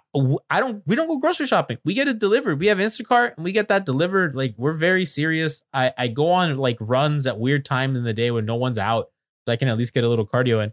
I 0.51 0.61
don't. 0.61 0.83
We 0.87 0.95
don't 0.95 1.07
go 1.09 1.17
grocery 1.17 1.47
shopping. 1.47 1.79
We 1.85 1.95
get 1.95 2.07
it 2.07 2.19
delivered. 2.19 2.59
We 2.61 2.67
have 2.67 2.77
Instacart 2.77 3.37
and 3.37 3.45
we 3.45 3.53
get 3.53 3.69
that 3.69 3.87
delivered. 3.87 4.35
Like 4.37 4.55
we're 4.59 4.75
very 4.77 5.07
serious. 5.07 5.63
I 5.73 5.93
I 5.97 6.09
go 6.09 6.31
on 6.31 6.55
like 6.59 6.77
runs 6.81 7.27
at 7.27 7.39
weird 7.39 7.65
times 7.65 7.97
in 7.97 8.05
the 8.05 8.13
day 8.13 8.31
when 8.31 8.45
no 8.45 8.57
one's 8.57 8.77
out, 8.79 9.07
so 9.47 9.53
I 9.53 9.57
can 9.57 9.69
at 9.69 9.79
least 9.79 9.95
get 9.95 10.05
a 10.05 10.09
little 10.09 10.27
cardio 10.27 10.63
in. 10.63 10.73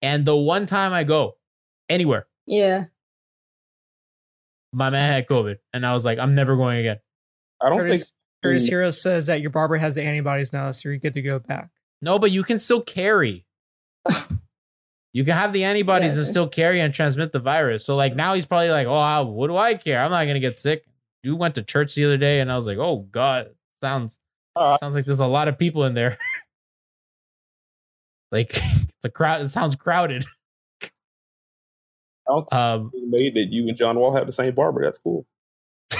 And 0.00 0.24
the 0.24 0.34
one 0.34 0.64
time 0.64 0.94
I 0.94 1.04
go 1.04 1.36
anywhere, 1.90 2.26
Yeah. 2.46 2.86
My 4.72 4.90
man 4.90 5.12
had 5.12 5.26
COVID, 5.26 5.56
and 5.72 5.86
I 5.86 5.92
was 5.92 6.04
like, 6.04 6.18
I'm 6.18 6.34
never 6.34 6.56
going 6.56 6.78
again. 6.78 6.98
I 7.60 7.68
don't 7.68 7.78
Curtis, 7.78 8.00
think 8.00 8.10
Curtis. 8.42 8.66
Hero 8.66 8.90
says 8.90 9.26
that 9.26 9.40
your 9.40 9.50
barber 9.50 9.76
has 9.76 9.94
the 9.96 10.02
antibodies 10.02 10.52
now, 10.52 10.70
so 10.70 10.88
you're 10.88 10.98
good 10.98 11.12
to 11.14 11.22
go 11.22 11.38
back. 11.38 11.70
No, 12.02 12.18
but 12.18 12.30
you 12.30 12.42
can 12.42 12.58
still 12.58 12.80
carry. 12.80 13.44
you 15.12 15.24
can 15.24 15.34
have 15.34 15.52
the 15.52 15.64
antibodies 15.64 16.18
and 16.18 16.26
still 16.26 16.48
carry 16.48 16.80
and 16.80 16.94
transmit 16.94 17.32
the 17.32 17.38
virus. 17.38 17.84
So 17.84 17.96
like 17.96 18.16
now 18.16 18.34
he's 18.34 18.46
probably 18.46 18.70
like, 18.70 18.86
oh, 18.86 19.26
what 19.26 19.48
do 19.48 19.56
I 19.56 19.74
care? 19.74 20.02
I'm 20.02 20.10
not 20.10 20.24
gonna 20.26 20.40
get 20.40 20.58
sick. 20.58 20.86
You 21.22 21.36
went 21.36 21.54
to 21.56 21.62
church 21.62 21.94
the 21.94 22.06
other 22.06 22.16
day, 22.16 22.40
and 22.40 22.50
I 22.50 22.56
was 22.56 22.66
like, 22.66 22.78
oh 22.78 23.06
god, 23.10 23.50
sounds 23.80 24.18
Uh, 24.56 24.78
sounds 24.78 24.94
like 24.94 25.04
there's 25.04 25.20
a 25.20 25.26
lot 25.26 25.48
of 25.48 25.58
people 25.58 25.84
in 25.84 25.94
there. 25.94 26.16
like 28.32 28.50
it's 28.54 29.04
a 29.04 29.10
crowd. 29.10 29.42
It 29.42 29.48
sounds 29.48 29.74
crowded. 29.76 30.24
I 32.30 32.34
don't 32.34 32.52
Um, 32.52 32.92
made 33.08 33.34
that 33.34 33.52
you 33.52 33.68
and 33.68 33.76
John 33.76 33.98
Wall 33.98 34.14
have 34.14 34.26
the 34.26 34.32
same 34.32 34.54
barber. 34.54 34.82
That's 34.82 34.98
cool. 34.98 35.26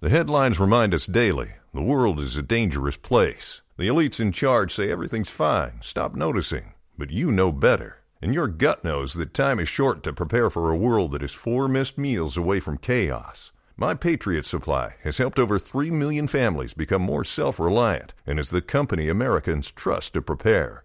The 0.00 0.10
headlines 0.10 0.60
remind 0.60 0.94
us 0.94 1.06
daily 1.06 1.54
the 1.74 1.82
world 1.82 2.20
is 2.20 2.36
a 2.36 2.42
dangerous 2.42 2.96
place. 2.96 3.62
The 3.76 3.88
elites 3.88 4.20
in 4.20 4.30
charge 4.30 4.72
say 4.72 4.92
everything's 4.92 5.28
fine, 5.28 5.80
stop 5.80 6.14
noticing. 6.14 6.74
But 6.96 7.10
you 7.10 7.32
know 7.32 7.50
better. 7.50 7.98
And 8.22 8.32
your 8.32 8.46
gut 8.46 8.84
knows 8.84 9.14
that 9.14 9.34
time 9.34 9.58
is 9.58 9.68
short 9.68 10.04
to 10.04 10.12
prepare 10.12 10.50
for 10.50 10.70
a 10.70 10.76
world 10.76 11.10
that 11.12 11.22
is 11.24 11.32
four 11.34 11.66
missed 11.66 11.98
meals 11.98 12.36
away 12.36 12.60
from 12.60 12.78
chaos. 12.78 13.50
My 13.76 13.94
Patriot 13.94 14.46
Supply 14.46 14.94
has 15.02 15.18
helped 15.18 15.38
over 15.38 15.58
3 15.58 15.90
million 15.90 16.28
families 16.28 16.74
become 16.74 17.02
more 17.02 17.24
self 17.24 17.58
reliant 17.58 18.14
and 18.24 18.38
is 18.38 18.50
the 18.50 18.62
company 18.62 19.08
Americans 19.08 19.70
trust 19.70 20.14
to 20.14 20.22
prepare. 20.22 20.84